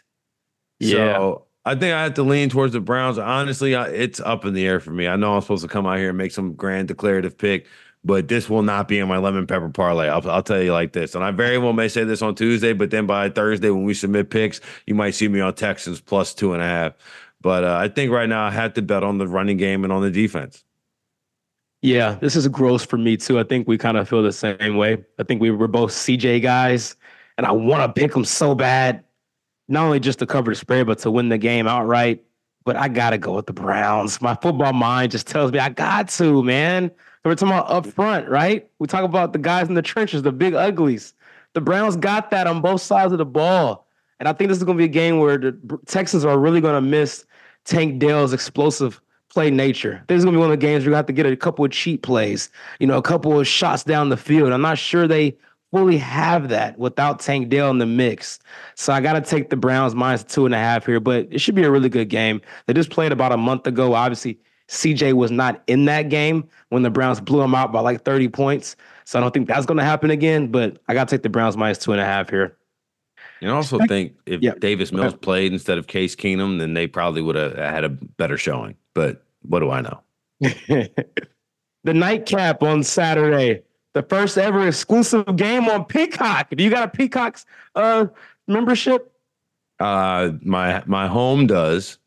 Yeah. 0.81 1.15
So 1.15 1.47
I 1.65 1.75
think 1.75 1.95
I 1.95 2.03
have 2.03 2.15
to 2.15 2.23
lean 2.23 2.51
towards 2.51 2.73
the 2.73 2.81
Browns. 2.81 3.19
Honestly, 3.19 3.75
I, 3.75 3.89
it's 3.89 4.21
up 4.21 4.45
in 4.45 4.55
the 4.55 4.67
air 4.67 4.81
for 4.81 4.91
me. 4.91 5.09
I 5.09 5.17
know 5.17 5.35
I'm 5.35 5.41
supposed 5.41 5.63
to 5.63 5.69
come 5.69 5.87
out 5.87 5.99
here 5.99 6.11
and 6.11 6.19
make 6.19 6.33
some 6.33 6.55
grand 6.55 6.89
declarative 6.89 7.37
pick, 7.37 7.67
but 8.05 8.29
this 8.29 8.49
will 8.49 8.63
not 8.63 8.87
be 8.89 8.99
in 8.99 9.09
my 9.09 9.19
lemon 9.19 9.47
pepper 9.47 9.69
parlay. 9.69 10.09
I'll, 10.09 10.29
I'll 10.31 10.43
tell 10.43 10.63
you 10.63 10.73
like 10.73 10.93
this. 10.93 11.15
And 11.15 11.25
I 11.25 11.31
very 11.31 11.59
well 11.59 11.73
may 11.73 11.89
say 11.89 12.05
this 12.05 12.23
on 12.23 12.35
Tuesday, 12.35 12.73
but 12.73 12.91
then 12.91 13.07
by 13.07 13.29
Thursday, 13.31 13.71
when 13.71 13.85
we 13.85 13.95
submit 13.95 14.31
picks, 14.31 14.61
you 14.87 14.95
might 14.95 15.11
see 15.11 15.29
me 15.29 15.41
on 15.41 15.55
Texans 15.55 16.01
plus 16.01 16.35
two 16.35 16.53
and 16.53 16.63
a 16.63 16.67
half. 16.67 16.93
But 17.41 17.65
uh, 17.65 17.77
I 17.77 17.89
think 17.89 18.13
right 18.13 18.29
now 18.29 18.45
I 18.45 18.51
have 18.51 18.75
to 18.75 18.83
bet 18.83 19.05
on 19.05 19.19
the 19.19 19.27
running 19.27 19.57
game 19.57 19.85
and 19.85 19.93
on 19.93 20.03
the 20.03 20.11
defense. 20.11 20.65
Yeah, 21.81 22.17
this 22.21 22.35
is 22.35 22.49
gross 22.49 22.85
for 22.85 22.99
me 22.99 23.17
too. 23.17 23.39
I 23.39 23.45
think 23.45 23.69
we 23.69 23.79
kind 23.79 23.97
of 23.97 24.09
feel 24.09 24.23
the 24.23 24.33
same 24.33 24.77
way. 24.77 25.05
I 25.19 25.23
think 25.23 25.41
we 25.41 25.51
were 25.51 25.69
both 25.69 25.93
CJ 25.93 26.43
guys, 26.43 26.97
and 27.37 27.47
I 27.47 27.53
want 27.53 27.83
to 27.95 28.01
pick 28.01 28.13
them 28.13 28.25
so 28.25 28.55
bad, 28.55 29.05
not 29.69 29.85
only 29.85 30.01
just 30.01 30.19
to 30.19 30.27
cover 30.27 30.51
the 30.51 30.57
spread, 30.57 30.87
but 30.87 30.99
to 31.01 31.11
win 31.11 31.29
the 31.29 31.39
game 31.39 31.69
outright. 31.69 32.25
But 32.65 32.77
I 32.77 32.89
gotta 32.89 33.17
go 33.17 33.35
with 33.37 33.47
the 33.47 33.53
Browns. 33.53 34.21
My 34.21 34.35
football 34.35 34.73
mind 34.73 35.13
just 35.13 35.27
tells 35.27 35.53
me 35.53 35.59
I 35.61 35.69
got 35.69 36.09
to, 36.11 36.43
man. 36.43 36.91
we're 37.25 37.35
talking 37.35 37.55
about 37.55 37.71
up 37.71 37.87
front, 37.87 38.29
right? 38.29 38.69
We 38.81 38.89
talk 38.89 39.05
about 39.05 39.33
the 39.33 39.39
guys 39.39 39.69
in 39.69 39.75
the 39.75 39.83
trenches, 39.83 40.23
the 40.23 40.33
big 40.33 40.55
uglies. 40.55 41.15
The 41.55 41.61
Browns 41.61 41.97
got 41.97 42.31
that 42.33 42.47
on 42.47 42.61
both 42.61 42.83
sides 42.83 43.13
of 43.13 43.19
the 43.19 43.25
ball. 43.25 43.87
And 44.21 44.29
I 44.29 44.33
think 44.33 44.49
this 44.49 44.59
is 44.59 44.65
going 44.65 44.77
to 44.77 44.81
be 44.81 44.85
a 44.85 44.89
game 44.89 45.19
where 45.19 45.39
the 45.39 45.57
Texans 45.87 46.25
are 46.25 46.39
really 46.39 46.61
going 46.61 46.75
to 46.75 46.81
miss 46.81 47.25
Tank 47.65 48.01
Dell's 48.01 48.33
explosive 48.33 49.01
play 49.33 49.51
nature. 49.51 50.03
This 50.09 50.19
is 50.19 50.25
gonna 50.25 50.37
be 50.37 50.41
one 50.41 50.51
of 50.51 50.59
the 50.59 50.67
games 50.67 50.85
where 50.85 50.91
you 50.91 50.97
have 50.97 51.07
to 51.07 51.13
get 51.13 51.27
a 51.27 51.37
couple 51.37 51.65
of 51.65 51.71
cheap 51.71 52.03
plays, 52.03 52.51
you 52.81 52.87
know, 52.87 52.97
a 52.97 53.03
couple 53.03 53.39
of 53.39 53.47
shots 53.47 53.85
down 53.85 54.09
the 54.09 54.17
field. 54.17 54.53
I'm 54.53 54.63
not 54.63 54.79
sure 54.79 55.07
they 55.07 55.37
fully 55.71 55.99
have 55.99 56.49
that 56.49 56.79
without 56.79 57.21
Tank 57.21 57.49
Dell 57.49 57.71
in 57.71 57.79
the 57.79 57.87
mix. 57.87 58.39
So 58.75 58.93
I 58.93 59.01
got 59.01 59.15
to 59.15 59.21
take 59.21 59.51
the 59.51 59.57
Browns 59.57 59.95
minus 59.95 60.25
two 60.25 60.47
and 60.47 60.55
a 60.55 60.59
half 60.59 60.87
here, 60.87 61.01
but 61.01 61.29
it 61.31 61.41
should 61.41 61.55
be 61.55 61.65
a 61.65 61.71
really 61.71 61.89
good 61.89 62.09
game. 62.09 62.41
They 62.67 62.73
just 62.73 62.91
played 62.91 63.13
about 63.13 63.33
a 63.33 63.37
month 63.37 63.67
ago. 63.67 63.95
Obviously, 63.95 64.39
CJ 64.69 65.15
was 65.15 65.31
not 65.31 65.63
in 65.67 65.85
that 65.87 66.09
game 66.09 66.49
when 66.71 66.83
the 66.83 66.91
Browns 66.91 67.21
blew 67.21 67.41
him 67.43 67.55
out 67.55 67.73
by 67.73 67.81
like 67.81 68.05
30 68.05 68.29
points. 68.29 68.77
So 69.05 69.19
I 69.19 69.23
don't 69.23 69.33
think 69.33 69.49
that's 69.49 69.67
going 69.67 69.79
to 69.79 69.85
happen 69.85 70.11
again, 70.11 70.51
but 70.51 70.79
I 70.89 70.95
got 70.95 71.09
to 71.09 71.17
take 71.17 71.23
the 71.23 71.31
Browns 71.31 71.57
minus 71.57 71.79
two 71.79 71.93
and 71.93 72.01
a 72.01 72.05
half 72.05 72.31
here. 72.31 72.57
And 73.41 73.51
I 73.51 73.55
also 73.55 73.79
think 73.87 74.15
if 74.27 74.43
yeah. 74.43 74.55
Davis 74.59 74.91
Mills 74.91 75.15
played 75.15 75.53
instead 75.53 75.79
of 75.79 75.87
Case 75.87 76.17
Keenum, 76.17 76.59
then 76.59 76.75
they 76.75 76.87
probably 76.87 77.23
would 77.23 77.37
have 77.37 77.57
had 77.57 77.85
a 77.85 77.89
better 77.89 78.37
showing 78.37 78.75
but 78.99 79.23
what 79.43 79.61
do 79.61 79.71
I 79.71 79.81
know? 79.81 80.01
the 80.41 81.95
nightcap 81.95 82.65
on 82.65 82.83
Saturday, 82.83 83.63
the 83.95 84.03
first 84.03 84.37
ever 84.37 84.67
exclusive 84.67 85.37
game 85.37 85.69
on 85.69 85.85
Peacock. 85.85 86.49
Do 86.51 86.65
you 86.65 86.69
got 86.69 86.83
a 86.83 86.89
Peacock's 86.89 87.47
uh, 87.77 88.07
membership? 88.49 89.13
Uh, 89.79 90.33
my 90.43 90.83
my 90.87 91.07
home 91.07 91.47
does. 91.47 91.99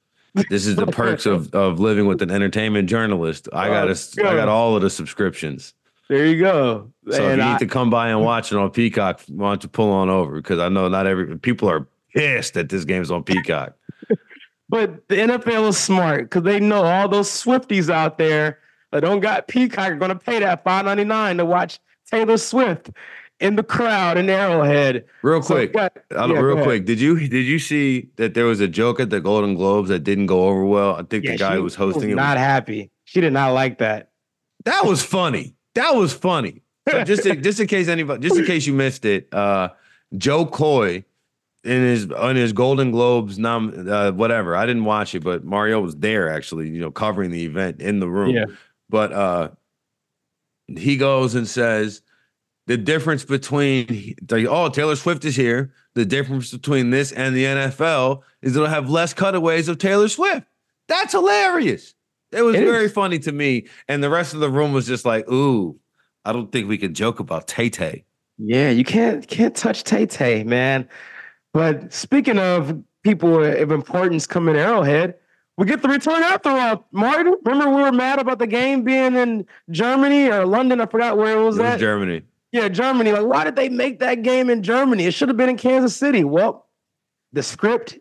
This 0.49 0.67
is 0.67 0.75
the 0.75 0.85
perks 1.01 1.25
of 1.25 1.55
of 1.55 1.79
living 1.79 2.07
with 2.07 2.21
an 2.21 2.29
entertainment 2.29 2.89
journalist. 2.89 3.47
I 3.53 3.69
got 3.69 3.87
a, 3.87 3.97
I 4.19 4.35
got 4.35 4.49
all 4.49 4.75
of 4.75 4.81
the 4.81 4.89
subscriptions. 4.89 5.73
There 6.09 6.25
you 6.25 6.41
go. 6.41 6.91
So 7.09 7.23
and 7.23 7.31
if 7.31 7.37
you 7.37 7.43
I, 7.43 7.53
need 7.53 7.59
to 7.59 7.67
come 7.67 7.89
by 7.89 8.09
and 8.09 8.19
watch 8.19 8.51
it 8.51 8.57
on 8.57 8.69
Peacock, 8.71 9.21
why 9.29 9.51
don't 9.51 9.63
you 9.63 9.69
pull 9.69 9.93
on 9.93 10.09
over? 10.09 10.35
Because 10.35 10.59
I 10.59 10.67
know 10.67 10.89
not 10.89 11.07
every 11.07 11.37
people 11.37 11.69
are 11.69 11.87
pissed 12.13 12.55
that 12.55 12.67
this 12.67 12.83
game's 12.83 13.11
on 13.11 13.23
Peacock. 13.23 13.77
But 14.71 15.05
the 15.09 15.15
NFL 15.17 15.67
is 15.67 15.77
smart 15.77 16.29
because 16.29 16.43
they 16.43 16.61
know 16.61 16.83
all 16.83 17.09
those 17.09 17.27
Swifties 17.29 17.89
out 17.89 18.17
there 18.17 18.59
that 18.93 19.01
don't 19.01 19.19
got 19.19 19.49
Peacock 19.49 19.91
are 19.91 19.95
going 19.95 20.09
to 20.09 20.15
pay 20.15 20.39
that 20.39 20.63
five 20.63 20.85
ninety 20.85 21.03
nine 21.03 21.35
to 21.37 21.45
watch 21.45 21.77
Taylor 22.09 22.37
Swift 22.37 22.89
in 23.41 23.57
the 23.57 23.63
crowd 23.63 24.17
in 24.17 24.29
Arrowhead. 24.29 25.03
Real 25.23 25.41
quick, 25.41 25.71
yeah, 25.75 25.89
I 26.17 26.25
yeah, 26.27 26.39
real 26.39 26.63
quick. 26.63 26.85
Did 26.85 27.01
you 27.01 27.19
did 27.27 27.45
you 27.45 27.59
see 27.59 28.11
that 28.15 28.33
there 28.33 28.45
was 28.45 28.61
a 28.61 28.67
joke 28.69 29.01
at 29.01 29.09
the 29.09 29.19
Golden 29.19 29.55
Globes 29.55 29.89
that 29.89 30.05
didn't 30.05 30.27
go 30.27 30.45
over 30.45 30.63
well? 30.63 30.95
I 30.95 31.03
think 31.03 31.25
Yeah, 31.25 31.31
the 31.33 31.37
guy 31.37 31.55
who 31.55 31.63
was 31.63 31.75
hosting 31.75 32.09
it. 32.09 32.15
not 32.15 32.37
happy. 32.37 32.91
She 33.03 33.19
did 33.19 33.33
not 33.33 33.51
like 33.51 33.79
that. 33.79 34.11
That 34.63 34.85
was 34.85 35.03
funny. 35.03 35.53
That 35.75 35.95
was 35.95 36.13
funny. 36.13 36.61
So 36.89 37.03
just 37.03 37.25
in, 37.25 37.43
just 37.49 37.59
in 37.59 37.67
case 37.67 37.89
anybody, 37.89 38.25
just 38.25 38.39
in 38.39 38.45
case 38.45 38.65
you 38.65 38.73
missed 38.73 39.03
it, 39.03 39.27
uh, 39.33 39.69
Jo 40.17 40.45
Koy 40.45 41.03
in 41.63 41.81
his 41.83 42.11
on 42.11 42.35
his 42.35 42.53
Golden 42.53 42.91
Globes 42.91 43.37
nom 43.37 43.87
uh, 43.89 44.11
whatever. 44.11 44.55
I 44.55 44.65
didn't 44.65 44.85
watch 44.85 45.13
it, 45.15 45.23
but 45.23 45.43
Mario 45.43 45.79
was 45.81 45.95
there 45.97 46.29
actually, 46.29 46.69
you 46.69 46.79
know, 46.79 46.91
covering 46.91 47.31
the 47.31 47.45
event 47.45 47.81
in 47.81 47.99
the 47.99 48.09
room. 48.09 48.31
Yeah. 48.35 48.45
But 48.89 49.11
uh, 49.13 49.49
he 50.67 50.97
goes 50.97 51.35
and 51.35 51.47
says 51.47 52.01
the 52.67 52.77
difference 52.77 53.23
between 53.23 54.15
like, 54.29 54.45
oh 54.47 54.69
Taylor 54.69 54.95
Swift 54.95 55.25
is 55.25 55.35
here. 55.35 55.73
The 55.93 56.05
difference 56.05 56.51
between 56.51 56.89
this 56.89 57.11
and 57.11 57.35
the 57.35 57.43
NFL 57.43 58.21
is 58.41 58.55
it'll 58.55 58.67
have 58.67 58.89
less 58.89 59.13
cutaways 59.13 59.67
of 59.67 59.77
Taylor 59.77 60.07
Swift. 60.07 60.47
That's 60.87 61.11
hilarious. 61.13 61.93
It 62.31 62.43
was 62.43 62.55
It 62.55 62.63
very 62.65 62.85
is. 62.85 62.93
funny 62.93 63.19
to 63.19 63.31
me, 63.33 63.67
and 63.89 64.01
the 64.01 64.09
rest 64.09 64.33
of 64.33 64.39
the 64.39 64.49
room 64.49 64.71
was 64.71 64.87
just 64.87 65.03
like, 65.05 65.29
"Ooh, 65.29 65.77
I 66.23 66.31
don't 66.31 66.49
think 66.49 66.69
we 66.69 66.77
can 66.77 66.93
joke 66.93 67.19
about 67.19 67.45
Tay 67.47 67.69
Tay." 67.69 68.05
Yeah, 68.37 68.69
you 68.69 68.85
can't 68.85 69.27
can't 69.27 69.53
touch 69.55 69.83
Tay 69.83 70.05
Tay, 70.05 70.43
man. 70.45 70.87
But 71.53 71.91
speaking 71.93 72.39
of 72.39 72.81
people 73.03 73.43
of 73.43 73.71
importance 73.71 74.25
coming 74.27 74.55
to 74.55 74.59
Arrowhead, 74.61 75.15
we 75.57 75.65
get 75.65 75.81
the 75.81 75.89
return 75.89 76.23
after 76.23 76.49
all. 76.49 76.87
Martin, 76.91 77.35
remember 77.43 77.75
we 77.75 77.81
were 77.83 77.91
mad 77.91 78.19
about 78.19 78.39
the 78.39 78.47
game 78.47 78.83
being 78.83 79.15
in 79.15 79.45
Germany 79.69 80.29
or 80.29 80.45
London? 80.45 80.79
I 80.81 80.85
forgot 80.85 81.17
where 81.17 81.37
it 81.37 81.43
was 81.43 81.57
It 81.57 81.61
was 81.63 81.73
at. 81.73 81.79
Germany. 81.79 82.23
Yeah, 82.51 82.67
Germany. 82.69 83.11
Like, 83.11 83.25
why 83.25 83.43
did 83.43 83.55
they 83.55 83.69
make 83.69 83.99
that 83.99 84.23
game 84.23 84.49
in 84.49 84.63
Germany? 84.63 85.05
It 85.05 85.13
should 85.13 85.29
have 85.29 85.37
been 85.37 85.49
in 85.49 85.57
Kansas 85.57 85.95
City. 85.95 86.23
Well, 86.23 86.67
the 87.33 87.43
script, 87.43 87.97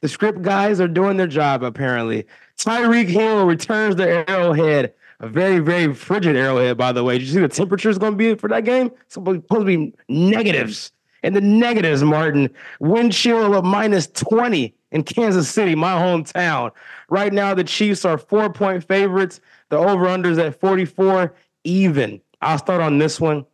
the 0.00 0.08
script 0.08 0.42
guys 0.42 0.80
are 0.80 0.88
doing 0.88 1.16
their 1.16 1.26
job 1.26 1.62
apparently. 1.62 2.26
Tyreek 2.58 3.08
Hill 3.08 3.46
returns 3.46 3.96
the 3.96 4.28
Arrowhead. 4.28 4.94
A 5.20 5.28
very, 5.28 5.58
very 5.58 5.92
frigid 5.94 6.34
Arrowhead, 6.36 6.76
by 6.76 6.92
the 6.92 7.04
way. 7.04 7.18
Did 7.18 7.26
you 7.26 7.34
see 7.34 7.40
the 7.40 7.48
temperature 7.48 7.90
is 7.90 7.98
going 7.98 8.12
to 8.12 8.16
be 8.16 8.34
for 8.34 8.48
that 8.48 8.64
game? 8.64 8.90
It's 9.04 9.14
supposed 9.14 9.48
to 9.50 9.64
be 9.64 9.92
negatives. 10.08 10.92
And 11.22 11.36
the 11.36 11.40
negatives, 11.40 12.02
Martin, 12.02 12.50
wind 12.78 13.12
chill 13.12 13.54
of 13.54 13.64
minus 13.64 14.06
20 14.08 14.74
in 14.92 15.02
Kansas 15.02 15.48
City, 15.48 15.74
my 15.74 15.92
hometown. 15.92 16.72
Right 17.08 17.32
now, 17.32 17.54
the 17.54 17.64
Chiefs 17.64 18.04
are 18.04 18.18
four 18.18 18.52
point 18.52 18.84
favorites. 18.84 19.40
The 19.68 19.76
over 19.76 20.06
unders 20.06 20.44
at 20.44 20.58
44, 20.58 21.34
even. 21.64 22.20
I'll 22.40 22.58
start 22.58 22.80
on 22.80 22.98
this 22.98 23.20
one. 23.20 23.44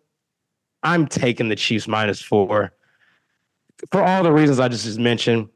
I'm 0.83 1.07
taking 1.07 1.49
the 1.49 1.57
Chiefs 1.57 1.89
minus 1.89 2.23
four 2.23 2.73
for 3.91 4.03
all 4.03 4.23
the 4.23 4.33
reasons 4.33 4.61
I 4.61 4.69
just, 4.69 4.85
just 4.85 4.99
mentioned. 4.99 5.49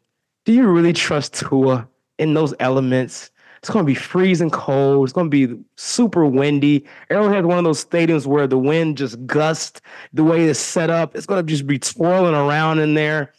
Do 0.44 0.52
you 0.52 0.66
really 0.66 0.92
trust 0.92 1.34
Tua 1.34 1.88
in 2.18 2.34
those 2.34 2.54
elements? 2.60 3.30
It's 3.60 3.68
going 3.68 3.84
to 3.84 3.86
be 3.86 3.94
freezing 3.94 4.48
cold. 4.50 5.06
It's 5.06 5.12
going 5.12 5.30
to 5.30 5.46
be 5.46 5.62
super 5.76 6.24
windy. 6.24 6.86
Arrowhead's 7.10 7.46
one 7.46 7.58
of 7.58 7.64
those 7.64 7.84
stadiums 7.84 8.24
where 8.26 8.46
the 8.46 8.58
wind 8.58 8.96
just 8.96 9.24
gusts 9.26 9.82
the 10.14 10.24
way 10.24 10.44
it's 10.44 10.58
set 10.58 10.88
up. 10.88 11.14
It's 11.14 11.26
going 11.26 11.44
to 11.44 11.50
just 11.50 11.66
be 11.66 11.78
twirling 11.78 12.34
around 12.34 12.78
in 12.78 12.94
there. 12.94 13.34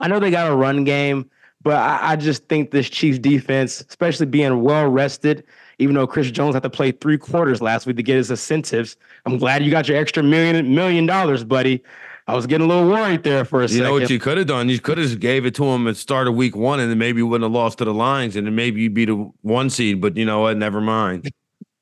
I 0.00 0.08
know 0.08 0.18
they 0.18 0.32
got 0.32 0.50
a 0.50 0.56
run 0.56 0.82
game, 0.82 1.30
but 1.62 1.76
I, 1.76 2.12
I 2.12 2.16
just 2.16 2.48
think 2.48 2.72
this 2.72 2.90
Chiefs 2.90 3.20
defense, 3.20 3.80
especially 3.88 4.26
being 4.26 4.62
well 4.62 4.88
rested, 4.88 5.44
even 5.78 5.94
though 5.94 6.06
Chris 6.08 6.32
Jones 6.32 6.54
had 6.54 6.64
to 6.64 6.70
play 6.70 6.90
three 6.90 7.18
quarters 7.18 7.62
last 7.62 7.86
week 7.86 7.96
to 7.96 8.02
get 8.02 8.16
his 8.16 8.30
incentives. 8.30 8.96
I'm 9.24 9.38
glad 9.38 9.64
you 9.64 9.70
got 9.70 9.86
your 9.86 9.98
extra 9.98 10.22
million 10.22 10.74
million 10.74 11.06
dollars, 11.06 11.44
buddy. 11.44 11.82
I 12.28 12.34
was 12.34 12.46
getting 12.46 12.66
a 12.66 12.68
little 12.68 12.88
worried 12.90 13.22
there 13.22 13.46
for 13.46 13.60
a 13.60 13.62
You 13.62 13.68
second. 13.68 13.84
know 13.84 13.92
what 13.94 14.10
you 14.10 14.18
could 14.18 14.36
have 14.36 14.46
done? 14.46 14.68
You 14.68 14.78
could 14.78 14.98
have 14.98 15.18
gave 15.18 15.46
it 15.46 15.54
to 15.54 15.64
him 15.64 15.88
at 15.88 15.96
start 15.96 16.28
of 16.28 16.34
week 16.34 16.54
one, 16.54 16.78
and 16.78 16.90
then 16.90 16.98
maybe 16.98 17.18
you 17.20 17.26
wouldn't 17.26 17.46
have 17.50 17.52
lost 17.52 17.78
to 17.78 17.86
the 17.86 17.94
Lions, 17.94 18.36
and 18.36 18.46
then 18.46 18.54
maybe 18.54 18.82
you'd 18.82 18.92
be 18.92 19.06
the 19.06 19.14
one 19.40 19.70
seed. 19.70 20.02
But 20.02 20.14
you 20.18 20.26
know 20.26 20.40
what? 20.40 20.58
Never 20.58 20.82
mind. 20.82 21.30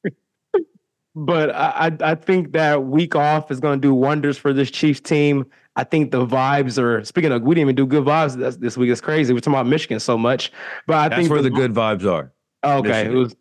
but 1.16 1.50
I, 1.50 1.90
I 2.00 2.10
I 2.12 2.14
think 2.14 2.52
that 2.52 2.84
week 2.84 3.16
off 3.16 3.50
is 3.50 3.58
going 3.58 3.80
to 3.80 3.88
do 3.88 3.92
wonders 3.92 4.38
for 4.38 4.52
this 4.52 4.70
Chiefs 4.70 5.00
team. 5.00 5.46
I 5.74 5.82
think 5.82 6.12
the 6.12 6.24
vibes 6.24 6.80
are. 6.80 7.04
Speaking 7.04 7.32
of, 7.32 7.42
we 7.42 7.56
didn't 7.56 7.62
even 7.62 7.74
do 7.74 7.84
good 7.86 8.04
vibes 8.04 8.36
this, 8.36 8.56
this 8.56 8.76
week. 8.76 8.90
It's 8.90 9.00
crazy. 9.00 9.34
We're 9.34 9.40
talking 9.40 9.54
about 9.54 9.66
Michigan 9.66 9.98
so 9.98 10.16
much, 10.16 10.52
but 10.86 10.96
I 10.96 11.08
That's 11.08 11.22
think 11.22 11.30
where 11.30 11.42
the 11.42 11.50
good 11.50 11.74
vibes 11.74 12.10
are. 12.10 12.32
Okay, 12.64 12.88
Michigan. 12.88 13.12
it 13.12 13.18
was, 13.18 13.36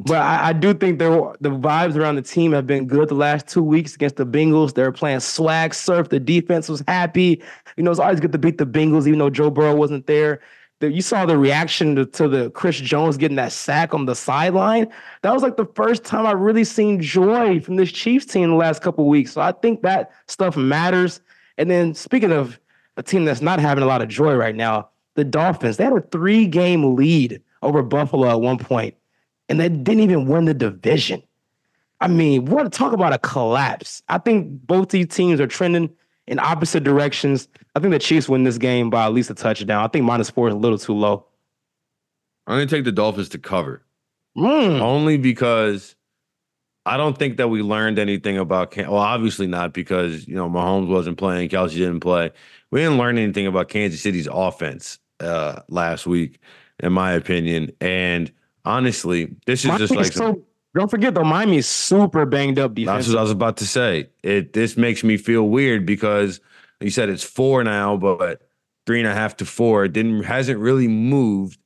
but 0.00 0.18
I, 0.18 0.48
I 0.48 0.52
do 0.52 0.74
think 0.74 0.98
there 0.98 1.10
the 1.40 1.50
vibes 1.50 1.96
around 1.96 2.16
the 2.16 2.22
team 2.22 2.52
have 2.52 2.66
been 2.66 2.86
good 2.86 3.08
the 3.08 3.14
last 3.14 3.48
two 3.48 3.62
weeks 3.62 3.94
against 3.94 4.16
the 4.16 4.26
Bengals. 4.26 4.74
They 4.74 4.82
were 4.82 4.92
playing 4.92 5.20
swag 5.20 5.74
surf. 5.74 6.08
The 6.08 6.20
defense 6.20 6.68
was 6.68 6.82
happy. 6.86 7.42
You 7.76 7.82
know, 7.82 7.90
it's 7.90 8.00
always 8.00 8.20
good 8.20 8.32
to 8.32 8.38
beat 8.38 8.58
the 8.58 8.66
Bengals, 8.66 9.06
even 9.06 9.18
though 9.18 9.30
Joe 9.30 9.50
Burrow 9.50 9.74
wasn't 9.74 10.06
there. 10.06 10.40
The, 10.80 10.92
you 10.92 11.00
saw 11.00 11.24
the 11.24 11.38
reaction 11.38 11.96
to, 11.96 12.04
to 12.04 12.28
the 12.28 12.50
Chris 12.50 12.76
Jones 12.76 13.16
getting 13.16 13.36
that 13.36 13.52
sack 13.52 13.94
on 13.94 14.04
the 14.04 14.14
sideline. 14.14 14.88
That 15.22 15.32
was 15.32 15.42
like 15.42 15.56
the 15.56 15.64
first 15.74 16.04
time 16.04 16.26
I 16.26 16.32
really 16.32 16.64
seen 16.64 17.00
joy 17.00 17.60
from 17.60 17.76
this 17.76 17.90
Chiefs 17.90 18.26
team 18.26 18.50
the 18.50 18.56
last 18.56 18.82
couple 18.82 19.08
weeks. 19.08 19.32
So 19.32 19.40
I 19.40 19.52
think 19.52 19.80
that 19.82 20.10
stuff 20.26 20.54
matters. 20.54 21.20
And 21.56 21.70
then 21.70 21.94
speaking 21.94 22.30
of 22.30 22.60
a 22.98 23.02
team 23.02 23.24
that's 23.24 23.40
not 23.40 23.58
having 23.58 23.82
a 23.82 23.86
lot 23.86 24.02
of 24.02 24.08
joy 24.08 24.34
right 24.34 24.54
now, 24.54 24.90
the 25.14 25.24
Dolphins. 25.24 25.78
They 25.78 25.84
had 25.84 25.92
a 25.94 26.00
three 26.00 26.46
game 26.46 26.94
lead 26.94 27.42
over 27.62 27.82
Buffalo 27.82 28.28
at 28.30 28.40
one 28.40 28.58
point, 28.58 28.94
and 29.48 29.60
they 29.60 29.68
didn't 29.68 30.00
even 30.00 30.26
win 30.26 30.44
the 30.44 30.54
division. 30.54 31.22
I 32.00 32.08
mean, 32.08 32.46
what 32.46 32.70
talk 32.72 32.92
about 32.92 33.12
a 33.12 33.18
collapse? 33.18 34.02
I 34.08 34.18
think 34.18 34.66
both 34.66 34.90
these 34.90 35.08
teams 35.08 35.40
are 35.40 35.46
trending 35.46 35.90
in 36.26 36.38
opposite 36.38 36.84
directions. 36.84 37.48
I 37.74 37.80
think 37.80 37.92
the 37.92 37.98
Chiefs 37.98 38.28
win 38.28 38.44
this 38.44 38.58
game 38.58 38.90
by 38.90 39.06
at 39.06 39.14
least 39.14 39.30
a 39.30 39.34
touchdown. 39.34 39.82
I 39.82 39.88
think 39.88 40.04
minus 40.04 40.28
four 40.28 40.48
is 40.48 40.54
a 40.54 40.58
little 40.58 40.78
too 40.78 40.92
low. 40.92 41.26
I'm 42.46 42.58
going 42.58 42.68
to 42.68 42.74
take 42.76 42.84
the 42.84 42.92
Dolphins 42.92 43.30
to 43.30 43.38
cover. 43.38 43.82
Mm. 44.36 44.80
only 44.80 45.16
because 45.16 45.96
I 46.84 46.98
don't 46.98 47.18
think 47.18 47.38
that 47.38 47.48
we 47.48 47.62
learned 47.62 47.98
anything 47.98 48.36
about. 48.36 48.70
Can- 48.70 48.90
well, 48.90 49.00
obviously 49.00 49.46
not 49.46 49.72
because 49.72 50.28
you 50.28 50.34
know 50.34 50.48
Mahomes 50.48 50.88
wasn't 50.88 51.16
playing, 51.16 51.48
Kelce 51.48 51.72
didn't 51.72 52.00
play. 52.00 52.30
We 52.70 52.80
didn't 52.80 52.98
learn 52.98 53.16
anything 53.16 53.46
about 53.46 53.68
Kansas 53.68 54.02
City's 54.02 54.28
offense 54.30 54.98
uh, 55.20 55.62
last 55.68 56.06
week, 56.06 56.38
in 56.80 56.92
my 56.92 57.12
opinion. 57.12 57.72
And 57.80 58.30
honestly, 58.66 59.34
this 59.46 59.64
is 59.64 59.76
just 59.78 59.94
like 59.94 60.12
so, 60.12 60.42
don't 60.74 60.90
forget 60.90 61.14
though, 61.14 61.24
Miami's 61.24 61.66
super 61.66 62.26
banged 62.26 62.58
up 62.58 62.74
defense. 62.74 63.06
that's 63.06 63.14
what 63.14 63.18
I 63.18 63.22
was 63.22 63.30
about 63.30 63.56
to 63.58 63.66
say. 63.66 64.10
It 64.22 64.52
this 64.52 64.76
makes 64.76 65.02
me 65.02 65.16
feel 65.16 65.48
weird 65.48 65.86
because 65.86 66.40
you 66.80 66.90
said 66.90 67.08
it's 67.08 67.24
four 67.24 67.64
now, 67.64 67.96
but 67.96 68.42
three 68.86 69.00
and 69.00 69.08
a 69.08 69.14
half 69.14 69.36
to 69.38 69.46
four. 69.46 69.84
It 69.84 69.92
didn't 69.92 70.24
hasn't 70.24 70.58
really 70.58 70.88
moved. 70.88 71.58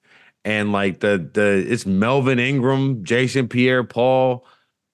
And 0.45 0.73
like 0.73 1.01
the 1.01 1.29
the 1.33 1.65
it's 1.69 1.85
Melvin 1.85 2.39
Ingram, 2.39 3.05
Jason 3.05 3.49
Pierre 3.49 3.85
Paul, 3.85 4.47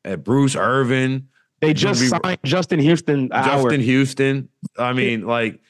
uh, 0.04 0.16
Bruce 0.16 0.56
Irvin, 0.56 1.28
they 1.60 1.72
just 1.74 2.00
be- 2.00 2.08
signed 2.08 2.38
Justin 2.44 2.80
Houston. 2.80 3.26
an 3.26 3.32
hour. 3.32 3.62
Justin 3.62 3.80
Houston. 3.80 4.48
I 4.78 4.92
mean, 4.92 5.26
like 5.26 5.60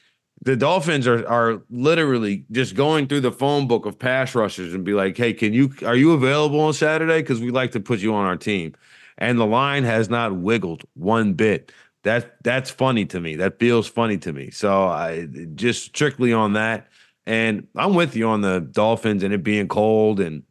the 0.47 0.55
Dolphins 0.55 1.07
are 1.07 1.27
are 1.27 1.61
literally 1.69 2.45
just 2.53 2.73
going 2.73 3.07
through 3.07 3.19
the 3.19 3.33
phone 3.33 3.67
book 3.67 3.85
of 3.85 3.99
pass 3.99 4.33
rushers 4.33 4.73
and 4.73 4.85
be 4.85 4.93
like, 4.93 5.17
"Hey, 5.17 5.33
can 5.33 5.53
you 5.53 5.73
are 5.85 5.95
you 5.95 6.13
available 6.13 6.61
on 6.61 6.71
Saturday? 6.71 7.21
Because 7.21 7.41
we'd 7.41 7.51
like 7.51 7.71
to 7.71 7.81
put 7.81 7.99
you 7.99 8.13
on 8.13 8.25
our 8.25 8.37
team." 8.37 8.73
And 9.17 9.37
the 9.37 9.45
line 9.45 9.83
has 9.83 10.09
not 10.09 10.33
wiggled 10.37 10.83
one 10.93 11.33
bit. 11.33 11.73
That 12.03 12.41
that's 12.45 12.69
funny 12.69 13.05
to 13.07 13.19
me. 13.19 13.35
That 13.35 13.59
feels 13.59 13.89
funny 13.89 14.17
to 14.19 14.31
me. 14.31 14.49
So 14.51 14.85
I 14.87 15.27
just 15.55 15.83
strictly 15.83 16.31
on 16.31 16.53
that. 16.53 16.87
And 17.25 17.67
I'm 17.75 17.93
with 17.93 18.15
you 18.15 18.29
on 18.29 18.39
the 18.39 18.61
Dolphins 18.61 19.23
and 19.23 19.33
it 19.33 19.43
being 19.43 19.67
cold. 19.67 20.21
And 20.21 20.43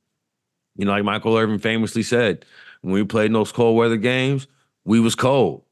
you 0.76 0.84
know, 0.84 0.90
like 0.90 1.04
Michael 1.04 1.38
Irvin 1.38 1.58
famously 1.58 2.02
said, 2.02 2.44
when 2.82 2.92
we 2.92 3.02
played 3.02 3.26
in 3.26 3.32
those 3.32 3.50
cold 3.50 3.78
weather 3.78 3.96
games, 3.96 4.46
we 4.84 5.00
was 5.00 5.14
cold. 5.14 5.62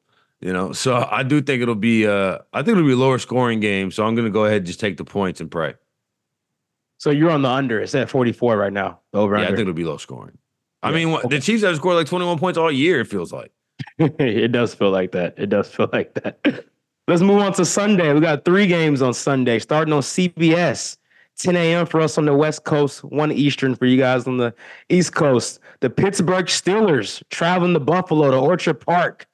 You 0.45 0.53
know, 0.53 0.73
so 0.73 1.09
I 1.11 1.23
do 1.23 1.41
think 1.41 1.63
it'll 1.63 1.75
be 1.75 2.07
uh 2.07 2.37
I 2.53 2.59
think 2.59 2.77
it'll 2.77 2.87
be 2.87 2.93
a 2.93 2.97
lower 2.97 3.19
scoring 3.19 3.61
game. 3.61 3.91
So 3.91 4.05
I'm 4.05 4.15
gonna 4.15 4.29
go 4.29 4.45
ahead 4.45 4.59
and 4.59 4.67
just 4.67 4.79
take 4.79 4.99
the 4.99 5.05
points 5.05 5.41
and 5.41 5.51
pray. 5.51 5.75
So 6.99 7.09
you're 7.09 7.31
on 7.31 7.41
the 7.41 7.49
under. 7.49 7.81
It's 7.81 7.95
at 7.95 8.11
44 8.11 8.59
right 8.59 8.73
now. 8.73 9.01
The 9.13 9.21
over 9.21 9.39
Yeah, 9.39 9.45
I 9.45 9.47
think 9.47 9.61
it'll 9.61 9.73
be 9.73 9.87
low 9.87 9.97
scoring. 9.97 10.37
I 10.83 10.91
Yeah, 10.91 10.97
mean, 10.97 11.11
what, 11.13 11.31
the 11.31 11.41
Chiefs 11.41 11.63
have 11.63 11.75
scored 11.77 11.97
like 11.97 12.09
21 12.09 12.39
points 12.39 12.59
all 12.59 12.71
year, 12.71 13.01
it 13.01 13.07
feels 13.07 13.33
like. 13.33 13.53
it 13.99 14.53
does 14.53 14.75
feel 14.75 14.91
like 14.91 15.13
that. 15.13 15.33
It 15.39 15.49
does 15.49 15.71
feel 15.71 15.89
like 15.95 16.13
that. 16.15 16.39
Let's 17.09 17.23
move 17.23 17.41
on 17.41 17.55
to 17.55 17.65
Sunday. 17.65 18.13
We 18.13 18.21
got 18.21 18.45
three 18.45 18.67
games 18.67 19.01
on 19.01 19.15
Sunday, 19.15 19.59
starting 19.59 19.95
on 19.95 20.03
CBS. 20.03 20.99
10 21.39 21.57
a.m. 21.57 21.87
for 21.87 22.01
us 22.01 22.19
on 22.19 22.27
the 22.27 22.35
West 22.35 22.65
Coast, 22.65 23.03
1 23.03 23.33
Eastern 23.33 23.75
for 23.75 23.87
you 23.87 23.97
guys 23.97 24.27
on 24.27 24.37
the 24.37 24.55
East 24.91 25.15
Coast. 25.15 25.59
The 25.81 25.89
Pittsburgh 25.89 26.47
Steelers 26.47 27.23
traveling 27.31 27.73
to 27.73 27.81
Buffalo 27.81 28.31
to 28.31 28.37
Orchard 28.37 28.75
Park. 28.75 29.27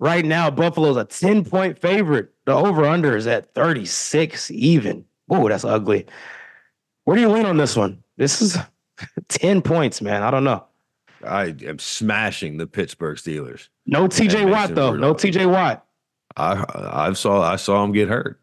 Right 0.00 0.24
now, 0.24 0.50
Buffalo's 0.50 0.96
a 0.96 1.04
10 1.04 1.44
point 1.44 1.78
favorite. 1.78 2.30
The 2.46 2.54
over 2.54 2.86
under 2.86 3.16
is 3.16 3.26
at 3.26 3.54
36 3.54 4.50
even. 4.50 5.04
Oh, 5.28 5.46
that's 5.48 5.64
ugly. 5.64 6.06
Where 7.04 7.16
do 7.16 7.20
you 7.22 7.28
lean 7.28 7.44
on 7.44 7.58
this 7.58 7.76
one? 7.76 8.02
This 8.16 8.40
is 8.40 8.56
10 9.28 9.60
points, 9.62 10.00
man. 10.00 10.22
I 10.22 10.30
don't 10.30 10.42
know. 10.44 10.64
I 11.24 11.54
am 11.66 11.78
smashing 11.78 12.56
the 12.56 12.66
Pittsburgh 12.66 13.18
Steelers. 13.18 13.68
No 13.86 14.08
TJ 14.08 14.50
Watt, 14.50 14.74
though. 14.74 14.96
No 14.96 15.12
TJ 15.12 15.50
Watt. 15.50 15.84
I 16.36 16.64
I 17.08 17.12
saw 17.12 17.42
I 17.42 17.56
saw 17.56 17.84
him 17.84 17.92
get 17.92 18.08
hurt. 18.08 18.40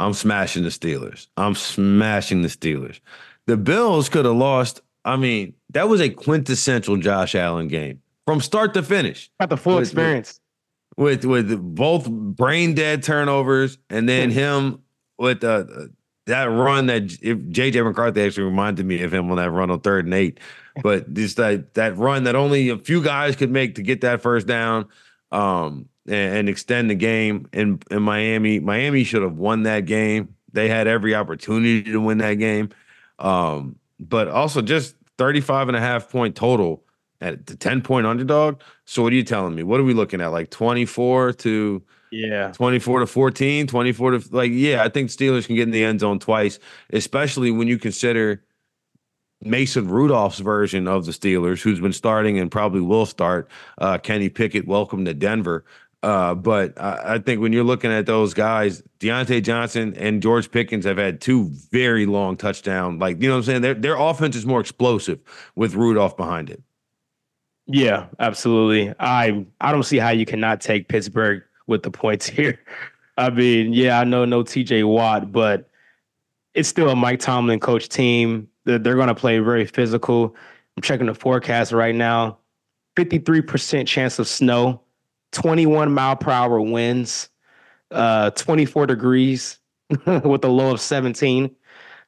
I'm 0.00 0.12
smashing 0.14 0.64
the 0.64 0.70
Steelers. 0.70 1.28
I'm 1.36 1.54
smashing 1.54 2.42
the 2.42 2.48
Steelers. 2.48 2.98
The 3.46 3.56
Bills 3.56 4.08
could 4.08 4.24
have 4.24 4.34
lost. 4.34 4.80
I 5.04 5.16
mean, 5.16 5.54
that 5.70 5.88
was 5.88 6.00
a 6.00 6.10
quintessential 6.10 6.96
Josh 6.96 7.36
Allen 7.36 7.68
game 7.68 8.02
from 8.26 8.40
start 8.40 8.74
to 8.74 8.82
finish. 8.82 9.30
Got 9.38 9.50
the 9.50 9.56
full 9.56 9.76
With- 9.76 9.84
experience. 9.84 10.40
With 10.98 11.24
with 11.24 11.56
both 11.76 12.10
brain 12.10 12.74
dead 12.74 13.04
turnovers 13.04 13.78
and 13.88 14.08
then 14.08 14.30
him 14.30 14.82
with 15.16 15.44
uh, 15.44 15.64
that 16.26 16.46
run 16.46 16.86
that 16.86 17.04
if 17.22 17.38
JJ 17.38 17.84
McCarthy 17.84 18.20
actually 18.20 18.42
reminded 18.42 18.84
me 18.84 19.02
of 19.02 19.14
him 19.14 19.30
on 19.30 19.36
that 19.36 19.50
run 19.50 19.70
on 19.70 19.80
third 19.80 20.04
and 20.04 20.12
eight, 20.12 20.40
but 20.82 21.14
just 21.14 21.36
that 21.36 21.74
that 21.74 21.96
run 21.96 22.24
that 22.24 22.34
only 22.34 22.68
a 22.68 22.76
few 22.76 23.02
guys 23.02 23.36
could 23.36 23.50
make 23.50 23.76
to 23.76 23.82
get 23.82 24.02
that 24.02 24.20
first 24.20 24.46
down 24.46 24.86
um 25.30 25.88
and, 26.06 26.38
and 26.38 26.48
extend 26.48 26.90
the 26.90 26.96
game 26.96 27.48
in 27.52 27.80
in 27.92 28.02
Miami. 28.02 28.58
Miami 28.58 29.04
should 29.04 29.22
have 29.22 29.36
won 29.36 29.62
that 29.62 29.86
game. 29.86 30.34
They 30.52 30.68
had 30.68 30.88
every 30.88 31.14
opportunity 31.14 31.84
to 31.84 32.00
win 32.00 32.18
that 32.18 32.34
game. 32.34 32.70
Um, 33.20 33.76
but 34.00 34.28
also 34.28 34.62
just 34.62 34.96
35 35.18 35.68
and 35.68 35.76
a 35.76 35.80
half 35.80 36.10
point 36.10 36.34
total 36.34 36.82
at 37.20 37.46
the 37.46 37.56
10 37.56 37.82
point 37.82 38.06
underdog. 38.06 38.60
So 38.84 39.02
what 39.02 39.12
are 39.12 39.16
you 39.16 39.24
telling 39.24 39.54
me? 39.54 39.62
What 39.62 39.80
are 39.80 39.84
we 39.84 39.94
looking 39.94 40.20
at? 40.20 40.28
Like 40.28 40.50
24 40.50 41.32
to 41.34 41.82
Yeah. 42.10 42.52
24 42.52 43.00
to 43.00 43.06
14, 43.06 43.66
24 43.66 44.10
to 44.12 44.22
like, 44.30 44.52
yeah, 44.54 44.82
I 44.82 44.88
think 44.88 45.10
Steelers 45.10 45.46
can 45.46 45.56
get 45.56 45.64
in 45.64 45.70
the 45.72 45.84
end 45.84 46.00
zone 46.00 46.18
twice, 46.18 46.58
especially 46.92 47.50
when 47.50 47.68
you 47.68 47.78
consider 47.78 48.44
Mason 49.40 49.88
Rudolph's 49.88 50.40
version 50.40 50.88
of 50.88 51.06
the 51.06 51.12
Steelers, 51.12 51.62
who's 51.62 51.80
been 51.80 51.92
starting 51.92 52.38
and 52.38 52.50
probably 52.50 52.80
will 52.80 53.06
start. 53.06 53.48
Uh, 53.78 53.98
Kenny 53.98 54.28
Pickett, 54.28 54.66
welcome 54.66 55.04
to 55.04 55.14
Denver. 55.14 55.64
Uh, 56.02 56.34
but 56.34 56.80
I, 56.80 57.14
I 57.14 57.18
think 57.18 57.40
when 57.40 57.52
you're 57.52 57.64
looking 57.64 57.90
at 57.92 58.06
those 58.06 58.32
guys, 58.34 58.82
Diontae 59.00 59.42
Johnson 59.42 59.94
and 59.96 60.22
George 60.22 60.50
Pickens 60.50 60.84
have 60.84 60.96
had 60.96 61.20
two 61.20 61.50
very 61.72 62.06
long 62.06 62.36
touchdown. 62.36 62.98
Like, 63.00 63.20
you 63.20 63.28
know 63.28 63.34
what 63.34 63.38
I'm 63.38 63.44
saying? 63.44 63.62
Their 63.62 63.74
their 63.74 63.96
offense 63.96 64.36
is 64.36 64.46
more 64.46 64.60
explosive 64.60 65.18
with 65.56 65.74
Rudolph 65.74 66.16
behind 66.16 66.50
it. 66.50 66.62
Yeah, 67.68 68.06
absolutely. 68.18 68.94
I 68.98 69.46
I 69.60 69.72
don't 69.72 69.82
see 69.82 69.98
how 69.98 70.10
you 70.10 70.24
cannot 70.24 70.60
take 70.60 70.88
Pittsburgh 70.88 71.42
with 71.66 71.82
the 71.82 71.90
points 71.90 72.26
here. 72.28 72.58
I 73.16 73.30
mean, 73.30 73.72
yeah, 73.72 74.00
I 74.00 74.04
know 74.04 74.24
no 74.24 74.42
TJ 74.42 74.86
Watt, 74.86 75.32
but 75.32 75.68
it's 76.54 76.68
still 76.68 76.88
a 76.88 76.96
Mike 76.96 77.20
Tomlin 77.20 77.60
coach 77.60 77.88
team. 77.88 78.48
They're, 78.64 78.78
they're 78.78 78.94
going 78.94 79.08
to 79.08 79.14
play 79.14 79.38
very 79.40 79.66
physical. 79.66 80.34
I'm 80.76 80.82
checking 80.82 81.06
the 81.06 81.14
forecast 81.14 81.72
right 81.72 81.94
now. 81.94 82.38
53% 82.96 83.86
chance 83.86 84.18
of 84.18 84.26
snow, 84.28 84.80
21 85.32 85.92
mile 85.92 86.16
per 86.16 86.30
hour 86.30 86.60
winds, 86.60 87.28
uh, 87.90 88.30
24 88.30 88.86
degrees 88.86 89.58
with 90.06 90.44
a 90.44 90.48
low 90.48 90.72
of 90.72 90.80
17. 90.80 91.54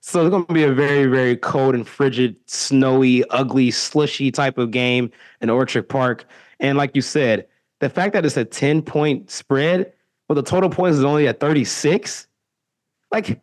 So 0.00 0.22
it's 0.22 0.30
going 0.30 0.46
to 0.46 0.52
be 0.52 0.64
a 0.64 0.72
very, 0.72 1.06
very 1.06 1.36
cold 1.36 1.74
and 1.74 1.86
frigid, 1.86 2.36
snowy, 2.46 3.28
ugly, 3.30 3.70
slushy 3.70 4.30
type 4.30 4.56
of 4.56 4.70
game 4.70 5.10
in 5.40 5.50
Orchard 5.50 5.88
Park. 5.88 6.24
And 6.58 6.78
like 6.78 6.96
you 6.96 7.02
said, 7.02 7.46
the 7.80 7.90
fact 7.90 8.14
that 8.14 8.24
it's 8.24 8.36
a 8.36 8.44
10 8.44 8.82
point 8.82 9.30
spread, 9.30 9.92
but 10.26 10.34
the 10.34 10.42
total 10.42 10.70
points 10.70 10.98
is 10.98 11.04
only 11.04 11.28
at 11.28 11.38
36, 11.38 12.26
like 13.12 13.40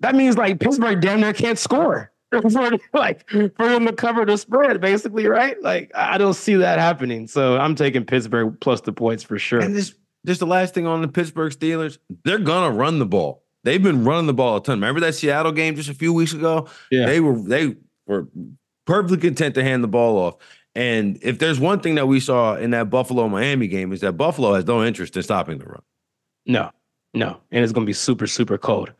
that 0.00 0.14
means 0.14 0.36
like 0.36 0.60
Pittsburgh 0.60 1.00
damn 1.00 1.20
near 1.20 1.32
can't 1.32 1.58
score 1.58 2.12
for 2.30 2.40
like 2.94 3.28
for 3.28 3.68
them 3.68 3.86
to 3.86 3.92
cover 3.92 4.24
the 4.24 4.36
spread, 4.36 4.80
basically, 4.80 5.26
right? 5.26 5.60
Like 5.62 5.90
I 5.94 6.18
don't 6.18 6.34
see 6.34 6.54
that 6.56 6.78
happening. 6.78 7.26
So 7.26 7.56
I'm 7.58 7.74
taking 7.74 8.04
Pittsburgh 8.04 8.58
plus 8.60 8.80
the 8.82 8.92
points 8.92 9.22
for 9.22 9.38
sure. 9.38 9.60
And 9.60 9.74
this 9.74 9.94
just 10.26 10.40
the 10.40 10.46
last 10.46 10.74
thing 10.74 10.86
on 10.86 11.02
the 11.02 11.08
Pittsburgh 11.08 11.52
Steelers, 11.52 11.98
they're 12.24 12.38
gonna 12.38 12.74
run 12.74 12.98
the 12.98 13.06
ball. 13.06 13.42
They've 13.64 13.82
been 13.82 14.04
running 14.04 14.26
the 14.26 14.34
ball 14.34 14.56
a 14.56 14.62
ton. 14.62 14.78
Remember 14.78 15.00
that 15.00 15.14
Seattle 15.14 15.52
game 15.52 15.76
just 15.76 15.88
a 15.88 15.94
few 15.94 16.12
weeks 16.12 16.32
ago? 16.32 16.68
Yeah. 16.90 17.06
They 17.06 17.20
were 17.20 17.38
they 17.38 17.76
were 18.06 18.26
perfectly 18.86 19.18
content 19.18 19.54
to 19.56 19.62
hand 19.62 19.84
the 19.84 19.88
ball 19.88 20.16
off. 20.16 20.36
And 20.74 21.18
if 21.22 21.38
there's 21.38 21.58
one 21.58 21.80
thing 21.80 21.96
that 21.96 22.06
we 22.06 22.20
saw 22.20 22.54
in 22.56 22.70
that 22.70 22.90
Buffalo 22.90 23.28
Miami 23.28 23.66
game 23.66 23.92
is 23.92 24.00
that 24.00 24.12
Buffalo 24.12 24.54
has 24.54 24.66
no 24.66 24.84
interest 24.84 25.16
in 25.16 25.22
stopping 25.22 25.58
the 25.58 25.66
run. 25.66 25.82
No, 26.46 26.70
no. 27.12 27.40
And 27.50 27.64
it's 27.64 27.72
going 27.72 27.84
to 27.84 27.90
be 27.90 27.92
super, 27.92 28.26
super 28.26 28.56
cold. 28.56 28.92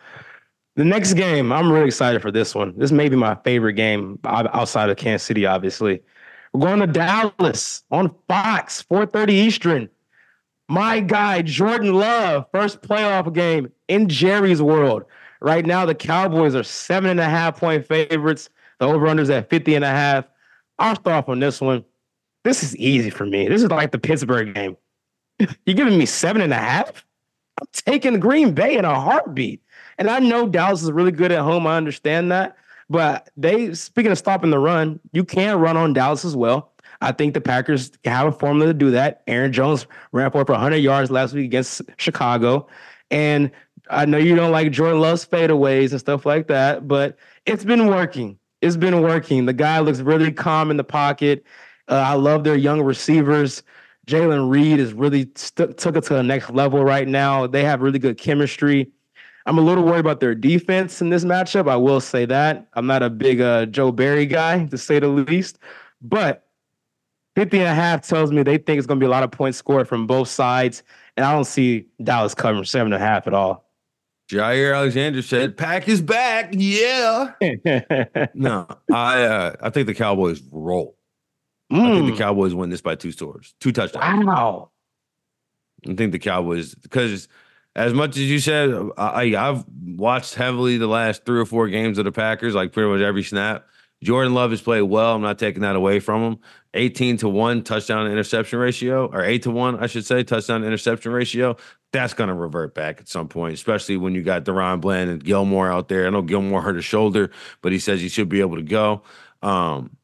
The 0.77 0.85
next 0.85 1.15
game, 1.15 1.53
I'm 1.53 1.71
really 1.71 1.87
excited 1.87 2.23
for 2.23 2.31
this 2.31 2.55
one. 2.55 2.75
This 2.77 2.93
may 2.93 3.09
be 3.09 3.17
my 3.17 3.37
favorite 3.45 3.75
game 3.75 4.19
outside 4.25 4.91
of 4.91 4.97
Kansas 4.97 5.27
City, 5.27 5.47
obviously. 5.47 6.03
We're 6.53 6.67
going 6.67 6.81
to 6.81 6.87
Dallas 6.87 7.83
on 7.91 8.15
Fox, 8.29 8.83
4:30 8.91 9.31
Eastern. 9.31 9.89
My 10.71 11.01
guy, 11.01 11.43
Jordan 11.43 11.95
Love, 11.95 12.47
first 12.53 12.81
playoff 12.81 13.33
game 13.33 13.73
in 13.89 14.09
Jerry's 14.09 14.63
world. 14.63 15.03
Right 15.41 15.67
now, 15.67 15.85
the 15.85 15.97
Cowboys 15.97 16.55
are 16.55 16.63
seven 16.63 17.11
and 17.11 17.19
a 17.19 17.29
half 17.29 17.59
point 17.59 17.85
favorites. 17.85 18.51
The 18.79 18.87
over-under's 18.87 19.31
at 19.31 19.51
50 19.51 19.75
and 19.75 19.85
a 19.85 19.89
half. 19.89 20.27
I'll 20.79 20.95
start 20.95 21.25
off 21.25 21.29
on 21.29 21.41
this 21.41 21.61
one. 21.61 21.85
This 22.45 22.63
is 22.63 22.77
easy 22.77 23.11
for 23.11 23.27
me. 23.27 23.49
This 23.49 23.65
is 23.65 23.69
like 23.69 23.91
the 23.91 23.99
Pittsburgh 23.99 24.55
game. 24.55 24.77
You're 25.67 25.75
giving 25.75 25.99
me 25.99 26.07
seven 26.07 26.41
and 26.41 26.53
a 26.53 26.59
half? 26.59 27.05
I'm 27.61 27.67
taking 27.73 28.21
Green 28.21 28.55
Bay 28.55 28.77
in 28.77 28.85
a 28.85 28.95
heartbeat. 28.95 29.61
And 29.99 30.09
I 30.09 30.21
know 30.21 30.47
Dallas 30.47 30.85
is 30.85 30.93
really 30.93 31.11
good 31.11 31.33
at 31.33 31.41
home. 31.41 31.67
I 31.67 31.79
understand 31.79 32.31
that. 32.31 32.57
But 32.89 33.29
they, 33.37 33.75
speaking 33.75 34.13
of 34.13 34.19
stopping 34.19 34.51
the 34.51 34.59
run, 34.61 35.01
you 35.13 35.25
can 35.25 35.59
run 35.59 35.77
on 35.77 35.95
Dallas 35.95 36.25
as 36.25 36.37
well. 36.37 36.70
I 37.01 37.13
think 37.13 37.35
the 37.35 37.41
Packers 37.41 37.93
have 38.05 38.27
a 38.27 38.33
formula 38.33 38.67
to 38.67 38.75
do 38.75 38.91
that. 38.91 39.23
Aaron 39.27 39.53
Jones 39.53 39.87
ran 40.13 40.31
for 40.31 40.41
over 40.41 40.53
100 40.53 40.77
yards 40.77 41.11
last 41.11 41.33
week 41.33 41.47
against 41.47 41.83
Chicago. 41.97 42.67
And 43.11 43.51
I 43.89 44.05
know 44.05 44.19
you 44.19 44.37
don't 44.37 44.53
like 44.53 44.71
Jordan 44.71 45.01
Love's 45.01 45.25
fadeaways 45.25 45.91
and 45.91 46.01
stuff 46.01 46.27
like 46.27 46.47
that, 46.49 46.87
but 46.87 47.17
it's 47.47 47.65
been 47.65 47.87
working. 47.87 48.39
It's 48.61 48.77
been 48.77 49.01
working. 49.01 49.47
The 49.47 49.53
guy 49.53 49.81
looks 49.81 50.01
really 50.01 50.31
calm 50.31 50.71
in 50.71 50.77
the 50.77 50.85
pocket. 50.85 51.45
Uh, 51.89 51.95
I 51.95 52.15
love 52.15 52.45
their 52.45 52.57
young 52.57 52.83
receivers. 52.83 53.63
Jayden 54.07 54.51
Reed 54.51 54.79
is 54.79 54.93
really 54.93 55.31
st- 55.35 55.79
took 55.79 55.97
it 55.97 56.05
to 56.05 56.15
the 56.15 56.23
next 56.23 56.51
level 56.51 56.85
right 56.85 57.09
now. 57.09 57.47
They 57.47 57.65
have 57.65 57.81
really 57.81 57.99
good 57.99 58.19
chemistry. 58.19 58.91
I'm 59.47 59.57
a 59.57 59.63
little 59.63 59.85
worried 59.85 60.01
about 60.01 60.21
their 60.21 60.35
defense 60.35 61.01
in 61.01 61.09
this 61.09 61.25
matchup. 61.25 61.69
I 61.69 61.77
will 61.77 62.01
say 62.01 62.27
that. 62.27 62.69
I'm 62.75 62.87
not 62.87 63.03
a 63.03 63.09
big 63.09 63.41
uh, 63.41 63.67
Joe 63.67 63.91
Barry 63.91 64.27
guy, 64.27 64.67
to 64.67 64.77
say 64.77 64.99
the 64.99 65.09
least. 65.09 65.59
But 66.03 66.47
50 67.41 67.59
and 67.59 67.69
a 67.69 67.75
half 67.75 68.07
tells 68.07 68.31
me 68.33 68.43
they 68.43 68.59
think 68.59 68.77
it's 68.77 68.87
going 68.87 69.01
to 69.01 69.03
be 69.03 69.07
a 69.07 69.11
lot 69.11 69.23
of 69.23 69.31
points 69.31 69.57
scored 69.57 69.89
from 69.89 70.07
both 70.07 70.29
sides. 70.29 70.83
And 71.17 71.25
I 71.25 71.33
don't 71.33 71.47
see 71.47 71.87
Dallas 72.03 72.35
covering 72.35 72.65
seven 72.67 72.93
and 72.93 73.03
a 73.03 73.07
half 73.07 73.27
at 73.27 73.33
all. 73.33 73.67
Jaire 74.31 74.77
Alexander 74.77 75.23
said, 75.23 75.57
"Pack 75.57 75.89
is 75.89 76.03
back." 76.03 76.51
Yeah. 76.53 77.33
No, 78.35 78.67
I 78.93 79.23
uh, 79.25 79.57
I 79.63 79.71
think 79.71 79.87
the 79.87 79.95
Cowboys 79.95 80.43
roll. 80.53 80.99
I 81.73 81.95
think 81.95 82.07
the 82.07 82.13
Mm, 82.13 82.19
Cowboys 82.19 82.55
win 82.55 82.69
this 82.69 82.83
by 82.83 82.95
two 82.95 83.11
scores, 83.11 83.55
two 83.59 83.73
touchdowns. 83.73 84.27
wow. 84.27 84.71
I 85.89 85.95
think 85.95 86.13
the 86.13 86.19
Cowboys 86.19 86.75
because 86.75 87.27
as 87.75 87.95
much 87.95 88.11
as 88.19 88.25
you 88.31 88.39
said, 88.39 88.71
I 88.99 89.35
I've 89.35 89.65
watched 89.97 90.35
heavily 90.35 90.77
the 90.77 90.87
last 90.89 91.25
three 91.25 91.41
or 91.41 91.47
four 91.47 91.69
games 91.69 91.97
of 91.97 92.05
the 92.05 92.13
Packers, 92.13 92.55
like 92.55 92.73
pretty 92.73 92.91
much 92.91 93.01
every 93.01 93.23
snap. 93.23 93.67
Jordan 94.03 94.33
Love 94.33 94.51
has 94.51 94.63
played 94.63 94.83
well. 94.83 95.15
I'm 95.15 95.23
not 95.23 95.39
taking 95.39 95.63
that 95.63 95.77
away 95.77 96.01
from 96.01 96.23
him. 96.23 96.39
18 96.75 97.19
to 97.19 97.29
1 97.29 97.65
touchdown 97.65 98.07
interception 98.07 98.59
ratio, 98.59 99.07
or 99.07 99.25
8 99.25 99.43
to 99.43 99.51
1, 99.51 99.83
I 99.83 99.87
should 99.87 100.07
say, 100.07 100.23
touchdown 100.23 100.65
interception 100.65 101.13
ratio. 101.13 101.57
That's 101.93 102.15
going 102.15 102.29
to 102.29 102.35
revert 102.35 102.75
back 102.75 103.01
at 103.01 103.09
some 103.09 103.29
point, 103.29 103.55
especially 103.55 103.97
when 103.97 104.15
you 104.15 104.23
got 104.23 104.45
DaRon 104.45 104.81
Bland 104.81 105.11
and 105.11 105.23
Gilmore 105.23 105.71
out 105.71 105.89
there. 105.89 106.07
I 106.07 106.11
know 106.11 106.23
Gilmore 106.23 106.63
hurt 106.63 106.77
his 106.77 106.85
shoulder, 106.85 107.31
but 107.63 107.73
he 107.73 107.79
says 107.79 108.01
he 108.01 108.09
should 108.09 108.29
be 108.29 108.41
able 108.41 108.57
to 108.57 108.63
go. 108.63 109.03
Um, 109.43 109.97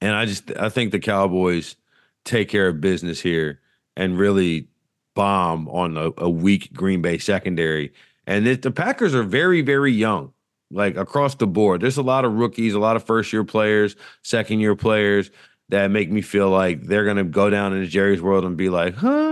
and 0.00 0.14
I 0.14 0.24
just 0.24 0.50
I 0.56 0.68
think 0.68 0.92
the 0.92 0.98
Cowboys 0.98 1.76
take 2.24 2.48
care 2.48 2.68
of 2.68 2.80
business 2.80 3.20
here 3.20 3.60
and 3.96 4.18
really 4.18 4.68
bomb 5.14 5.68
on 5.68 5.96
a, 5.96 6.10
a 6.18 6.28
weak 6.28 6.72
Green 6.72 7.02
Bay 7.02 7.18
secondary. 7.18 7.92
And 8.26 8.46
it, 8.46 8.62
the 8.62 8.70
Packers 8.70 9.14
are 9.14 9.22
very, 9.22 9.62
very 9.62 9.92
young, 9.92 10.32
like 10.70 10.96
across 10.96 11.34
the 11.34 11.46
board. 11.46 11.80
There's 11.80 11.96
a 11.96 12.02
lot 12.02 12.24
of 12.24 12.34
rookies, 12.34 12.74
a 12.74 12.78
lot 12.78 12.96
of 12.96 13.04
first 13.04 13.32
year 13.32 13.44
players, 13.44 13.96
second 14.22 14.60
year 14.60 14.76
players 14.76 15.30
that 15.68 15.90
make 15.90 16.10
me 16.10 16.20
feel 16.20 16.50
like 16.50 16.82
they're 16.82 17.04
going 17.04 17.16
to 17.16 17.24
go 17.24 17.50
down 17.50 17.72
into 17.72 17.86
Jerry's 17.86 18.22
world 18.22 18.44
and 18.44 18.56
be 18.56 18.68
like, 18.68 18.94
huh, 18.94 19.26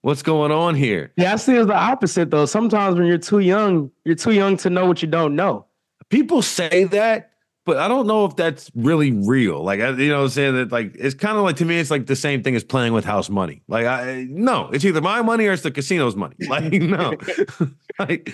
what's 0.00 0.22
going 0.22 0.52
on 0.52 0.74
here? 0.74 1.12
Yeah, 1.16 1.34
I 1.34 1.36
see 1.36 1.54
it's 1.54 1.66
the 1.66 1.74
opposite 1.74 2.30
though. 2.30 2.46
Sometimes 2.46 2.96
when 2.96 3.06
you're 3.06 3.18
too 3.18 3.40
young, 3.40 3.90
you're 4.04 4.14
too 4.14 4.32
young 4.32 4.56
to 4.58 4.70
know 4.70 4.86
what 4.86 5.02
you 5.02 5.08
don't 5.08 5.36
know. 5.36 5.66
people 6.08 6.42
say 6.42 6.84
that, 6.84 7.29
but 7.70 7.78
I 7.78 7.86
don't 7.86 8.08
know 8.08 8.24
if 8.24 8.34
that's 8.34 8.68
really 8.74 9.12
real. 9.12 9.62
Like, 9.62 9.78
you 9.78 10.08
know, 10.08 10.18
what 10.18 10.24
I'm 10.24 10.28
saying 10.30 10.56
that 10.56 10.72
like 10.72 10.96
it's 10.96 11.14
kind 11.14 11.38
of 11.38 11.44
like 11.44 11.54
to 11.56 11.64
me, 11.64 11.78
it's 11.78 11.88
like 11.88 12.06
the 12.06 12.16
same 12.16 12.42
thing 12.42 12.56
as 12.56 12.64
playing 12.64 12.94
with 12.94 13.04
house 13.04 13.30
money. 13.30 13.62
Like, 13.68 13.86
I 13.86 14.26
no, 14.28 14.70
it's 14.70 14.84
either 14.84 15.00
my 15.00 15.22
money 15.22 15.46
or 15.46 15.52
it's 15.52 15.62
the 15.62 15.70
casino's 15.70 16.16
money. 16.16 16.34
Like, 16.48 16.72
no, 16.72 17.14
like 18.00 18.32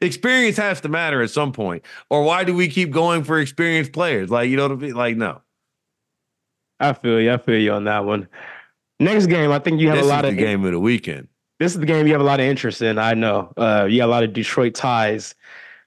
experience 0.00 0.56
has 0.56 0.80
to 0.80 0.88
matter 0.88 1.20
at 1.20 1.28
some 1.28 1.52
point. 1.52 1.84
Or 2.08 2.22
why 2.22 2.44
do 2.44 2.54
we 2.54 2.68
keep 2.68 2.92
going 2.92 3.24
for 3.24 3.38
experienced 3.38 3.92
players? 3.92 4.30
Like, 4.30 4.48
you 4.48 4.56
know 4.56 4.68
what 4.68 4.72
I 4.72 4.76
mean? 4.76 4.94
Like, 4.94 5.18
no. 5.18 5.42
I 6.80 6.94
feel 6.94 7.20
you. 7.20 7.30
I 7.30 7.36
feel 7.36 7.60
you 7.60 7.72
on 7.72 7.84
that 7.84 8.06
one. 8.06 8.26
Next 8.98 9.26
game, 9.26 9.52
I 9.52 9.58
think 9.58 9.82
you 9.82 9.88
have 9.88 9.98
this 9.98 10.06
a 10.06 10.08
lot 10.08 10.24
is 10.24 10.30
of 10.30 10.38
game 10.38 10.64
of 10.64 10.72
the 10.72 10.80
weekend. 10.80 11.28
This 11.60 11.74
is 11.74 11.80
the 11.80 11.84
game 11.84 12.06
you 12.06 12.14
have 12.14 12.22
a 12.22 12.24
lot 12.24 12.40
of 12.40 12.46
interest 12.46 12.80
in. 12.80 12.98
I 12.98 13.12
know. 13.12 13.52
Uh, 13.58 13.86
you 13.90 13.98
got 13.98 14.06
a 14.06 14.12
lot 14.12 14.24
of 14.24 14.32
Detroit 14.32 14.74
ties. 14.74 15.34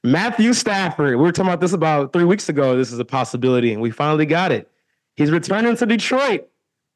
Matthew 0.03 0.53
Stafford. 0.53 1.17
We 1.17 1.23
were 1.23 1.31
talking 1.31 1.49
about 1.49 1.59
this 1.59 1.73
about 1.73 2.13
three 2.13 2.23
weeks 2.23 2.49
ago. 2.49 2.77
This 2.77 2.91
is 2.91 2.99
a 2.99 3.05
possibility, 3.05 3.73
and 3.73 3.81
we 3.81 3.91
finally 3.91 4.25
got 4.25 4.51
it. 4.51 4.69
He's 5.15 5.31
returning 5.31 5.75
to 5.75 5.85
Detroit. 5.85 6.47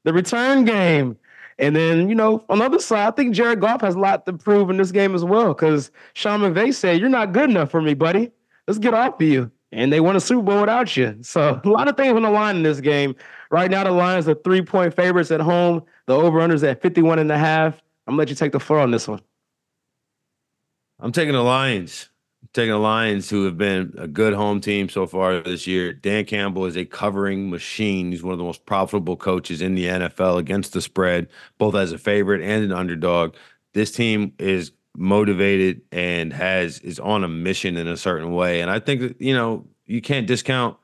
The 0.05 0.13
return 0.13 0.65
game. 0.65 1.17
And 1.59 1.75
then, 1.75 2.09
you 2.09 2.15
know, 2.15 2.43
on 2.49 2.59
the 2.59 2.65
other 2.65 2.79
side, 2.79 3.07
I 3.07 3.11
think 3.11 3.35
Jared 3.35 3.61
Goff 3.61 3.81
has 3.81 3.95
a 3.95 3.99
lot 3.99 4.25
to 4.25 4.33
prove 4.33 4.69
in 4.69 4.77
this 4.77 4.91
game 4.91 5.13
as 5.13 5.23
well. 5.23 5.49
Because 5.49 5.91
Sean 6.13 6.39
McVay 6.39 6.73
said, 6.73 6.99
You're 6.99 7.09
not 7.09 7.31
good 7.31 7.49
enough 7.49 7.69
for 7.69 7.81
me, 7.81 7.93
buddy. 7.93 8.31
Let's 8.67 8.79
get 8.79 8.93
off 8.93 9.15
of 9.15 9.21
you. 9.21 9.51
And 9.71 9.91
they 9.91 9.99
won 9.99 10.15
a 10.15 10.19
Super 10.19 10.41
Bowl 10.41 10.61
without 10.61 10.95
you. 10.95 11.17
So 11.21 11.59
a 11.63 11.69
lot 11.69 11.87
of 11.87 11.97
things 11.97 12.15
on 12.15 12.23
the 12.23 12.29
line 12.29 12.55
in 12.55 12.63
this 12.63 12.79
game. 12.79 13.15
Right 13.49 13.69
now, 13.69 13.83
the 13.83 13.91
Lions 13.91 14.27
are 14.27 14.35
three-point 14.35 14.95
favorites 14.95 15.31
at 15.31 15.41
home. 15.41 15.83
The 16.07 16.15
over-unders 16.15 16.67
at 16.67 16.81
51 16.81 17.19
and 17.19 17.31
a 17.31 17.37
half. 17.37 17.75
I'm 18.07 18.13
gonna 18.13 18.19
let 18.19 18.29
you 18.29 18.35
take 18.35 18.51
the 18.51 18.59
floor 18.59 18.79
on 18.79 18.91
this 18.91 19.07
one. 19.07 19.21
I'm 20.99 21.11
taking 21.11 21.33
the 21.33 21.43
Lions. 21.43 22.09
Taking 22.53 22.71
the 22.71 22.77
Lions, 22.77 23.29
who 23.29 23.45
have 23.45 23.57
been 23.57 23.93
a 23.97 24.07
good 24.07 24.33
home 24.33 24.61
team 24.61 24.87
so 24.87 25.07
far 25.07 25.39
this 25.39 25.65
year. 25.65 25.91
Dan 25.91 26.25
Campbell 26.25 26.65
is 26.65 26.77
a 26.77 26.85
covering 26.85 27.49
machine. 27.49 28.11
He's 28.11 28.21
one 28.21 28.33
of 28.33 28.37
the 28.37 28.45
most 28.45 28.65
profitable 28.67 29.17
coaches 29.17 29.61
in 29.61 29.73
the 29.73 29.85
NFL 29.85 30.37
against 30.37 30.73
the 30.73 30.81
spread, 30.81 31.27
both 31.57 31.73
as 31.73 31.91
a 31.91 31.97
favorite 31.97 32.41
and 32.41 32.63
an 32.63 32.71
underdog. 32.71 33.35
This 33.73 33.91
team 33.91 34.33
is 34.37 34.71
motivated 34.95 35.81
and 35.91 36.31
has 36.31 36.77
is 36.79 36.99
on 36.99 37.23
a 37.23 37.27
mission 37.27 37.75
in 37.75 37.87
a 37.87 37.97
certain 37.97 38.33
way. 38.33 38.61
And 38.61 38.69
I 38.69 38.79
think 38.79 39.01
that, 39.01 39.19
you 39.19 39.33
know, 39.33 39.65
you 39.87 40.01
can't 40.01 40.27
discount 40.27 40.77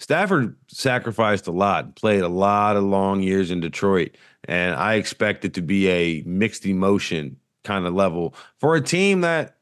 Stafford 0.00 0.56
sacrificed 0.68 1.46
a 1.46 1.52
lot, 1.52 1.94
played 1.94 2.22
a 2.22 2.28
lot 2.28 2.76
of 2.76 2.84
long 2.84 3.20
years 3.20 3.50
in 3.50 3.60
Detroit, 3.60 4.16
and 4.44 4.74
I 4.74 4.94
expect 4.94 5.44
it 5.44 5.52
to 5.54 5.62
be 5.62 5.88
a 5.88 6.22
mixed 6.22 6.64
emotion 6.64 7.36
kind 7.64 7.86
of 7.86 7.92
level 7.92 8.34
for 8.58 8.74
a 8.74 8.80
team 8.80 9.20
that 9.20 9.56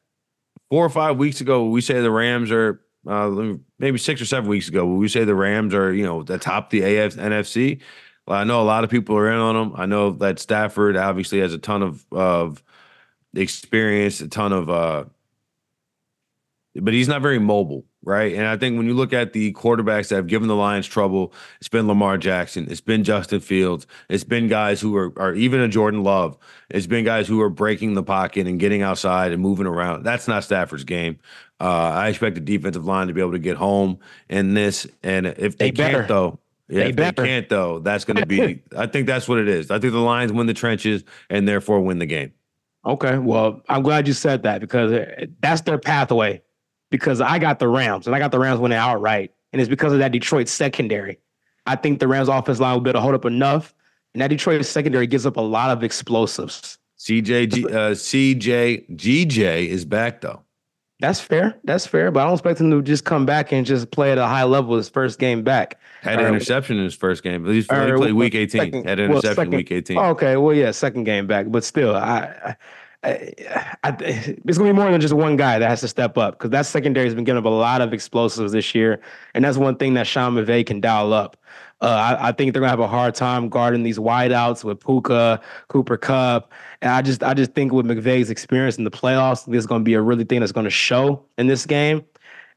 four 0.71 0.85
or 0.85 0.91
five 0.91 1.17
weeks 1.17 1.41
ago 1.41 1.69
we 1.69 1.81
say 1.81 2.01
the 2.01 2.11
Rams 2.11 2.51
are 2.51 2.81
uh, 3.07 3.55
maybe 3.79 3.99
six 3.99 4.21
or 4.21 4.27
seven 4.27 4.49
weeks 4.51 4.69
ago 4.69 4.87
we 4.87 5.09
say 5.09 5.25
the 5.25 5.35
Rams 5.35 5.75
are 5.75 5.93
you 5.93 6.05
know 6.05 6.23
the 6.23 6.39
top 6.39 6.71
the 6.71 6.83
AF 6.83 7.17
NFC. 7.17 7.81
Well, 8.27 8.39
I 8.39 8.45
know 8.45 8.61
a 8.61 8.65
lot 8.65 8.85
of 8.85 8.91
people 8.91 9.17
are 9.17 9.31
in 9.31 9.39
on 9.39 9.55
them. 9.55 9.81
I 9.81 9.87
know 9.87 10.11
that 10.11 10.39
Stafford 10.39 10.97
obviously 10.97 11.41
has 11.41 11.55
a 11.55 11.59
ton 11.59 11.83
of 11.83 12.05
of 12.13 12.63
experience, 13.35 14.21
a 14.21 14.29
ton 14.29 14.53
of 14.53 14.69
uh, 14.69 15.05
but 16.75 16.95
he's 16.95 17.09
not 17.09 17.23
very 17.23 17.39
mobile 17.39 17.85
right? 18.03 18.35
And 18.35 18.47
I 18.47 18.57
think 18.57 18.77
when 18.77 18.87
you 18.87 18.95
look 18.95 19.13
at 19.13 19.33
the 19.33 19.53
quarterbacks 19.55 20.09
that 20.09 20.17
have 20.17 20.27
given 20.27 20.49
the 20.49 20.57
Lions 20.57 20.87
trouble, 20.87 21.33
it's 21.59 21.69
been 21.69 21.87
Lamar 21.87 22.19
Jackson, 22.19 22.67
it's 22.71 22.81
been 22.81 23.05
Justin 23.05 23.41
Fields, 23.41 23.87
it's 24.09 24.25
been 24.25 24.49
guys 24.49 24.81
who 24.81 24.97
are, 24.97 25.13
are 25.17 25.35
even 25.35 25.61
a 25.61 25.69
Jordan 25.69 26.03
Love, 26.03 26.39
it's 26.71 26.87
been 26.87 27.05
guys 27.05 27.27
who 27.27 27.41
are 27.41 27.51
breaking 27.51 27.95
the 27.95 28.03
pocket 28.03 28.47
and 28.47 28.61
getting 28.61 28.83
outside 28.83 29.33
and 29.33 29.43
moving 29.43 29.67
around. 29.67 30.05
That's 30.05 30.29
not 30.29 30.45
Stafford's 30.45 30.85
game. 30.85 31.19
Uh, 31.61 31.65
I 31.65 32.09
expect 32.09 32.37
the 32.37 32.41
defensive 32.41 32.85
line 32.85 33.09
to 33.09 33.13
be 33.13 33.21
able 33.21 33.33
to 33.33 33.39
get 33.39 33.57
home 33.57 33.99
in 34.29 34.55
this, 34.55 34.87
and 35.03 35.27
if 35.27 35.59
they, 35.59 35.71
they 35.71 35.73
can't, 35.73 35.93
better. 35.93 36.07
though. 36.07 36.39
Yeah, 36.69 36.85
they 36.85 36.91
if 36.91 36.97
better. 36.97 37.23
they 37.23 37.29
can't 37.29 37.49
though, 37.49 37.81
that's 37.81 38.05
going 38.05 38.19
to 38.19 38.27
be. 38.27 38.63
I 38.77 38.87
think 38.87 39.07
that's 39.07 39.29
what 39.29 39.39
it 39.39 39.49
is. 39.49 39.71
I 39.71 39.81
think 39.81 39.93
the 39.93 39.99
Lions 39.99 40.33
win 40.33 40.47
the 40.47 40.55
trenches 40.55 41.03
and 41.29 41.49
therefore 41.49 41.81
win 41.81 41.99
the 41.99 42.07
game. 42.07 42.33
Okay, 42.87 43.19
well, 43.19 43.61
I'm 43.69 43.83
glad 43.83 44.07
you 44.07 44.15
said 44.15 44.45
that 44.45 44.61
because 44.61 45.09
that's 45.41 45.63
their 45.63 45.79
pathway 45.79 46.41
because 46.91 47.21
I 47.21 47.39
got 47.39 47.59
the 47.59 47.69
Rams 47.69 48.07
and 48.07 48.15
I 48.15 48.19
got 48.19 48.33
the 48.33 48.39
Rams 48.39 48.61
winning 48.61 48.79
outright. 48.79 49.33
And 49.53 49.61
it's 49.61 49.69
because 49.69 49.93
of 49.93 49.99
that 50.01 50.13
Detroit 50.13 50.49
secondary. 50.49 51.19
I 51.67 51.77
think 51.77 52.01
the 52.01 52.09
Rams 52.09 52.29
offense 52.29 52.61
line 52.61 52.75
will 52.75 52.81
be 52.81 52.91
able 52.91 52.99
to 52.99 53.03
hold 53.03 53.15
up 53.15 53.25
enough. 53.25 53.75
And 54.15 54.23
that 54.23 54.29
Detroit 54.29 54.65
secondary 54.65 55.07
gives 55.07 55.27
up 55.27 55.37
a 55.37 55.41
lot 55.41 55.71
of 55.71 55.83
explosives. 55.83 56.79
CJ, 56.99 57.65
uh, 57.67 57.91
CJ, 57.93 58.97
GJ 58.97 59.69
is 59.69 59.85
back 59.85 60.21
though. 60.21 60.43
That's 61.01 61.21
fair. 61.21 61.55
That's 61.63 61.87
fair. 61.87 62.11
But 62.11 62.21
I 62.21 62.25
don't 62.25 62.33
expect 62.33 62.61
him 62.61 62.71
to 62.73 62.83
just 62.83 63.05
come 63.05 63.25
back 63.25 63.53
and 63.53 63.65
just 63.65 63.93
play 63.93 64.11
at 64.11 64.19
a 64.19 64.27
high 64.27 64.43
level 64.43 64.77
his 64.77 64.89
first 64.89 65.21
game 65.21 65.45
back. 65.45 65.79
Had 66.03 66.19
an 66.19 66.25
uh, 66.25 66.29
interception 66.29 66.77
in 66.77 66.85
his 66.85 66.95
first 66.95 67.23
game. 67.23 67.45
At 67.45 67.51
least 67.51 67.71
he 67.71 67.77
played 67.77 68.15
week 68.15 68.35
18. 68.35 68.61
Second, 68.61 68.89
Had 68.89 68.99
an 68.99 69.05
interception 69.05 69.29
well, 69.29 69.35
second, 69.35 69.57
week 69.57 69.71
18. 69.71 69.99
okay. 69.99 70.37
Well, 70.37 70.57
yeah, 70.57 70.73
second 70.73 71.05
game 71.05 71.29
back. 71.29 71.47
But 71.51 71.63
still, 71.63 71.95
I, 71.95 72.35
I, 72.45 72.57
I, 73.05 73.35
it's 74.01 74.59
going 74.59 74.69
to 74.69 74.73
be 74.73 74.73
more 74.73 74.91
than 74.91 75.01
just 75.01 75.15
one 75.15 75.37
guy 75.37 75.59
that 75.59 75.69
has 75.69 75.81
to 75.83 75.89
step 75.89 76.19
up 76.19 76.35
because 76.35 76.51
that 76.51 76.67
secondary 76.67 77.07
has 77.07 77.15
been 77.15 77.25
giving 77.25 77.39
up 77.39 77.45
a 77.45 77.49
lot 77.49 77.81
of 77.81 77.93
explosives 77.93 78.53
this 78.53 78.75
year, 78.75 79.01
and 79.35 79.45
that's 79.45 79.57
one 79.57 79.77
thing 79.77 79.95
that 79.95 80.07
Sean 80.07 80.35
McVay 80.35 80.67
can 80.67 80.81
dial 80.81 81.13
up. 81.13 81.37
Uh, 81.81 81.87
I, 81.87 82.29
I, 82.29 82.33
think 82.33 82.53
they're 82.53 82.61
going 82.61 82.67
to 82.67 82.71
have 82.71 82.81
a 82.81 82.89
hard 82.89 83.15
time 83.15 83.49
guarding 83.49 83.85
these 83.85 83.99
wideouts 83.99 84.65
with 84.65 84.81
Puka, 84.81 85.41
Cooper 85.69 85.97
Kupp, 85.97 86.53
and 86.83 86.91
I 86.91 87.03
just 87.03 87.23
I 87.23 87.35
just 87.35 87.53
think 87.53 87.73
with 87.73 87.87
McVay's 87.87 88.31
experience 88.31 88.79
in 88.79 88.85
the 88.85 88.91
playoffs, 88.91 89.47
this 89.47 89.59
is 89.59 89.67
going 89.67 89.83
to 89.83 89.85
be 89.85 89.95
a 89.95 90.03
really 90.03 90.25
thing 90.25 90.41
that's 90.41 90.51
going 90.51 90.65
to 90.65 90.71
show 90.71 91.25
in 91.39 91.47
this 91.47 91.67
game. 91.67 92.05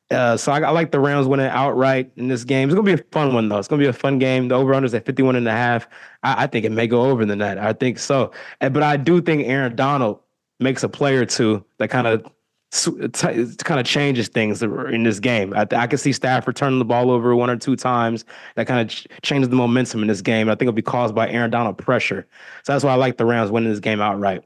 Uh, 0.10 0.36
so 0.36 0.52
I, 0.52 0.60
I, 0.60 0.72
like 0.72 0.92
the 0.92 1.00
Rams 1.00 1.28
winning 1.28 1.46
outright 1.46 2.12
in 2.18 2.28
this 2.28 2.44
game. 2.44 2.68
It's 2.68 2.76
gonna 2.76 2.84
be 2.84 3.02
a 3.02 3.06
fun 3.12 3.34
one 3.34 3.48
though. 3.48 3.60
It's 3.60 3.70
gonna 3.70 3.82
be 3.82 3.88
a 3.88 3.94
fun 3.94 4.20
game. 4.20 4.50
The 4.50 4.56
over 4.56 4.74
under 4.74 4.86
is 4.86 4.94
at 4.94 5.06
51 5.06 5.38
and 5.38 5.48
a 5.48 5.52
half. 5.52 5.88
I, 6.24 6.44
I 6.44 6.48
think 6.48 6.66
it 6.66 6.72
may 6.72 6.86
go 6.86 7.04
over 7.04 7.24
than 7.26 7.40
that. 7.40 7.58
I 7.58 7.72
think 7.72 7.98
so. 7.98 8.32
But 8.60 8.84
I 8.84 8.98
do 8.98 9.22
think 9.22 9.48
Aaron 9.48 9.74
Donald 9.74 10.20
makes 10.62 10.84
a 10.84 10.90
play 10.90 11.16
or 11.16 11.26
two 11.26 11.64
that 11.78 11.90
kind 11.90 12.08
of 12.08 12.24
kind 12.72 13.80
of 13.80 13.86
changes 13.86 14.30
things 14.30 14.64
in 14.64 15.04
this 15.04 15.20
game. 15.20 15.54
I, 15.54 15.68
I 15.72 15.88
can 15.88 15.98
see 15.98 16.14
Stafford 16.14 16.56
turning 16.56 16.80
the 16.80 16.86
ball 16.86 17.12
over 17.12 17.36
one 17.36 17.50
or 17.50 17.58
two 17.58 17.76
times. 17.76 18.24
That 18.56 18.66
kind 18.66 18.80
of 18.80 18.88
ch- 18.88 19.08
changes 19.24 19.50
the 19.50 19.58
momentum 19.58 20.02
in 20.02 20.08
this 20.08 20.22
game. 20.22 20.48
I 20.48 20.54
think 20.54 20.64
it'll 20.64 20.74
be 20.74 20.82
caused 20.82 21.14
by 21.14 21.30
Aaron 21.30 21.52
Donald 21.52 21.78
pressure. 21.78 22.26
So 22.64 22.72
that's 22.72 22.86
why 22.86 22.92
I 22.92 22.96
like 22.96 23.18
the 23.18 23.26
Rams 23.26 23.52
winning 23.52 23.70
this 23.70 23.82
game 23.82 24.00
outright. 24.00 24.44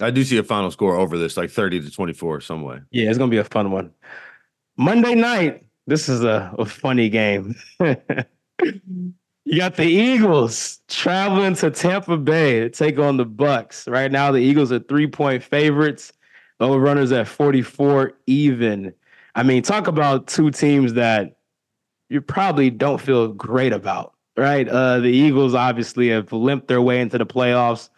I 0.00 0.10
do 0.10 0.24
see 0.24 0.38
a 0.38 0.42
final 0.42 0.70
score 0.70 0.96
over 0.96 1.18
this, 1.18 1.36
like 1.36 1.50
30 1.50 1.82
to 1.82 1.90
24, 1.90 2.40
some 2.40 2.62
way. 2.62 2.80
Yeah, 2.90 3.08
it's 3.08 3.18
going 3.18 3.30
to 3.30 3.34
be 3.34 3.38
a 3.40 3.44
fun 3.44 3.70
one. 3.70 3.92
Monday 4.78 5.14
night, 5.14 5.64
this 5.86 6.08
is 6.08 6.22
a, 6.24 6.54
a 6.58 6.64
funny 6.64 7.08
game. 7.08 7.54
You 9.48 9.58
got 9.58 9.76
the 9.76 9.86
Eagles 9.86 10.80
traveling 10.88 11.54
to 11.54 11.70
Tampa 11.70 12.16
Bay 12.16 12.58
to 12.58 12.68
take 12.68 12.98
on 12.98 13.16
the 13.16 13.24
Bucs. 13.24 13.88
Right 13.88 14.10
now, 14.10 14.32
the 14.32 14.40
Eagles 14.40 14.72
are 14.72 14.80
three 14.80 15.06
point 15.06 15.40
favorites. 15.40 16.12
The 16.58 16.68
runners 16.68 17.12
at 17.12 17.28
44 17.28 18.14
even. 18.26 18.92
I 19.36 19.44
mean, 19.44 19.62
talk 19.62 19.86
about 19.86 20.26
two 20.26 20.50
teams 20.50 20.94
that 20.94 21.36
you 22.08 22.20
probably 22.20 22.70
don't 22.70 23.00
feel 23.00 23.28
great 23.28 23.72
about, 23.72 24.14
right? 24.36 24.68
Uh, 24.68 24.98
the 24.98 25.10
Eagles 25.10 25.54
obviously 25.54 26.08
have 26.08 26.32
limped 26.32 26.66
their 26.66 26.82
way 26.82 27.00
into 27.00 27.16
the 27.16 27.26
playoffs. 27.26 27.88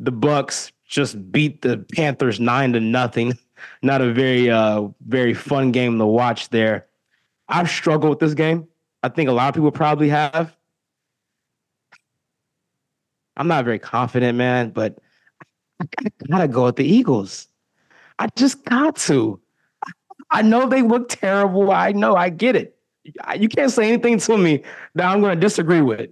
The 0.00 0.10
Bucs 0.10 0.72
just 0.84 1.30
beat 1.30 1.62
the 1.62 1.78
Panthers 1.94 2.40
nine 2.40 2.72
to 2.72 2.80
nothing. 2.80 3.38
Not 3.82 4.00
a 4.00 4.12
very 4.12 4.50
uh, 4.50 4.88
very 5.06 5.34
fun 5.34 5.70
game 5.70 5.96
to 6.00 6.06
watch 6.06 6.48
there. 6.48 6.86
I've 7.48 7.70
struggled 7.70 8.10
with 8.10 8.18
this 8.18 8.34
game. 8.34 8.66
I 9.04 9.10
think 9.10 9.28
a 9.28 9.32
lot 9.32 9.48
of 9.48 9.54
people 9.54 9.70
probably 9.70 10.08
have. 10.08 10.57
I'm 13.38 13.48
not 13.48 13.64
very 13.64 13.78
confident, 13.78 14.36
man, 14.36 14.70
but 14.70 14.98
I 15.80 15.86
gotta 16.28 16.48
go 16.48 16.64
with 16.64 16.76
the 16.76 16.84
Eagles. 16.84 17.46
I 18.18 18.28
just 18.36 18.64
got 18.64 18.96
to. 18.96 19.40
I 20.30 20.42
know 20.42 20.68
they 20.68 20.82
look 20.82 21.08
terrible. 21.08 21.70
I 21.70 21.92
know. 21.92 22.16
I 22.16 22.28
get 22.28 22.56
it. 22.56 22.76
You 23.38 23.48
can't 23.48 23.70
say 23.70 23.88
anything 23.88 24.18
to 24.18 24.36
me 24.36 24.62
that 24.94 25.06
I'm 25.06 25.20
going 25.20 25.34
to 25.34 25.40
disagree 25.40 25.80
with. 25.80 26.10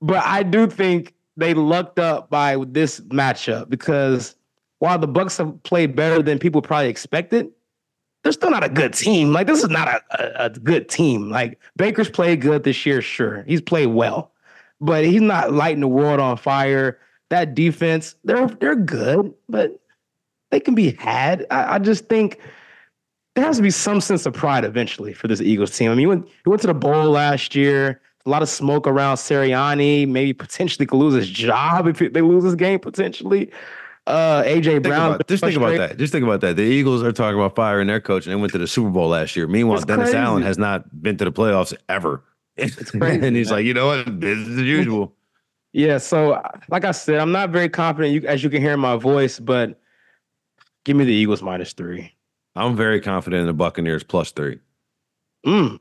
But 0.00 0.24
I 0.24 0.42
do 0.42 0.66
think 0.66 1.14
they 1.36 1.54
lucked 1.54 1.98
up 1.98 2.30
by 2.30 2.56
this 2.68 3.00
matchup 3.00 3.68
because 3.68 4.34
while 4.80 4.98
the 4.98 5.06
Bucs 5.06 5.38
have 5.38 5.62
played 5.62 5.94
better 5.94 6.22
than 6.22 6.38
people 6.38 6.62
probably 6.62 6.88
expected, 6.88 7.48
they're 8.22 8.32
still 8.32 8.50
not 8.50 8.64
a 8.64 8.68
good 8.68 8.92
team. 8.92 9.32
Like 9.32 9.46
this 9.46 9.62
is 9.62 9.70
not 9.70 9.86
a, 9.88 10.02
a, 10.42 10.46
a 10.46 10.50
good 10.50 10.88
team. 10.88 11.30
Like 11.30 11.60
Baker's 11.76 12.10
played 12.10 12.40
good 12.40 12.64
this 12.64 12.84
year, 12.84 13.00
sure. 13.00 13.44
He's 13.46 13.60
played 13.60 13.86
well 13.86 14.32
but 14.80 15.04
he's 15.04 15.22
not 15.22 15.52
lighting 15.52 15.80
the 15.80 15.88
world 15.88 16.20
on 16.20 16.36
fire. 16.36 16.98
That 17.30 17.54
defense, 17.54 18.14
they're 18.24 18.46
they're 18.46 18.76
good, 18.76 19.34
but 19.48 19.80
they 20.50 20.60
can 20.60 20.74
be 20.74 20.92
had. 20.92 21.46
I, 21.50 21.74
I 21.74 21.78
just 21.78 22.08
think 22.08 22.40
there 23.34 23.44
has 23.44 23.56
to 23.56 23.62
be 23.62 23.70
some 23.70 24.00
sense 24.00 24.26
of 24.26 24.32
pride 24.32 24.64
eventually 24.64 25.12
for 25.12 25.28
this 25.28 25.40
Eagles 25.40 25.76
team. 25.76 25.90
I 25.90 25.94
mean, 25.94 26.00
he 26.00 26.06
went, 26.06 26.26
he 26.26 26.50
went 26.50 26.60
to 26.62 26.68
the 26.68 26.74
bowl 26.74 27.10
last 27.10 27.54
year. 27.54 28.00
A 28.24 28.30
lot 28.30 28.42
of 28.42 28.48
smoke 28.48 28.86
around 28.86 29.16
Sirianni. 29.16 30.08
Maybe 30.08 30.32
potentially 30.32 30.86
could 30.86 30.96
lose 30.96 31.14
his 31.14 31.28
job 31.28 31.86
if 31.86 31.98
they 31.98 32.22
lose 32.22 32.44
this 32.44 32.54
game 32.54 32.80
potentially. 32.80 33.50
Uh, 34.06 34.42
AJ 34.44 34.62
think 34.62 34.82
Brown. 34.84 35.14
About, 35.14 35.26
just 35.26 35.42
think 35.42 35.56
about 35.56 35.76
that. 35.76 35.96
Just 35.96 36.12
think 36.12 36.24
about 36.24 36.40
that. 36.40 36.56
The 36.56 36.62
Eagles 36.62 37.02
are 37.02 37.12
talking 37.12 37.38
about 37.38 37.56
firing 37.56 37.88
their 37.88 38.00
coach, 38.00 38.26
and 38.26 38.32
they 38.32 38.40
went 38.40 38.52
to 38.52 38.58
the 38.58 38.66
Super 38.66 38.90
Bowl 38.90 39.08
last 39.08 39.34
year. 39.36 39.46
Meanwhile, 39.46 39.80
Dennis. 39.80 40.14
Allen 40.14 40.42
has 40.42 40.58
not 40.58 41.02
been 41.02 41.16
to 41.16 41.24
the 41.24 41.32
playoffs 41.32 41.74
ever. 41.88 42.22
It's 42.56 42.90
crazy. 42.90 43.26
and 43.26 43.36
he's 43.36 43.48
man. 43.48 43.56
like, 43.56 43.66
you 43.66 43.74
know 43.74 43.86
what? 43.86 44.18
Business 44.18 44.58
as 44.58 44.64
usual. 44.64 45.14
yeah. 45.72 45.98
So, 45.98 46.42
like 46.70 46.84
I 46.84 46.92
said, 46.92 47.18
I'm 47.18 47.32
not 47.32 47.50
very 47.50 47.68
confident, 47.68 48.14
you, 48.14 48.26
as 48.26 48.42
you 48.42 48.50
can 48.50 48.62
hear 48.62 48.72
in 48.72 48.80
my 48.80 48.96
voice, 48.96 49.38
but 49.38 49.80
give 50.84 50.96
me 50.96 51.04
the 51.04 51.12
Eagles 51.12 51.42
minus 51.42 51.72
three. 51.72 52.12
I'm 52.54 52.74
very 52.76 53.00
confident 53.00 53.40
in 53.40 53.46
the 53.46 53.52
Buccaneers 53.52 54.02
plus 54.02 54.30
three. 54.30 54.60
Mm. 55.46 55.78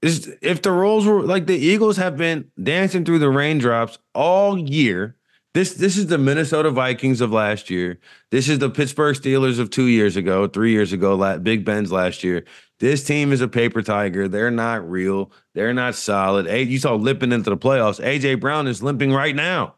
If 0.00 0.62
the 0.62 0.72
roles 0.72 1.06
were 1.06 1.22
like 1.22 1.46
the 1.46 1.56
Eagles 1.56 1.96
have 1.98 2.16
been 2.16 2.50
dancing 2.60 3.04
through 3.04 3.20
the 3.20 3.28
raindrops 3.28 3.98
all 4.14 4.58
year, 4.58 5.16
This 5.54 5.74
this 5.74 5.96
is 5.98 6.06
the 6.06 6.18
Minnesota 6.18 6.70
Vikings 6.70 7.20
of 7.20 7.30
last 7.30 7.68
year. 7.68 7.98
This 8.30 8.48
is 8.48 8.58
the 8.58 8.70
Pittsburgh 8.70 9.14
Steelers 9.14 9.58
of 9.58 9.68
two 9.68 9.86
years 9.86 10.16
ago, 10.16 10.48
three 10.48 10.72
years 10.72 10.92
ago. 10.92 11.38
Big 11.38 11.64
Ben's 11.64 11.92
last 11.92 12.24
year. 12.24 12.44
This 12.82 13.04
team 13.04 13.30
is 13.30 13.40
a 13.40 13.46
paper 13.46 13.80
tiger. 13.80 14.26
They're 14.26 14.50
not 14.50 14.90
real. 14.90 15.30
They're 15.54 15.72
not 15.72 15.94
solid. 15.94 16.48
Hey, 16.48 16.64
you 16.64 16.80
saw 16.80 16.96
limping 16.96 17.30
into 17.30 17.48
the 17.48 17.56
playoffs. 17.56 18.04
AJ 18.04 18.40
Brown 18.40 18.66
is 18.66 18.82
limping 18.82 19.12
right 19.12 19.36
now. 19.36 19.76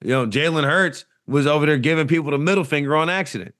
You 0.00 0.10
know, 0.10 0.26
Jalen 0.28 0.62
Hurts 0.62 1.06
was 1.26 1.44
over 1.44 1.66
there 1.66 1.76
giving 1.76 2.06
people 2.06 2.30
the 2.30 2.38
middle 2.38 2.62
finger 2.62 2.94
on 2.94 3.10
accident. 3.10 3.52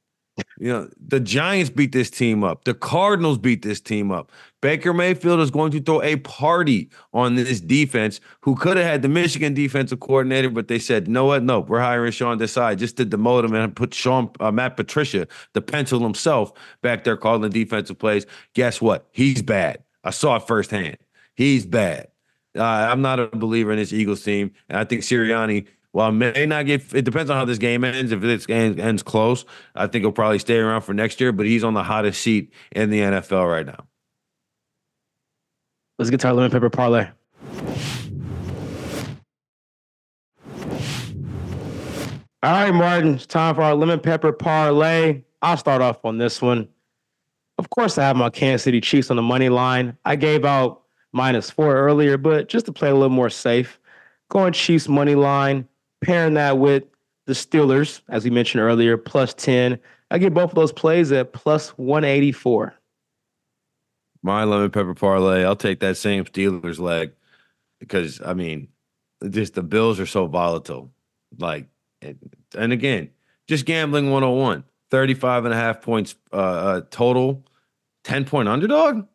You 0.58 0.68
know, 0.72 0.90
the 0.98 1.20
Giants 1.20 1.70
beat 1.70 1.92
this 1.92 2.10
team 2.10 2.44
up. 2.44 2.64
The 2.64 2.74
Cardinals 2.74 3.38
beat 3.38 3.62
this 3.62 3.80
team 3.80 4.10
up. 4.12 4.30
Baker 4.60 4.92
Mayfield 4.92 5.40
is 5.40 5.50
going 5.50 5.70
to 5.72 5.80
throw 5.80 6.02
a 6.02 6.16
party 6.16 6.90
on 7.14 7.36
this 7.36 7.60
defense 7.60 8.20
who 8.40 8.54
could 8.54 8.76
have 8.76 8.86
had 8.86 9.02
the 9.02 9.08
Michigan 9.08 9.54
defensive 9.54 10.00
coordinator, 10.00 10.50
but 10.50 10.68
they 10.68 10.78
said, 10.78 11.08
no, 11.08 11.26
what? 11.26 11.42
No, 11.42 11.60
we're 11.60 11.80
hiring 11.80 12.12
Sean 12.12 12.38
Desai 12.38 12.76
just 12.76 12.96
to 12.98 13.06
demote 13.06 13.44
him 13.44 13.54
and 13.54 13.74
put 13.74 13.94
Sean 13.94 14.30
uh, 14.40 14.50
Matt 14.50 14.76
Patricia, 14.76 15.26
the 15.54 15.62
pencil 15.62 16.00
himself, 16.00 16.52
back 16.82 17.04
there 17.04 17.16
calling 17.16 17.42
the 17.42 17.48
defensive 17.48 17.98
plays. 17.98 18.26
Guess 18.54 18.80
what? 18.80 19.06
He's 19.12 19.42
bad. 19.42 19.82
I 20.04 20.10
saw 20.10 20.36
it 20.36 20.46
firsthand. 20.46 20.98
He's 21.34 21.66
bad. 21.66 22.08
Uh, 22.56 22.62
I'm 22.62 23.02
not 23.02 23.20
a 23.20 23.26
believer 23.26 23.70
in 23.72 23.78
this 23.78 23.92
Eagles 23.92 24.22
team. 24.22 24.52
And 24.68 24.78
I 24.78 24.84
think 24.84 25.02
Sirianni 25.02 25.66
well, 25.96 26.12
may 26.12 26.44
not 26.44 26.66
get. 26.66 26.92
It 26.92 27.06
depends 27.06 27.30
on 27.30 27.38
how 27.38 27.46
this 27.46 27.56
game 27.56 27.82
ends. 27.82 28.12
If 28.12 28.20
this 28.20 28.44
game 28.44 28.78
ends 28.78 29.02
close, 29.02 29.46
I 29.74 29.86
think 29.86 30.02
he'll 30.02 30.12
probably 30.12 30.38
stay 30.38 30.58
around 30.58 30.82
for 30.82 30.92
next 30.92 31.22
year. 31.22 31.32
But 31.32 31.46
he's 31.46 31.64
on 31.64 31.72
the 31.72 31.82
hottest 31.82 32.20
seat 32.20 32.52
in 32.72 32.90
the 32.90 33.00
NFL 33.00 33.50
right 33.50 33.64
now. 33.64 33.86
Let's 35.98 36.10
get 36.10 36.20
to 36.20 36.26
our 36.28 36.34
lemon 36.34 36.50
pepper 36.50 36.68
parlay. 36.68 37.08
All 42.42 42.52
right, 42.52 42.72
Martin, 42.72 43.14
it's 43.14 43.24
time 43.24 43.54
for 43.54 43.62
our 43.62 43.74
lemon 43.74 43.98
pepper 43.98 44.32
parlay. 44.32 45.22
I'll 45.40 45.56
start 45.56 45.80
off 45.80 46.04
on 46.04 46.18
this 46.18 46.42
one. 46.42 46.68
Of 47.56 47.70
course, 47.70 47.96
I 47.96 48.02
have 48.02 48.16
my 48.16 48.28
Kansas 48.28 48.64
City 48.64 48.82
Chiefs 48.82 49.10
on 49.10 49.16
the 49.16 49.22
money 49.22 49.48
line. 49.48 49.96
I 50.04 50.16
gave 50.16 50.44
out 50.44 50.82
minus 51.14 51.48
four 51.48 51.74
earlier, 51.74 52.18
but 52.18 52.50
just 52.50 52.66
to 52.66 52.72
play 52.72 52.90
a 52.90 52.94
little 52.94 53.08
more 53.08 53.30
safe, 53.30 53.80
going 54.28 54.52
Chiefs 54.52 54.88
money 54.88 55.14
line 55.14 55.66
pairing 56.02 56.34
that 56.34 56.58
with 56.58 56.84
the 57.26 57.32
Steelers, 57.32 58.00
as 58.08 58.24
we 58.24 58.30
mentioned 58.30 58.62
earlier, 58.62 58.96
plus 58.96 59.34
10. 59.34 59.78
I 60.10 60.18
get 60.18 60.32
both 60.32 60.50
of 60.50 60.54
those 60.54 60.72
plays 60.72 61.10
at 61.12 61.32
plus 61.32 61.70
184. 61.70 62.74
My 64.22 64.44
lemon 64.44 64.70
pepper 64.70 64.94
parlay, 64.94 65.44
I'll 65.44 65.56
take 65.56 65.80
that 65.80 65.96
same 65.96 66.24
Steelers 66.24 66.78
leg 66.78 67.12
because, 67.80 68.20
I 68.24 68.34
mean, 68.34 68.68
just 69.28 69.54
the 69.54 69.62
Bills 69.62 70.00
are 70.00 70.06
so 70.06 70.26
volatile. 70.26 70.90
Like, 71.38 71.66
and 72.02 72.72
again, 72.72 73.10
just 73.48 73.66
gambling 73.66 74.10
101, 74.10 74.64
35 74.90 75.44
and 75.44 75.54
a 75.54 75.56
half 75.56 75.80
points 75.80 76.14
uh, 76.32 76.36
uh 76.36 76.80
total, 76.90 77.44
10 78.04 78.24
point 78.24 78.48
underdog. 78.48 79.06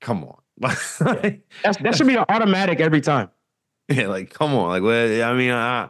Come 0.00 0.24
on. 0.24 0.38
that 0.58 1.94
should 1.94 2.06
be 2.06 2.16
an 2.16 2.24
automatic 2.28 2.80
every 2.80 3.00
time. 3.00 3.30
Yeah, 3.88 4.06
like, 4.08 4.30
come 4.30 4.54
on. 4.54 4.68
Like, 4.68 4.82
well, 4.82 5.28
I 5.28 5.34
mean, 5.34 5.50
I, 5.50 5.88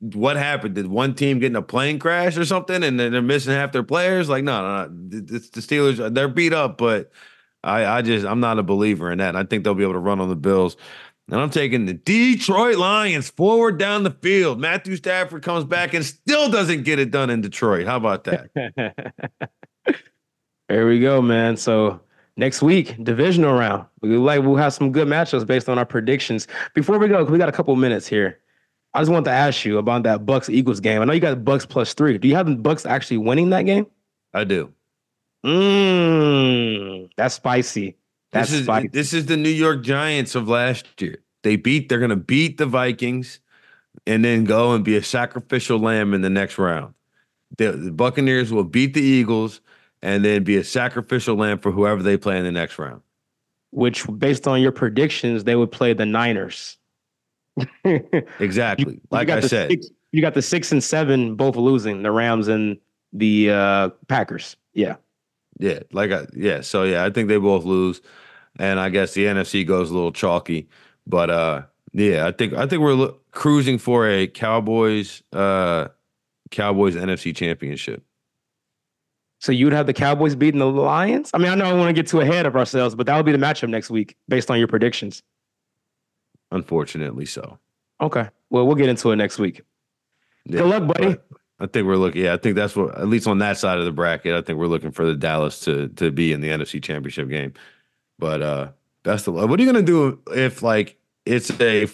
what 0.00 0.36
happened? 0.36 0.74
Did 0.74 0.86
one 0.86 1.14
team 1.14 1.38
get 1.38 1.48
in 1.48 1.56
a 1.56 1.62
plane 1.62 1.98
crash 1.98 2.36
or 2.36 2.44
something, 2.44 2.82
and 2.82 2.98
then 2.98 3.12
they're 3.12 3.22
missing 3.22 3.52
half 3.52 3.72
their 3.72 3.82
players? 3.82 4.28
Like, 4.28 4.44
no, 4.44 4.62
no, 4.62 4.86
no. 4.86 5.24
It's 5.30 5.50
the 5.50 5.60
Steelers. 5.60 6.14
They're 6.14 6.28
beat 6.28 6.52
up, 6.52 6.78
but 6.78 7.10
I, 7.62 7.84
I 7.84 8.02
just, 8.02 8.26
I'm 8.26 8.40
not 8.40 8.58
a 8.58 8.62
believer 8.62 9.12
in 9.12 9.18
that. 9.18 9.36
I 9.36 9.44
think 9.44 9.64
they'll 9.64 9.74
be 9.74 9.82
able 9.82 9.92
to 9.94 9.98
run 9.98 10.20
on 10.20 10.28
the 10.28 10.36
Bills. 10.36 10.76
And 11.30 11.40
I'm 11.40 11.50
taking 11.50 11.86
the 11.86 11.94
Detroit 11.94 12.76
Lions 12.76 13.30
forward 13.30 13.78
down 13.78 14.02
the 14.02 14.10
field. 14.10 14.58
Matthew 14.58 14.96
Stafford 14.96 15.42
comes 15.42 15.64
back 15.64 15.94
and 15.94 16.04
still 16.04 16.50
doesn't 16.50 16.82
get 16.82 16.98
it 16.98 17.12
done 17.12 17.30
in 17.30 17.40
Detroit. 17.40 17.86
How 17.86 17.96
about 17.96 18.24
that? 18.24 18.50
there 20.68 20.86
we 20.86 20.98
go, 20.98 21.22
man. 21.22 21.56
So 21.56 22.00
next 22.36 22.62
week, 22.62 22.96
divisional 23.04 23.52
round. 23.52 23.86
We 24.00 24.16
like 24.16 24.42
we'll 24.42 24.56
have 24.56 24.72
some 24.72 24.90
good 24.90 25.06
matchups 25.06 25.46
based 25.46 25.68
on 25.68 25.78
our 25.78 25.86
predictions. 25.86 26.48
Before 26.74 26.98
we 26.98 27.06
go, 27.06 27.22
we 27.22 27.38
got 27.38 27.48
a 27.48 27.52
couple 27.52 27.76
minutes 27.76 28.08
here. 28.08 28.40
I 28.92 29.00
just 29.00 29.10
wanted 29.10 29.26
to 29.26 29.30
ask 29.30 29.64
you 29.64 29.78
about 29.78 30.02
that 30.02 30.26
Bucs 30.26 30.48
Eagles 30.48 30.80
game. 30.80 31.00
I 31.00 31.04
know 31.04 31.12
you 31.12 31.20
got 31.20 31.38
Bucs 31.38 31.68
plus 31.68 31.94
three. 31.94 32.18
Do 32.18 32.26
you 32.26 32.34
have 32.34 32.46
the 32.46 32.56
Bucs 32.56 32.88
actually 32.88 33.18
winning 33.18 33.50
that 33.50 33.62
game? 33.62 33.86
I 34.34 34.44
do. 34.44 34.72
Mmm, 35.44 37.08
that's 37.16 37.36
spicy. 37.36 37.96
That's 38.32 38.50
this 38.50 38.60
is, 38.60 38.66
spicy. 38.66 38.88
This 38.88 39.12
is 39.12 39.26
the 39.26 39.36
New 39.36 39.48
York 39.48 39.82
Giants 39.82 40.34
of 40.34 40.48
last 40.48 40.86
year. 41.00 41.22
They 41.42 41.56
beat. 41.56 41.88
They're 41.88 41.98
going 41.98 42.10
to 42.10 42.16
beat 42.16 42.58
the 42.58 42.66
Vikings, 42.66 43.40
and 44.06 44.24
then 44.24 44.44
go 44.44 44.72
and 44.72 44.84
be 44.84 44.96
a 44.96 45.02
sacrificial 45.02 45.78
lamb 45.78 46.12
in 46.12 46.20
the 46.20 46.30
next 46.30 46.58
round. 46.58 46.94
The, 47.56 47.72
the 47.72 47.92
Buccaneers 47.92 48.52
will 48.52 48.64
beat 48.64 48.94
the 48.94 49.02
Eagles, 49.02 49.60
and 50.02 50.24
then 50.24 50.44
be 50.44 50.56
a 50.56 50.64
sacrificial 50.64 51.36
lamb 51.36 51.58
for 51.58 51.72
whoever 51.72 52.02
they 52.02 52.16
play 52.16 52.38
in 52.38 52.44
the 52.44 52.52
next 52.52 52.78
round. 52.78 53.00
Which, 53.70 54.06
based 54.18 54.46
on 54.46 54.60
your 54.60 54.72
predictions, 54.72 55.44
they 55.44 55.56
would 55.56 55.72
play 55.72 55.92
the 55.92 56.06
Niners. 56.06 56.76
Exactly. 58.38 58.94
You, 58.94 59.00
like 59.10 59.28
you 59.28 59.34
I 59.34 59.40
said, 59.40 59.70
six, 59.70 59.88
you 60.12 60.20
got 60.20 60.34
the 60.34 60.42
six 60.42 60.72
and 60.72 60.82
seven 60.82 61.36
both 61.36 61.56
losing 61.56 62.02
the 62.02 62.10
Rams 62.10 62.48
and 62.48 62.78
the 63.12 63.50
uh, 63.50 63.88
Packers. 64.08 64.56
Yeah. 64.74 64.96
Yeah. 65.58 65.80
Like 65.92 66.12
I, 66.12 66.26
yeah. 66.34 66.60
So 66.60 66.84
yeah, 66.84 67.04
I 67.04 67.10
think 67.10 67.28
they 67.28 67.36
both 67.36 67.64
lose, 67.64 68.00
and 68.58 68.80
I 68.80 68.88
guess 68.88 69.14
the 69.14 69.26
NFC 69.26 69.66
goes 69.66 69.90
a 69.90 69.94
little 69.94 70.12
chalky, 70.12 70.68
but 71.06 71.30
uh, 71.30 71.62
yeah, 71.92 72.26
I 72.26 72.32
think 72.32 72.54
I 72.54 72.66
think 72.66 72.82
we're 72.82 72.94
lo- 72.94 73.18
cruising 73.32 73.78
for 73.78 74.08
a 74.08 74.26
Cowboys 74.26 75.22
uh 75.32 75.88
Cowboys 76.50 76.94
NFC 76.94 77.34
championship. 77.34 78.04
So 79.40 79.52
you'd 79.52 79.72
have 79.72 79.86
the 79.86 79.94
Cowboys 79.94 80.34
beating 80.34 80.60
the 80.60 80.66
Lions? 80.66 81.30
I 81.32 81.38
mean, 81.38 81.48
I 81.48 81.54
know 81.54 81.64
I 81.64 81.72
want 81.72 81.88
to 81.88 81.94
get 81.94 82.06
too 82.06 82.20
ahead 82.20 82.44
of 82.44 82.56
ourselves, 82.56 82.94
but 82.94 83.06
that 83.06 83.16
would 83.16 83.24
be 83.24 83.32
the 83.32 83.38
matchup 83.38 83.70
next 83.70 83.88
week 83.88 84.16
based 84.28 84.50
on 84.50 84.58
your 84.58 84.68
predictions. 84.68 85.22
Unfortunately, 86.50 87.26
so. 87.26 87.58
Okay. 88.00 88.28
Well, 88.50 88.66
we'll 88.66 88.76
get 88.76 88.88
into 88.88 89.10
it 89.10 89.16
next 89.16 89.38
week. 89.38 89.62
Yeah, 90.46 90.60
Good 90.60 90.68
luck, 90.68 90.86
buddy. 90.96 91.16
I 91.60 91.66
think 91.66 91.86
we're 91.86 91.96
looking. 91.96 92.24
Yeah, 92.24 92.32
I 92.32 92.38
think 92.38 92.56
that's 92.56 92.74
what. 92.74 92.98
At 92.98 93.08
least 93.08 93.26
on 93.26 93.38
that 93.38 93.58
side 93.58 93.78
of 93.78 93.84
the 93.84 93.92
bracket, 93.92 94.34
I 94.34 94.40
think 94.40 94.58
we're 94.58 94.66
looking 94.66 94.90
for 94.90 95.04
the 95.04 95.14
Dallas 95.14 95.60
to 95.60 95.88
to 95.88 96.10
be 96.10 96.32
in 96.32 96.40
the 96.40 96.48
NFC 96.48 96.82
Championship 96.82 97.28
game. 97.28 97.52
But 98.18 98.42
uh 98.42 98.68
best 99.02 99.28
of 99.28 99.34
luck. 99.34 99.48
What 99.48 99.60
are 99.60 99.62
you 99.62 99.70
gonna 99.70 99.84
do 99.84 100.20
if 100.34 100.62
like 100.62 100.96
it's 101.26 101.50
a 101.60 101.86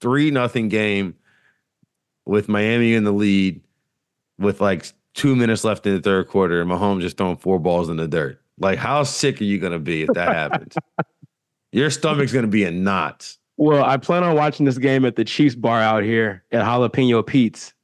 three 0.00 0.30
nothing 0.30 0.68
game 0.68 1.14
with 2.26 2.48
Miami 2.48 2.94
in 2.94 3.04
the 3.04 3.12
lead 3.12 3.60
with 4.38 4.60
like 4.60 4.86
two 5.14 5.34
minutes 5.34 5.64
left 5.64 5.84
in 5.86 5.94
the 5.94 6.00
third 6.00 6.28
quarter 6.28 6.60
and 6.60 6.70
Mahomes 6.70 7.00
just 7.00 7.16
throwing 7.16 7.36
four 7.36 7.58
balls 7.58 7.88
in 7.88 7.96
the 7.96 8.06
dirt? 8.06 8.40
Like, 8.60 8.78
how 8.78 9.02
sick 9.02 9.40
are 9.40 9.44
you 9.44 9.58
gonna 9.58 9.78
be 9.80 10.02
if 10.02 10.10
that 10.14 10.28
happens? 10.28 10.74
Your 11.72 11.90
stomach's 11.90 12.32
gonna 12.32 12.46
be 12.46 12.64
in 12.64 12.84
knots. 12.84 13.37
Well, 13.58 13.84
I 13.84 13.96
plan 13.96 14.22
on 14.22 14.36
watching 14.36 14.66
this 14.66 14.78
game 14.78 15.04
at 15.04 15.16
the 15.16 15.24
Chiefs 15.24 15.56
bar 15.56 15.82
out 15.82 16.04
here 16.04 16.44
at 16.52 16.64
Jalapeno 16.64 17.26
Pete's 17.26 17.74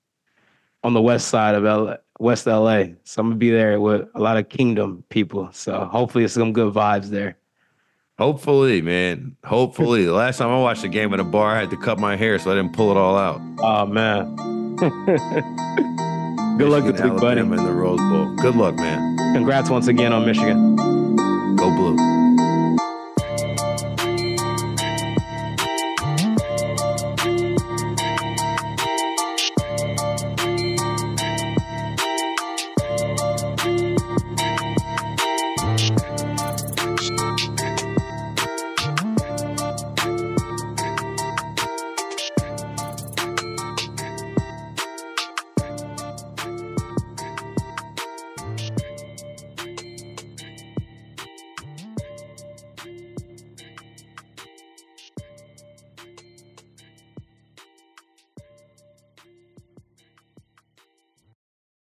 on 0.84 0.94
the 0.94 1.02
west 1.02 1.26
side 1.28 1.56
of 1.56 1.64
LA, 1.64 1.96
West 2.20 2.46
LA. 2.46 2.84
So 3.02 3.20
I'm 3.20 3.30
gonna 3.30 3.34
be 3.34 3.50
there 3.50 3.80
with 3.80 4.08
a 4.14 4.20
lot 4.20 4.36
of 4.36 4.48
Kingdom 4.48 5.02
people. 5.08 5.50
So 5.52 5.84
hopefully, 5.84 6.22
it's 6.22 6.34
some 6.34 6.52
good 6.52 6.72
vibes 6.72 7.06
there. 7.06 7.38
Hopefully, 8.18 8.82
man. 8.82 9.36
Hopefully. 9.44 10.04
the 10.04 10.12
last 10.12 10.38
time 10.38 10.48
I 10.50 10.60
watched 10.60 10.84
a 10.84 10.88
game 10.88 11.12
at 11.12 11.18
a 11.18 11.24
bar, 11.24 11.56
I 11.56 11.58
had 11.58 11.70
to 11.70 11.76
cut 11.76 11.98
my 11.98 12.14
hair, 12.14 12.38
so 12.38 12.52
I 12.52 12.54
didn't 12.54 12.74
pull 12.74 12.92
it 12.92 12.96
all 12.96 13.18
out. 13.18 13.40
Oh 13.58 13.84
man. 13.84 14.36
good 16.56 16.68
luck 16.68 16.84
this 16.84 17.02
week, 17.02 17.20
buddy. 17.20 17.40
In 17.40 17.50
the 17.50 17.72
Rose 17.72 17.98
Bowl. 17.98 18.32
Good 18.36 18.54
luck, 18.54 18.76
man. 18.76 19.34
Congrats 19.34 19.70
once 19.70 19.88
again 19.88 20.12
on 20.12 20.24
Michigan. 20.24 20.76
Go 21.56 21.74
blue. 21.74 22.33